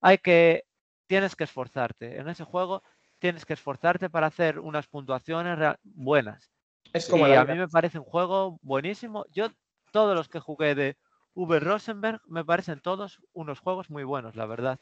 [0.00, 0.64] Hay que,
[1.06, 2.18] tienes que esforzarte.
[2.18, 2.82] En ese juego
[3.18, 6.50] tienes que esforzarte para hacer unas puntuaciones buenas.
[6.94, 9.26] Es Y como la a mí me parece un juego buenísimo.
[9.30, 9.48] Yo,
[9.96, 10.98] todos los que jugué de
[11.32, 11.58] V.
[11.58, 14.78] Rosenberg, me parecen todos unos juegos muy buenos, la verdad.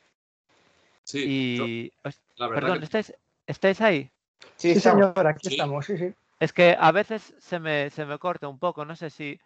[1.04, 3.14] Sí, Y, os- la verdad perdón, que- ¿estáis,
[3.46, 4.10] ¿estáis ahí?
[4.56, 5.54] Sí, Sí, señor, aquí Sí.
[5.54, 6.12] estamos, sí, sí.
[6.40, 9.38] Es que a veces se me, se me corta un poco, no sé si,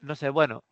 [0.00, 0.64] no sé, bueno,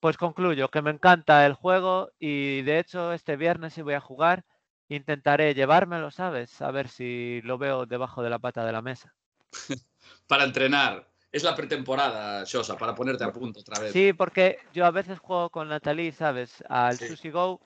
[0.00, 4.00] pues concluyo que me encanta el juego y de hecho este viernes si voy a
[4.00, 4.44] jugar,
[4.88, 6.60] intentaré llevármelo, ¿sabes?
[6.60, 9.14] A ver si lo veo debajo de la pata de la mesa.
[10.26, 11.08] para entrenar.
[11.36, 13.92] Es la pretemporada, Shosa, para ponerte a punto otra vez.
[13.92, 16.64] Sí, porque yo a veces juego con Natalie, ¿sabes?
[16.66, 17.08] Al Sí.
[17.08, 17.60] Sushi Go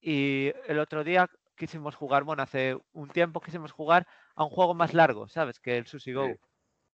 [0.00, 4.06] y el otro día quisimos jugar, bueno, hace un tiempo quisimos jugar
[4.36, 5.58] a un juego más largo, ¿sabes?
[5.58, 6.38] Que el Sushi Go,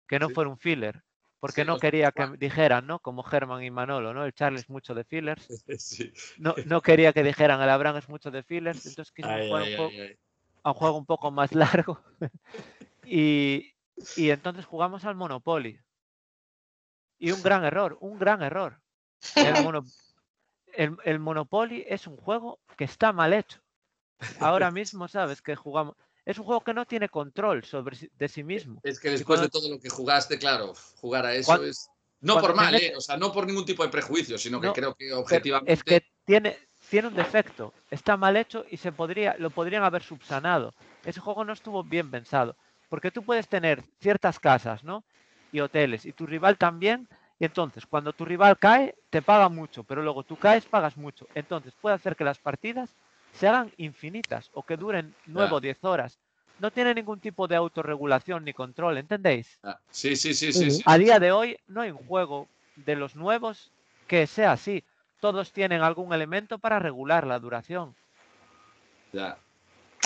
[0.07, 0.35] que no Sí.
[0.35, 1.03] fuera un filler,
[1.41, 3.01] porque Sí, no quería que dijeran, ¿no?
[3.01, 4.25] Como Germán y Manolo, ¿no?
[4.25, 5.49] El Charlie es mucho de fillers,
[5.81, 6.13] Sí.
[6.39, 9.63] no, no quería que dijeran el Abraham es mucho de fillers, entonces quisimos Ay, jugar
[9.65, 10.19] ay, un ay.
[10.63, 11.53] a un juego un poco más
[11.83, 12.01] largo
[13.05, 13.76] y,
[14.17, 15.81] y entonces jugamos al Monopoly.
[17.19, 18.81] Y un gran error, un gran error.
[19.37, 19.85] El, mono-
[20.75, 23.61] el- el Monopoly es un juego que está mal hecho.
[24.41, 25.43] ahora mismo, ¿sabes?
[25.43, 25.95] Que jugamos.
[26.25, 28.81] Es un juego que no tiene control sobre de sí mismo.
[28.83, 31.89] Es que después de todo lo que jugaste, claro, jugar a eso es.
[32.21, 32.97] No por mal, metes- ¿eh?
[32.97, 35.73] O sea, no por ningún tipo de prejuicio, sino que No, creo que objetivamente.
[35.73, 36.57] es que tiene,
[36.91, 37.73] tiene un defecto.
[37.91, 40.73] Está mal hecho y se podría, lo podrían haber subsanado.
[41.05, 42.57] Ese juego no estuvo bien pensado.
[42.89, 45.03] Porque tú puedes tener ciertas casas, ¿no?
[45.53, 46.07] Y hoteles.
[46.07, 47.09] Y tu rival también.
[47.39, 49.85] Y entonces, cuando tu rival cae, te paga mucho.
[49.85, 51.27] Pero luego tú caes, pagas mucho.
[51.35, 52.95] Entonces, puede hacer que las partidas
[53.33, 56.19] se hagan infinitas o que duren 9 o 10 horas.
[56.59, 59.59] No tiene ningún tipo de autorregulación ni control, ¿entendéis?
[59.63, 60.71] Ah, Sí, sí, sí, sí.
[60.71, 60.83] sí.
[60.87, 63.73] A día de hoy no hay un juego de los nuevos
[64.07, 64.83] que sea así.
[65.21, 67.95] Todos tienen algún elemento para regular la duración.
[69.13, 69.37] Ya.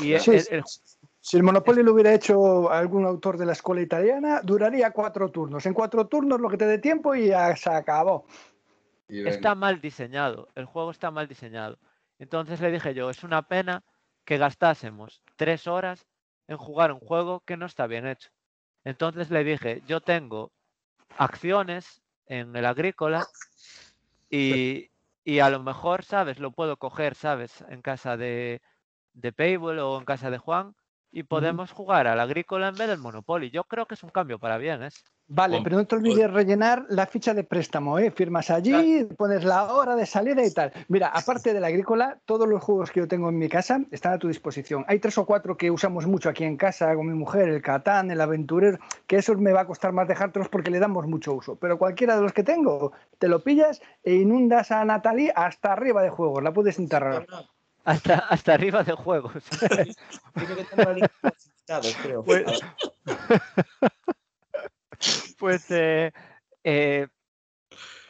[0.01, 0.49] Y el- Sí, el- sí.
[0.55, 0.65] el-
[1.21, 5.67] Si el Monopoly lo hubiera hecho algún autor de la escuela italiana, duraría cuatro turnos.
[5.67, 8.25] En cuatro turnos lo que te dé tiempo y ya se acabó.
[9.07, 10.49] Está mal diseñado.
[10.55, 11.79] El juego está mal diseñado.
[12.19, 13.83] Entonces le dije yo, es una pena
[14.25, 16.07] que gastásemos tres horas
[16.49, 18.31] en jugar un juego que no está bien hecho.
[18.85, 20.53] Entonces le dije, yo tengo
[21.19, 23.27] acciones en el agrícola
[24.31, 24.91] y,
[25.23, 26.39] y a lo mejor, ¿sabes?
[26.39, 27.63] Lo puedo coger, ¿sabes?
[27.69, 28.63] En casa de,
[29.13, 30.75] de Payball o en casa de Juan
[31.13, 33.51] y podemos jugar al agrícola en vez del Monopoly.
[33.51, 35.05] Yo creo que es un cambio para bien, ¿es?
[35.33, 38.11] Vale, pero no te olvides rellenar la ficha de préstamo, ¿eh?
[38.11, 40.73] Firmas allí, pones la hora de salida y tal.
[40.89, 44.15] Mira, aparte de la agrícola, todos los juegos que yo tengo en mi casa están
[44.15, 44.85] a tu disposición.
[44.89, 48.11] Hay tres o cuatro que usamos mucho aquí en casa con mi mujer, el Catán,
[48.11, 51.55] el Aventurero, que esos me va a costar más dejártelos porque le damos mucho uso.
[51.55, 56.03] Pero cualquiera de los que tengo, te lo pillas e inundas a Natalie hasta arriba
[56.03, 57.27] de juegos, la puedes enterrar.
[57.85, 59.43] Hasta, hasta arriba de juegos.
[59.57, 59.87] La.
[62.25, 62.45] Pues-
[65.39, 66.13] Pues eh,
[66.65, 67.09] eh,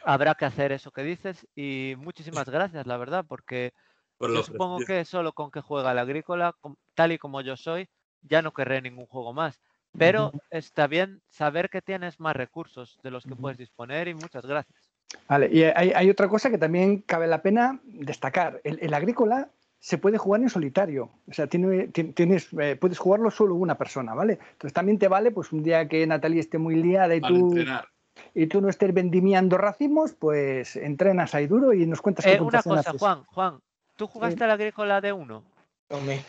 [0.03, 3.73] habrá que hacer eso que dices y muchísimas gracias, la verdad, porque
[4.17, 6.55] Por yo lo supongo que solo con que juega el agrícola,
[6.93, 7.87] tal y como yo soy,
[8.21, 9.61] ya no querré ningún juego más.
[9.97, 14.45] Pero está bien saber que tienes más recursos de los que puedes disponer y muchas
[14.45, 14.89] gracias.
[15.27, 18.61] Vale, y hay, hay otra cosa que también cabe la pena destacar.
[18.63, 19.49] El, el agrícola
[19.81, 21.09] se puede jugar en solitario.
[21.27, 24.37] O sea, tiene, ti- tienes, eh, puedes jugarlo solo una persona, ¿vale?
[24.53, 27.47] Entonces también te vale, pues un día que Natalie esté muy liada y Para tú,
[27.47, 27.87] entrenar.
[28.35, 32.39] y tú no estés vendimiando racimos, pues entrenas ahí duro y nos cuentas qué Eh,
[32.41, 33.01] una cosa, haces.
[33.01, 33.59] Juan, Juan,
[33.95, 35.43] ¿tú jugaste al agrícola de uno?
[35.89, 36.23] Hombre,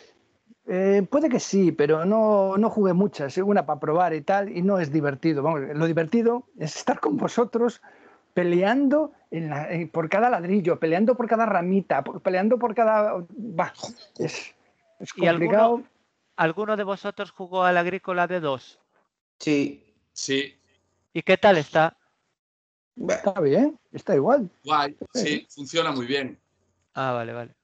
[0.65, 4.49] Eh, puede que sí, pero no, no jugué muchas, eh, una para probar y tal,
[4.49, 5.43] y no es divertido.
[5.43, 7.81] Vamos, lo divertido es estar con vosotros
[8.33, 13.15] peleando en la- eh, por cada ladrillo, peleando por cada ramita, por- peleando por cada...
[13.29, 13.73] bah,
[14.19, 14.53] es,
[14.99, 15.83] es ¿Y alguno- complicado.
[16.35, 18.79] ¿Alguno de vosotros jugó al agrícola de dos?
[19.39, 19.79] sí.
[20.15, 20.55] Sí,
[21.11, 21.97] ¿Y qué tal está?
[23.09, 24.47] Está bien, está igual.
[24.63, 24.95] guay.
[25.15, 26.39] Sí, funciona muy bien.
[26.93, 27.55] Ah, vale, vale.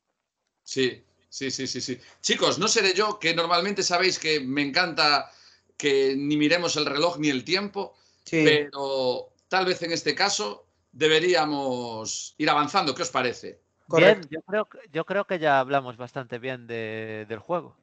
[0.63, 1.99] Sí, sí, sí, sí, sí.
[2.21, 5.29] Chicos, no seré yo, que normalmente sabéis que me encanta
[5.77, 7.93] que ni miremos el reloj ni el tiempo,
[8.23, 8.43] Sí.
[8.43, 10.65] pero tal vez en este caso
[10.99, 12.93] deberíamos ir avanzando.
[12.93, 13.59] ¿Qué os parece?
[13.87, 17.75] Bien, yo creo, que- yo creo que ya hablamos bastante bien de- del juego.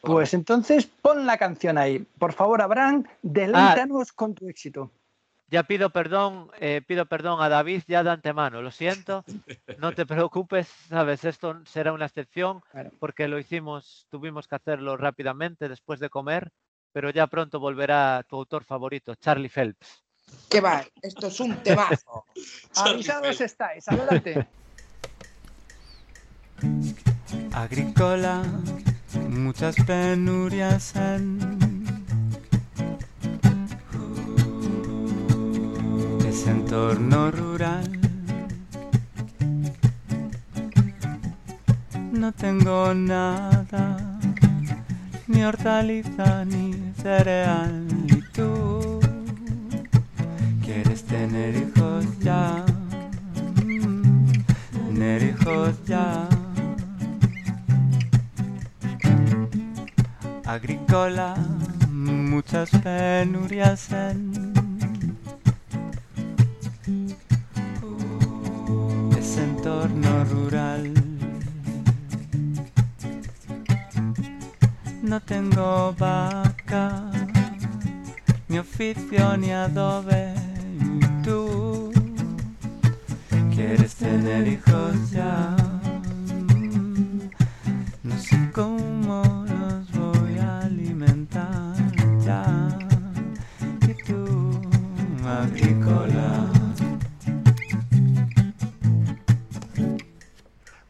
[0.00, 1.98] Pues entonces pon la canción ahí.
[2.18, 4.90] Por favor, Abraham, deleítanos con tu éxito.
[5.48, 9.24] Ya pido perdón, eh, pido perdón a David ya de antemano, lo siento,
[9.78, 12.90] no te preocupes, sabes, esto será una excepción Claro.
[12.98, 16.50] porque lo hicimos, tuvimos que hacerlo rápidamente después de comer,
[16.92, 20.02] pero ya pronto volverá tu autor favorito, Charlie Phelps.
[20.48, 20.84] ¿Qué va?
[21.02, 22.24] Esto es un temazo.
[22.76, 24.46] Avisados estáis, adelante.
[27.52, 28.42] agrícola,
[29.28, 31.38] muchas penurias en
[36.28, 38.00] ese entorno rural.
[42.12, 44.18] No tengo nada,
[45.26, 48.95] ni hortaliza ni cereal, y tú
[51.08, 52.64] tener hijos ya,
[54.72, 56.28] tener hijos ya.
[60.46, 61.34] agrícola,
[61.90, 64.52] muchas penurias en
[69.18, 70.94] ese entorno rural.
[75.02, 77.10] No tengo vaca,
[78.48, 80.32] ni oficio ni adobe,
[81.26, 81.92] tú
[83.52, 85.56] quieres tener hijos ya.
[88.04, 91.74] No sé cómo los voy a alimentar
[92.24, 92.78] ya.
[93.88, 94.62] Y tú,
[95.26, 96.46] agrícola.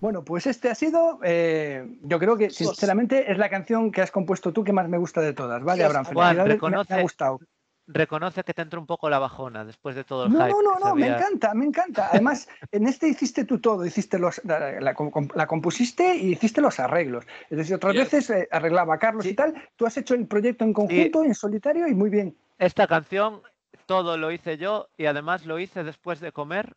[0.01, 4.11] Bueno, pues este ha sido, eh, yo creo que sinceramente es la canción que has
[4.11, 6.05] compuesto tú que más me gusta de todas, ¿vale, Abraham?
[6.13, 7.41] Juan, Felicidades, me- me, reconoce- ha gustado.
[7.89, 10.51] Reconoce que te entró un poco la bajona después de todo el No, hype.
[10.51, 12.09] no, no, no, me encanta, me encanta.
[12.11, 16.61] Además, en este hiciste tú todo, hiciste los, la, la- com- la compusiste y hiciste
[16.61, 17.25] los arreglos.
[17.49, 19.55] Es decir, otras veces eh, arreglaba Carlos y tal.
[19.77, 22.37] Tú has hecho el proyecto en conjunto, en solitario y muy bien.
[22.59, 23.43] Esta canción
[23.87, 26.77] todo lo hice yo y además lo hice después de comer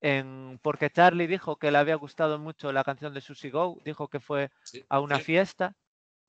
[0.00, 4.08] en, porque Charlie dijo que le había gustado mucho la canción de Susie Go, dijo
[4.08, 5.24] que fue Sí, a una sí.
[5.24, 5.72] fiesta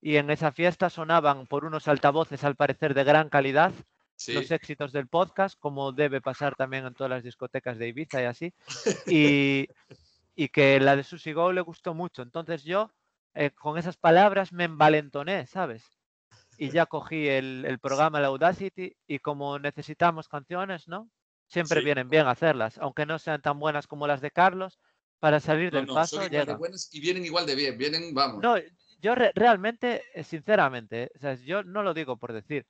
[0.01, 3.73] y en esa fiesta sonaban por unos altavoces al parecer de gran calidad
[4.17, 4.33] Sí.
[4.33, 8.25] los éxitos del podcast, como debe pasar también en todas las discotecas de Ibiza y
[8.25, 8.53] así,
[9.07, 9.67] y,
[10.35, 12.23] y que la de Susie Go le gustó mucho.
[12.23, 12.91] Entonces yo
[13.35, 15.83] eh, con esas palabras me envalentoné, ¿sabes?
[16.57, 21.09] Y ya cogí el, el programa, la Audacity, y como necesitamos canciones, ¿no?
[21.47, 21.85] Siempre Sí.
[21.85, 24.79] vienen bien hacerlas, aunque no sean tan buenas como las de Carlos,
[25.19, 27.77] para salir No, del no, paso son de buenas y vienen igual de bien.
[27.77, 28.41] Vienen, vamos.
[28.43, 28.55] No,
[29.01, 32.65] yo re- realmente, sinceramente, o sea, yo no lo digo por decir.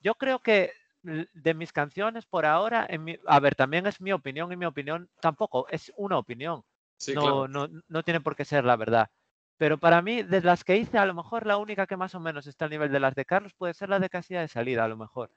[0.00, 0.72] Yo creo que
[1.02, 4.66] de mis canciones por ahora, en mi- a ver, también es mi opinión y mi
[4.66, 6.62] opinión tampoco es una opinión.
[6.96, 7.48] sí, no, claro.
[7.48, 9.10] no, no tiene por qué ser la verdad.
[9.56, 12.20] Pero para mí, de las que hice, a lo mejor la única que más o
[12.20, 14.84] menos está al nivel de las de Carlos puede ser la de Casilla de Salida,
[14.84, 15.30] a lo mejor.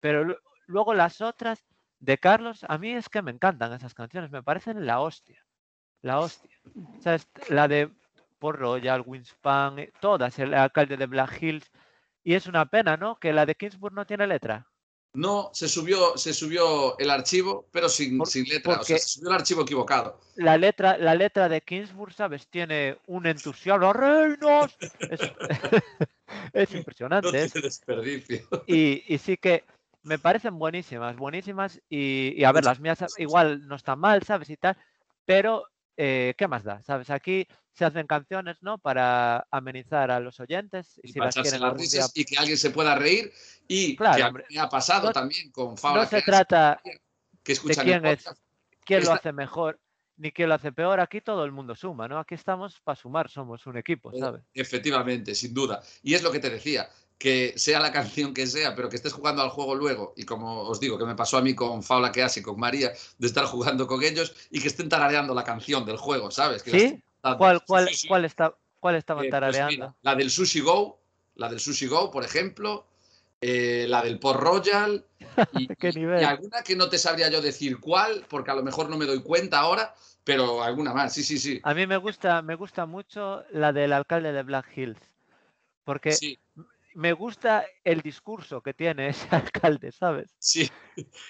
[0.00, 0.36] Pero lu-
[0.66, 1.64] luego las otras
[1.98, 5.44] de Carlos, a mí es que me encantan esas canciones, me parecen la hostia.
[6.02, 6.56] La hostia.
[6.76, 7.18] O sea,
[7.48, 7.90] la de
[8.38, 11.70] Por Royal, Winspan, eh, todas, el alcalde de Black Hills.
[12.22, 13.16] Y es una pena, ¿no?
[13.16, 14.66] Que la de Kingsburg no tiene letra.
[15.14, 18.80] No, se subió, se subió el archivo, pero sin, Por- sin letra.
[18.80, 20.20] O sea, se subió el archivo equivocado.
[20.36, 22.46] La letra, la letra de Kingsburg, ¿sabes?
[22.48, 23.92] Tiene un entusiasmo.
[23.92, 24.76] ¡Reinos!
[25.00, 25.20] Es,
[26.52, 27.30] es No impresionante.
[27.30, 28.46] tiene es- desperdicio.
[28.66, 29.64] y, y sí que
[30.02, 31.80] me parecen buenísimas, buenísimas.
[31.88, 34.50] Y, y a ver, las mías igual no están mal, ¿sabes?
[34.50, 34.76] Y tal.
[35.24, 35.64] Pero,
[36.00, 36.80] eh, ¿qué más da?
[36.84, 37.10] ¿Sabes?
[37.10, 38.78] Aquí se hacen canciones, ¿no?
[38.78, 40.98] Para amenizar a los oyentes.
[41.02, 42.06] Y Y si las quieren las día.
[42.14, 43.32] y que alguien se pueda reír.
[43.66, 46.80] Y Claro, que me ha pasado No- también con Fabla No se trata
[47.42, 48.24] que escuchan quién es.
[49.04, 49.80] lo hace mejor
[50.16, 51.00] ni quién lo hace peor.
[51.00, 52.18] Aquí todo el mundo suma, ¿no?
[52.18, 54.42] Aquí estamos para sumar, somos un equipo, Eh, ¿sabes?
[54.54, 55.82] Efectivamente, sin duda.
[56.02, 56.88] Y es lo que te decía,
[57.18, 60.60] que sea la canción que sea, pero que estés jugando al juego luego, y como
[60.62, 63.44] os digo, que me pasó a mí con Faula que y con María, de estar
[63.44, 66.62] jugando con ellos y que estén tarareando la canción del juego, ¿sabes?
[66.62, 67.02] Que ¿Sí?
[67.20, 68.08] ¿Cuál, cuál, sí, sí.
[68.08, 69.70] cuál, está, cuál estaban Eh, pues tarareando?
[69.70, 71.00] mira, la del Sushi Go,
[71.34, 72.86] la del Sushi Go, por ejemplo,
[73.40, 75.04] eh, la del Port Royal,
[75.52, 76.22] y, ¿Qué nivel?
[76.22, 79.06] y alguna que no te sabría yo decir cuál, porque a lo mejor no me
[79.06, 79.92] doy cuenta ahora,
[80.22, 81.60] pero alguna más, sí, sí, sí.
[81.64, 85.00] A mí me gusta, me gusta mucho la del alcalde de Black Hills,
[85.84, 86.38] porque Sí,
[86.98, 90.34] me gusta el discurso que tiene ese alcalde, ¿sabes?
[90.38, 90.68] sí.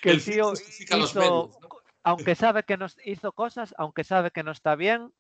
[0.01, 1.69] Que el, tío los hizo, medios, ¿no?
[2.05, 5.13] aunque sabe que nos hizo cosas, aunque sabe que no está bien,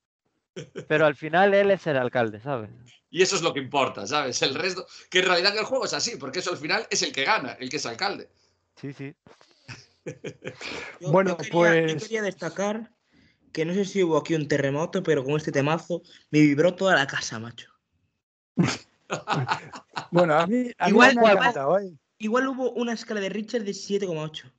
[0.88, 2.70] pero al final él es el alcalde, ¿sabes?
[3.10, 4.40] Y eso es lo que importa, ¿sabes?
[4.40, 7.12] El resto, que en realidad el juego es así, porque eso al final es el
[7.12, 8.30] que gana, el que es alcalde.
[8.76, 9.14] Sí, sí.
[11.00, 12.90] Yo- Bueno, yo quería, pues- yo quería destacar
[13.52, 16.00] que no sé si hubo aquí un terremoto, pero con este temazo
[16.30, 17.70] me vibró toda la casa, macho.
[20.10, 21.78] Bueno, a mí, a mí Igual- me ha igual- encantado.
[21.78, 21.92] ¿eh?
[22.18, 24.50] Igual hubo una escala de Richard de 7,8.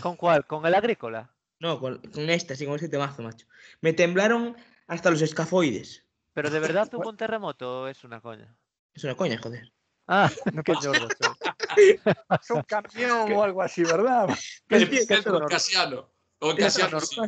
[0.00, 0.46] ¿Con cuál?
[0.46, 1.34] ¿Con el agrícola?
[1.60, 3.46] No, con, con esta, sí, con este temazo, macho.
[3.80, 4.56] Me temblaron
[4.86, 6.04] hasta los escafoides.
[6.32, 8.54] ¿Pero de verdad hubo un terremoto o es una coña?
[8.94, 9.72] Es una coña, joder.
[10.06, 10.98] Ah, No qué soy.
[12.40, 14.28] Es un camión o algo así, ¿verdad?
[14.68, 16.10] Epicentro eso en no- Casiano.
[16.40, 17.20] O eso Casiano, no- sí,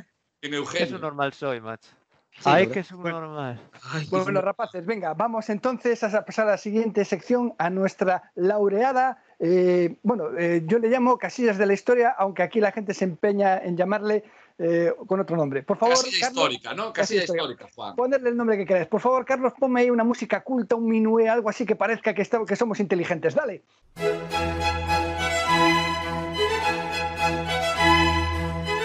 [0.42, 0.98] en Eugenio.
[0.98, 1.90] normal soy, macho.
[2.32, 2.72] Sí, Ay, ¿verdad?
[2.74, 3.58] que es Bueno.
[4.10, 4.40] Bueno, fino.
[4.40, 9.22] rapaces, venga, vamos entonces a pasar a la siguiente sección, a nuestra laureada.
[9.38, 13.04] eh, bueno, eh, yo le llamo Casillas de la Historia, aunque aquí la gente se
[13.04, 14.24] empeña en llamarle
[14.58, 15.62] eh, con otro nombre.
[15.62, 16.92] Por favor, Casilla Carlos, histórica, ¿no?
[16.92, 17.96] Casilla Casilla histórica, Juan.
[17.96, 18.86] ponerle el nombre que queráis.
[18.88, 22.22] Por favor, Carlos, ponme ahí una música culta, un minué, algo así que parezca que,
[22.22, 23.34] estamos- que somos inteligentes.
[23.34, 23.64] Dale.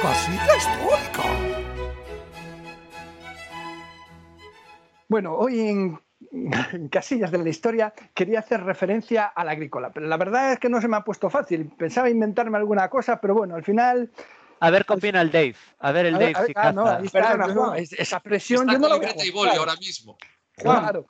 [0.02, 1.05] Casita histórica.
[5.08, 6.00] Bueno, hoy en,
[6.74, 10.60] en Casillas de la Historia quería hacer referencia a la agrícola, pero la verdad es
[10.60, 11.70] que no se me ha puesto fácil.
[11.78, 14.12] Pensaba inventarme alguna cosa, pero bueno, al final
[14.60, 15.56] A ver qué opina el Dave.
[15.80, 17.66] A ver el A Dave ver, a ver, si ah, no, ahí está, Perdona, no,
[17.68, 17.78] Juan.
[17.80, 20.18] esa presión Está yo no la voy a y boli ahora mismo.
[20.58, 21.08] Juan, Claro.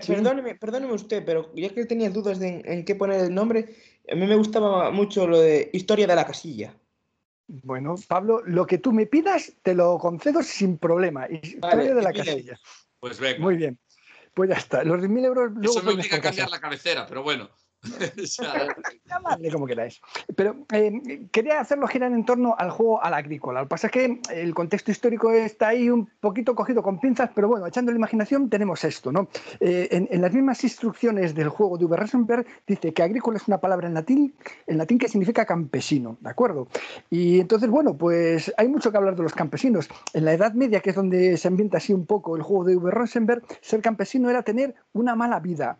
[0.00, 0.12] Sí.
[0.12, 3.76] Perdóneme, perdóneme usted, pero ya que tenía dudas de en, en qué poner el nombre,
[4.10, 6.74] a mí me gustaba mucho lo de Historia de la Casilla.
[7.46, 11.26] Bueno, Pablo, lo que tú me pidas te lo concedo sin problema.
[11.28, 12.58] Historia Vale, de la casilla.
[13.04, 13.38] Pues venga.
[13.38, 13.78] Muy bien.
[14.32, 14.82] Pues ya está.
[14.82, 17.50] Los 10.000 euros luego Eso me obliga a cambiar la cabecera, pero bueno.
[19.06, 20.00] Llamadle como queráis.
[20.34, 23.60] Pero eh, quería hacerlo girar en torno al juego al agrícola.
[23.60, 27.30] Lo que pasa es que el contexto histórico está ahí un poquito cogido con pinzas,
[27.34, 29.28] pero bueno, echando la imaginación tenemos esto, ¿no?
[29.60, 33.48] Eh, en, en las mismas instrucciones del juego de Uwe Rosenberg dice que agrícola es
[33.48, 34.34] una palabra en latín,
[34.66, 36.68] en latín que significa campesino, ¿de acuerdo?
[37.10, 39.88] Y entonces, bueno, pues hay mucho que hablar de los campesinos.
[40.12, 42.76] En la Edad Media, que es donde se ambienta así un poco el juego de
[42.76, 45.78] Uwe Rosenberg, ser campesino era tener una mala vida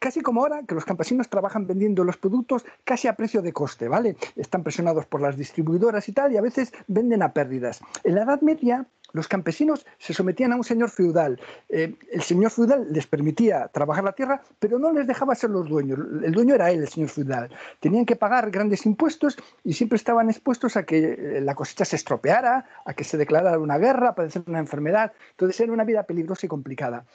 [0.00, 3.88] casi como ahora que los campesinos trabajan vendiendo los productos casi a precio de coste,
[3.88, 4.16] ¿vale?
[4.36, 7.80] Están presionados por las distribuidoras y tal, y a veces venden a pérdidas.
[8.04, 11.40] En la Edad Media, los campesinos se sometían a un señor feudal.
[11.68, 15.68] Eh, el señor feudal les permitía trabajar la tierra, pero no les dejaba ser los
[15.68, 15.98] dueños.
[16.22, 17.50] El dueño era él, el señor feudal.
[17.80, 21.96] Tenían que pagar grandes impuestos y siempre estaban expuestos a que eh, la cosecha se
[21.96, 25.12] estropeara, a que se declarara una guerra, a padecer una enfermedad.
[25.30, 27.06] Entonces era una vida peligrosa y complicada.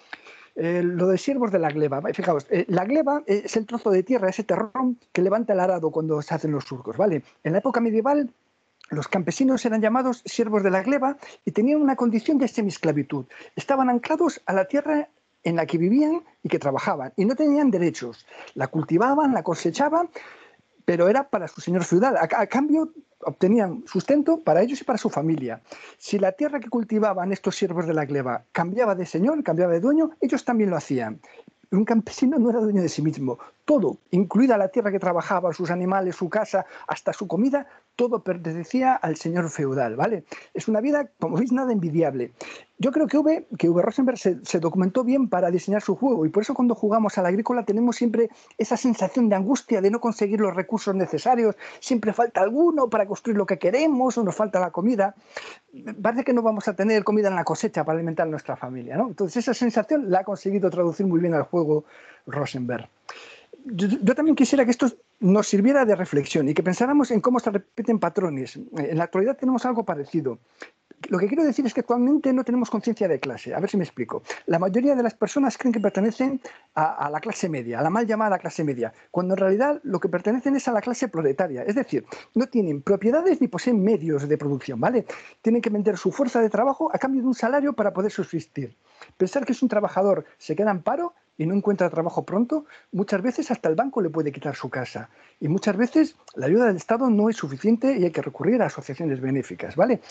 [0.55, 2.01] Eh, lo de siervos de la gleba.
[2.13, 5.91] Fijaos, eh, la gleba es el trozo de tierra, ese terrón que levanta el arado
[5.91, 7.23] cuando se hacen los surcos, ¿vale?
[7.43, 8.29] En la época medieval,
[8.89, 13.25] los campesinos eran llamados siervos de la gleba y tenían una condición de semisclavitud.
[13.55, 15.07] Estaban anclados a la tierra
[15.43, 18.25] en la que vivían y que trabajaban y no tenían derechos.
[18.53, 20.09] La cultivaban, la cosechaban,
[20.85, 22.17] pero era para su señor feudal.
[22.17, 22.91] A, a cambio
[23.23, 25.61] obtenían sustento para ellos y para su familia.
[25.97, 29.79] Si la tierra que cultivaban estos siervos de la gleba cambiaba de señor, cambiaba de
[29.79, 31.19] dueño, ellos también lo hacían.
[31.71, 33.39] Un campesino no era dueño de sí mismo.
[33.63, 37.65] Todo, incluida la tierra que trabajaba, sus animales, su casa, hasta su comida,
[38.01, 40.23] todo pertenecía al señor feudal, ¿vale?
[40.55, 42.31] Es una vida, como veis, nada envidiable.
[42.79, 46.29] Yo creo que Uwe, que Uwe Rosenberg se, documentó bien para diseñar su juego y
[46.29, 50.39] por eso cuando jugamos al agrícola tenemos siempre esa sensación de angustia de no conseguir
[50.39, 54.71] los recursos necesarios, siempre falta alguno para construir lo que queremos o nos falta la
[54.71, 55.13] comida.
[56.01, 58.97] Parece que no vamos a tener comida en la cosecha para alimentar a nuestra familia,
[58.97, 59.09] ¿no?
[59.09, 61.85] Entonces esa sensación la ha conseguido traducir muy bien al juego
[62.25, 62.89] Rosenberg
[63.65, 64.87] yo, yo, también quisiera que esto
[65.19, 68.55] nos sirviera de reflexión y que pensáramos en cómo se repiten patrones.
[68.55, 70.39] En la actualidad tenemos algo parecido.
[71.09, 73.55] Lo que quiero decir es que actualmente no tenemos conciencia de clase.
[73.55, 74.23] A ver si me explico.
[74.45, 76.39] La mayoría de las personas creen que pertenecen
[76.75, 79.99] a, a, la clase media, a la mal llamada clase media, cuando en realidad lo
[79.99, 81.63] que pertenecen es a la clase proletaria.
[81.63, 82.05] Es decir,
[82.35, 85.05] no tienen propiedades ni poseen medios de producción, ¿vale?
[85.41, 88.75] Tienen que vender su fuerza de trabajo a cambio de un salario para poder subsistir.
[89.17, 93.19] Pensar que es un trabajador se queda en paro y no encuentra trabajo pronto, muchas
[93.23, 95.09] veces hasta el banco le puede quitar su casa.
[95.39, 98.67] Y muchas veces la ayuda del Estado no es suficiente y hay que recurrir a
[98.67, 100.01] asociaciones benéficas, ¿vale?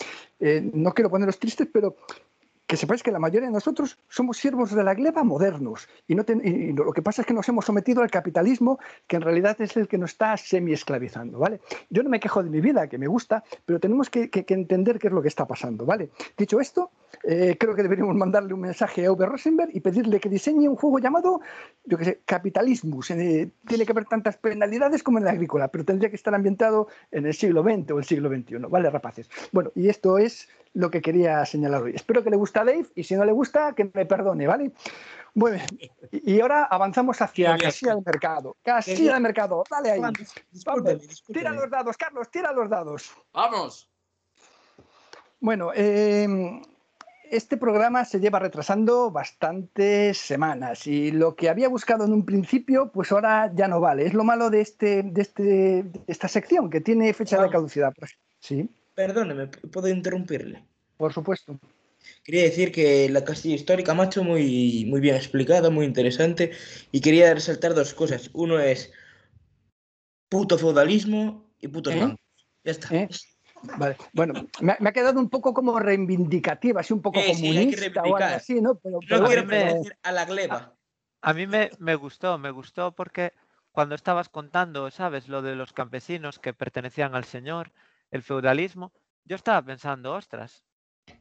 [0.41, 1.95] Eh, no quiero poneros tristes, pero
[2.71, 6.23] que sepáis que la mayoría de nosotros somos siervos de la gleba modernos y, no
[6.85, 9.89] lo que pasa es que nos hemos sometido al capitalismo que en realidad es el
[9.89, 11.59] que nos está semi-esclavizando, ¿vale?
[11.89, 15.07] Yo no me quejo de mi vida, que me gusta, pero tenemos que, entender qué
[15.07, 16.11] es lo que está pasando, ¿vale?
[16.37, 16.91] Dicho esto,
[17.25, 20.77] eh, creo que deberíamos mandarle un mensaje a Uwe Rosenberg y pedirle que diseñe un
[20.77, 21.41] juego llamado,
[21.83, 23.11] yo qué sé, Capitalismus.
[23.11, 26.87] Eh, tiene que haber tantas penalidades como en la agrícola, pero tendría que estar ambientado
[27.11, 29.29] en el siglo XX o el siglo XXI, ¿vale, rapaces?
[29.51, 31.93] Bueno, y esto es lo que quería señalar hoy.
[31.95, 34.71] Espero que le guste a Dave y si no le gusta, que me perdone, ¿vale?
[35.33, 35.63] Bueno,
[36.11, 38.57] y ahora avanzamos hacia casilla de mercado.
[38.63, 40.01] Casilla de mercado, dale ahí.
[40.51, 41.39] Discúlpeme, discúlpeme.
[41.39, 43.11] Tira los dados, Carlos, tira los dados.
[43.33, 43.89] Vamos.
[45.39, 46.61] Bueno, eh,
[47.31, 52.91] este programa se lleva retrasando bastantes semanas y lo que había buscado en un principio,
[52.91, 54.05] pues ahora ya no vale.
[54.05, 57.93] Es lo malo de, este, de, este, de esta sección, que tiene fecha de caducidad.
[58.39, 60.65] Sí, Perdóneme, ¿puedo interrumpirle?
[60.97, 61.59] por supuesto.
[62.23, 66.51] Quería decir que la casilla histórica, macho, muy, muy bien explicada, muy interesante.
[66.91, 68.29] Y quería resaltar dos cosas.
[68.33, 68.91] Uno es
[70.29, 72.15] puto feudalismo y putos ¿Eh?
[72.63, 72.95] Ya está.
[72.95, 73.07] ¿Eh?
[73.77, 73.97] Vale.
[74.13, 77.47] Bueno, me, me ha quedado un poco como reivindicativa, así un poco Sí, sí, que
[77.47, 78.33] comunista o algo reivindicar.
[78.33, 78.75] así, ¿no?
[78.75, 80.75] Pero, No pero quiero bueno, pertenecer a la gleba.
[81.21, 83.33] A mí me, me gustó, me gustó porque
[83.71, 85.27] cuando estabas contando, ¿sabes?
[85.27, 87.71] Lo de los campesinos que pertenecían al señor,
[88.11, 88.91] el feudalismo,
[89.25, 90.63] yo estaba pensando, ostras,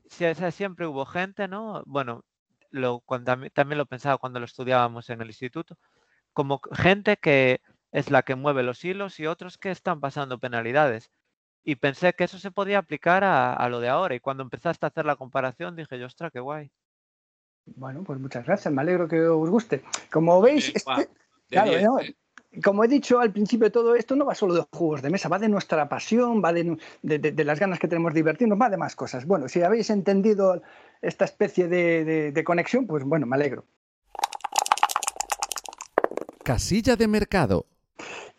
[0.06, 1.82] si, o sea, siempre hubo gente, ¿no?
[1.86, 2.24] Bueno,
[2.70, 5.76] lo, cuando, también- lo pensaba cuando lo estudiábamos en el instituto,
[6.32, 7.60] como gente que
[7.92, 11.10] es la que mueve los hilos y otros que están pasando penalidades.
[11.64, 14.14] Y pensé que eso se podía aplicar a, a lo de ahora.
[14.14, 16.70] Y cuando empezaste a hacer la comparación, dije yo, ostras, qué guay.
[17.66, 19.82] bueno, pues muchas gracias, me alegro que os guste.
[20.10, 21.10] Como veis, Eh, este,
[21.48, 21.98] Claro, 10, ¿no?
[22.64, 25.38] Como he dicho al principio todo esto, no va solo de juegos de mesa, va
[25.38, 28.96] de nuestra pasión, va de, de- las ganas que tenemos de divertirnos, va de más
[28.96, 29.24] cosas.
[29.26, 30.62] Bueno, si habéis entendido
[31.00, 33.64] esta especie de conexión, pues bueno, me alegro.
[36.42, 37.66] Casilla de mercado.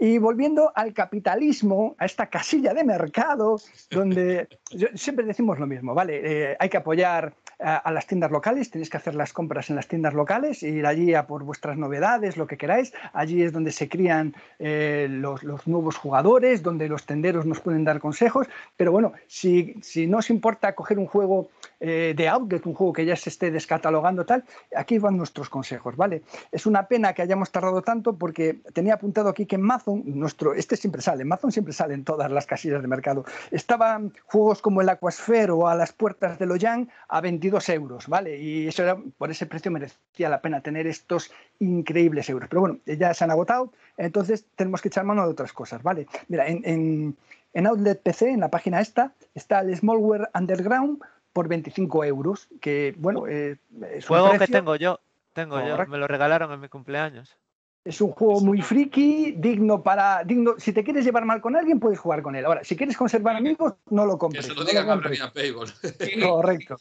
[0.03, 3.61] Y volviendo al capitalismo, a esta casilla de mercado,
[3.91, 4.47] donde
[4.95, 6.21] siempre decimos lo mismo, ¿vale?
[6.23, 9.75] Eh, hay que apoyar a, a las tiendas locales, tenéis que hacer las compras en
[9.75, 12.93] las tiendas locales, ir allí a por vuestras novedades, lo que queráis.
[13.13, 17.83] Allí es donde se crían eh, los, los nuevos jugadores, donde los tenderos nos pueden
[17.83, 18.47] dar consejos.
[18.77, 21.51] Pero bueno, si, si no os importa coger un juego
[21.83, 24.43] eh, de outlet, un juego que ya se esté descatalogando tal,
[24.75, 26.21] aquí van nuestros consejos, ¿vale?
[26.51, 30.53] Es una pena que hayamos tardado tanto porque tenía apuntado aquí que en Amazon, nuestro,
[30.53, 33.25] este siempre sale, Amazon siempre sale en todas las casillas de mercado.
[33.49, 38.37] Estaban juegos como el Aquasphere o a las puertas de Loyan a 22 euros, ¿vale?
[38.37, 38.83] Y eso
[39.17, 42.47] por ese precio merecía la pena tener estos increíbles euros.
[42.47, 46.05] Pero bueno, ya se han agotado, entonces tenemos que echar mano de otras cosas, ¿vale?
[46.27, 47.17] Mira, en, en,
[47.53, 51.01] en Outlet PC, en la página esta, está el Smallware Underground
[51.33, 53.57] por 25 euros, que bueno, eh,
[53.91, 54.99] es un Juego que precio- tengo yo.
[55.33, 55.77] Tengo yo.
[55.87, 57.37] Me lo regalaron en mi cumpleaños.
[57.85, 60.23] Es un juego muy friki, digno para.
[60.23, 62.45] digno Si te quieres llevar mal con alguien, puedes jugar con él.
[62.45, 64.45] Ahora, si quieres conservar amigos, no lo Que compres.
[64.45, 65.19] se lo no digan a compres.
[65.19, 65.69] Bravia Payball.
[66.29, 66.75] Correcto.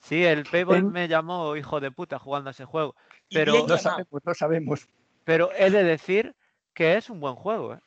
[0.00, 2.96] Sí, el Payball me llamó hijo de puta jugando a ese juego.
[3.30, 3.78] Pero, Lo llamado.
[3.78, 4.88] sabemos, lo sabemos.
[5.24, 6.34] pero he de decir
[6.74, 7.74] que es un buen juego.
[7.74, 7.78] ¿eh?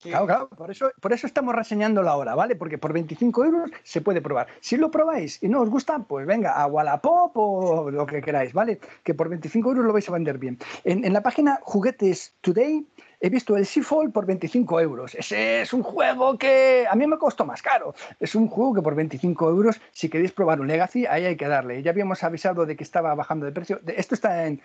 [0.00, 0.48] Claro.
[0.48, 2.56] Por eso, por eso estamos reseñándolo ahora, ¿vale?
[2.56, 4.46] Porque por 25 euros se puede probar.
[4.60, 8.52] Si lo probáis y no os gusta, pues venga, a Wallapop o lo que queráis,
[8.52, 8.78] ¿vale?
[9.02, 10.58] Que por 25 euros lo vais a vender bien.
[10.84, 12.86] En, en la página Juguetes Today
[13.20, 15.14] he visto el Seafall por 25 euros.
[15.14, 17.94] Ese es un juego que a mí me costó más caro.
[18.20, 21.48] Es un juego que por 25 euros, si queréis probar un Legacy, ahí hay que
[21.48, 21.82] darle.
[21.82, 23.80] Ya habíamos avisado de que estaba bajando de precio.
[23.86, 24.60] Esto está en,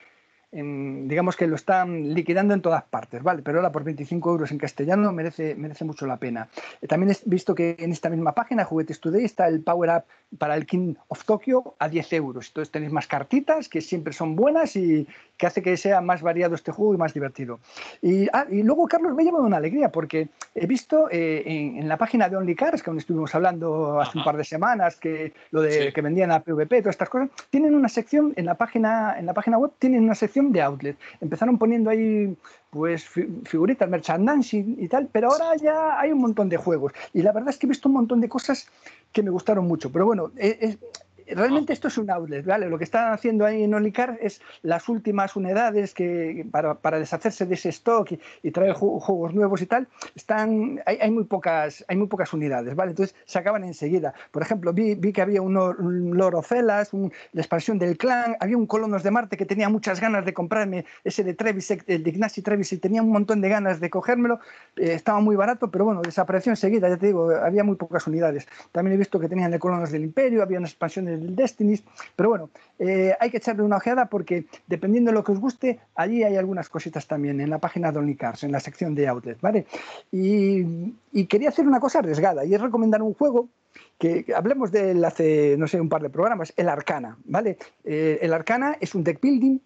[0.53, 3.41] en- digamos que lo están liquidando en todas partes, ¿vale?
[3.43, 6.47] Pero ahora por 25 euros en castellano merece, merece mucho la pena.
[6.81, 10.37] Eh, También he visto que en esta misma página, Juguetes Today, está el Power Up
[10.37, 12.47] para el King of Tokyo a 10 euros.
[12.47, 15.07] Entonces tenéis más cartitas que siempre son buenas y
[15.37, 17.59] que hace que sea más variado este juego y más divertido.
[18.01, 21.77] Y, ah, y luego, Carlos, me ha llevado una alegría porque he visto eh, en,
[21.77, 24.25] en la página de Only Cars, que aún estuvimos hablando hace un Ajá.
[24.31, 25.91] par de semanas, que lo de Sí.
[25.93, 29.33] que vendían a PVP, todas estas cosas, tienen una sección en la página, en la
[29.33, 30.97] página web, tienen una sección de outlet.
[31.21, 32.35] Empezaron poniendo ahí
[32.69, 36.91] pues fi- figuritas, merchandising y tal, pero ahora ya hay un montón de juegos.
[37.13, 38.67] Y la verdad es que he visto un montón de cosas
[39.11, 39.91] que me gustaron mucho.
[39.91, 40.77] Pero bueno, e- es-
[41.27, 42.69] realmente esto es un outlet, ¿vale?
[42.69, 47.45] Lo que están haciendo ahí en Olicar es las últimas unidades que para, para deshacerse
[47.45, 51.23] de ese stock y, y traer ju- juegos nuevos y tal, están hay, hay muy
[51.23, 52.91] pocas hay muy pocas unidades, ¿vale?
[52.91, 54.13] Entonces se acaban enseguida.
[54.31, 57.97] Por ejemplo, vi, vi que había un, un Lord of Hellas, un- la expansión del
[57.97, 61.83] clan, había un Colonos de Marte que tenía muchas ganas de comprarme ese de Trevisek,
[61.87, 64.39] el de Ignacy Trevisek, tenía un montón de ganas de cogérmelo,
[64.75, 68.47] eh, estaba muy barato, pero bueno, desapareció enseguida, ya te digo, había muy pocas unidades.
[68.71, 71.83] También he visto que tenían el Colonos del Imperio, había unas expansiones del Destinies,
[72.15, 72.49] pero bueno,
[72.79, 76.35] eh, hay que echarle una ojeada porque dependiendo de lo que os guste, allí hay
[76.35, 79.65] algunas cositas también en la página de OnlyCars, en la sección de Outlet, ¿vale?
[80.11, 83.49] Y, y quería hacer una cosa arriesgada y es recomendar un juego
[83.97, 87.57] que que hablemos de él hace, no sé, un par de programas, el Arcana, ¿vale?
[87.83, 89.59] Eh, el Arcana es un deck building.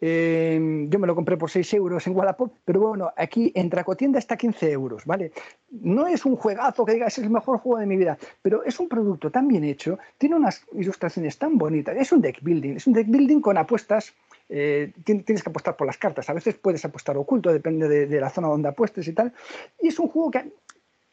[0.00, 4.18] Eh, yo me lo compré por 6 euros en Wallapop, pero bueno, aquí en Tracotienda
[4.18, 5.32] está 15 euros, ¿vale?
[5.70, 8.80] No es un juegazo que digas es el mejor juego de mi vida, pero es
[8.80, 12.86] un producto tan bien hecho, tiene unas ilustraciones tan bonitas, es un deck building, es
[12.86, 14.14] un deck building con apuestas
[14.52, 16.28] eh, tien- tienes que apostar por las cartas.
[16.28, 19.32] A veces puedes apostar oculto, depende de, de la zona donde apuestes y tal.
[19.80, 20.50] Y es un juego que,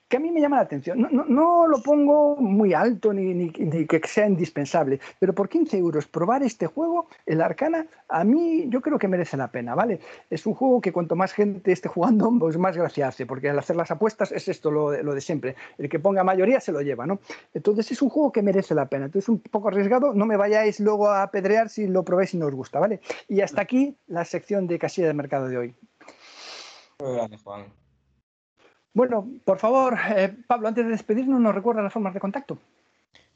[0.07, 1.01] que a mí me llama la atención.
[1.01, 5.77] No, no- no lo pongo muy alto ni, ni- que sea indispensable, pero por 15
[5.77, 9.99] euros probar este juego, el Arcana, a mí yo creo que merece la pena, ¿vale?
[10.29, 13.59] Es un juego que cuanto más gente esté jugando, pues más gracia hace, porque al
[13.59, 15.55] hacer las apuestas es esto lo, de- lo de siempre.
[15.77, 17.19] El que ponga mayoría se lo lleva, ¿no?
[17.53, 19.05] Entonces es un juego que merece la pena.
[19.05, 22.45] Entonces un poco arriesgado, no me vayáis luego a apedrear si lo probáis y no
[22.45, 23.01] os gusta, ¿vale?
[23.27, 25.75] Y hasta aquí la sección de casilla de mercado de hoy.
[27.43, 27.65] Juan.
[28.97, 32.57] Bueno, por favor, eh, Pablo, antes de despedirnos, ¿nos recuerda las formas de contacto?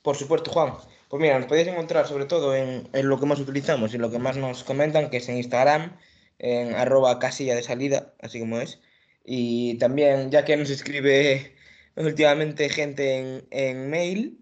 [0.02, 0.74] Por supuesto, Juan.
[1.08, 4.18] Pues mira, nos podéis encontrar sobre todo en, lo que más utilizamos y lo que
[4.18, 5.96] más nos comentan, que es en Instagram,
[6.40, 8.82] en arroba casilla de salida, así como es.
[9.24, 11.56] Y también, ya que nos escribe
[11.96, 14.40] últimamente gente en, en mail,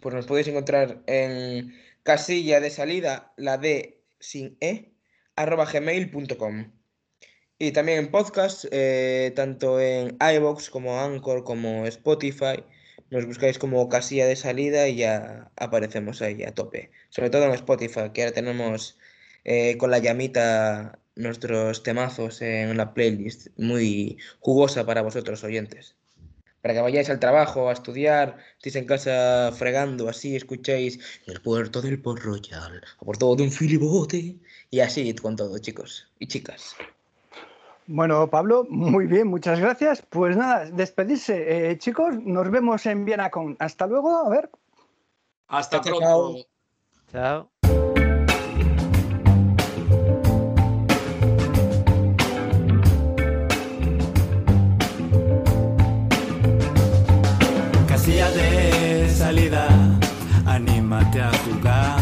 [0.00, 1.74] pues nos podéis encontrar en
[2.04, 4.92] casilla de salida, la D sin E,
[5.34, 6.77] arroba gmail.com.
[7.60, 12.62] Y también en podcast, eh, tanto en iVoox como Anchor como Spotify.
[13.10, 16.92] Nos buscáis como casilla de salida y ya aparecemos ahí a tope.
[17.10, 18.96] Sobre todo en Spotify, que ahora tenemos
[19.44, 25.96] eh, con la llamita nuestros temazos en una playlist muy jugosa para vosotros oyentes.
[26.62, 31.82] Para que vayáis al trabajo, a estudiar, estéis en casa fregando, así escuchéis el puerto
[31.82, 34.36] del Port Royal, a por todo de un filibote.
[34.70, 36.76] Y así con todo, chicos y chicas.
[37.90, 40.02] Bueno, Pablo, muy bien, muchas gracias.
[40.02, 42.22] Pues nada, despedirse, eh, chicos.
[42.22, 43.56] Nos vemos en Viena con.
[43.58, 44.50] Hasta luego, a ver.
[45.48, 46.46] Hasta Chao, pronto.
[47.10, 47.50] Chao.
[57.88, 59.66] Casilla de salida,
[60.44, 61.98] anímate a jugar.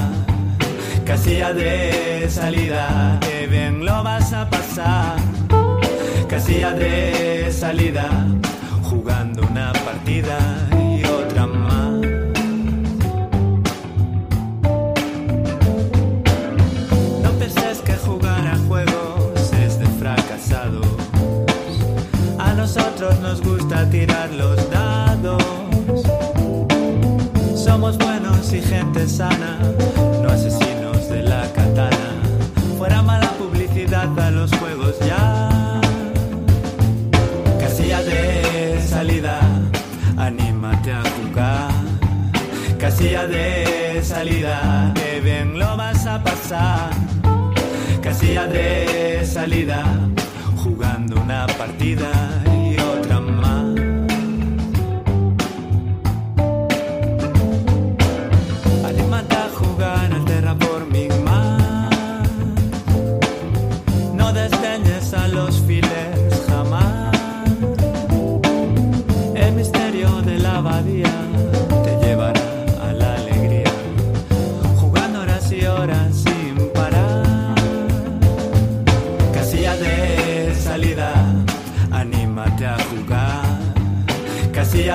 [1.06, 5.45] Casilla de salida, que bien lo vas a pasar.
[6.36, 8.10] Casilla de salida,
[8.82, 10.36] jugando una partida
[10.78, 11.92] y otra más.
[17.22, 20.86] No penses que jugar a juegos es de fracasados.
[22.38, 25.42] A nosotros nos gusta tirar los dados.
[27.54, 29.58] Somos buenos y gente sana,
[30.22, 32.10] no asesinos de la katana.
[32.76, 34.50] Fuera mala publicidad a los
[42.86, 46.90] Casilla de salida, que bien lo vas a pasar.
[48.00, 49.82] Casilla de salida,
[50.62, 52.45] jugando una partida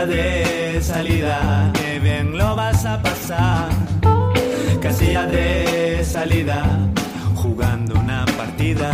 [0.07, 3.69] De salida, que bien lo vas a pasar.
[4.82, 6.64] Casilla de salida,
[7.36, 8.91] jugando una partida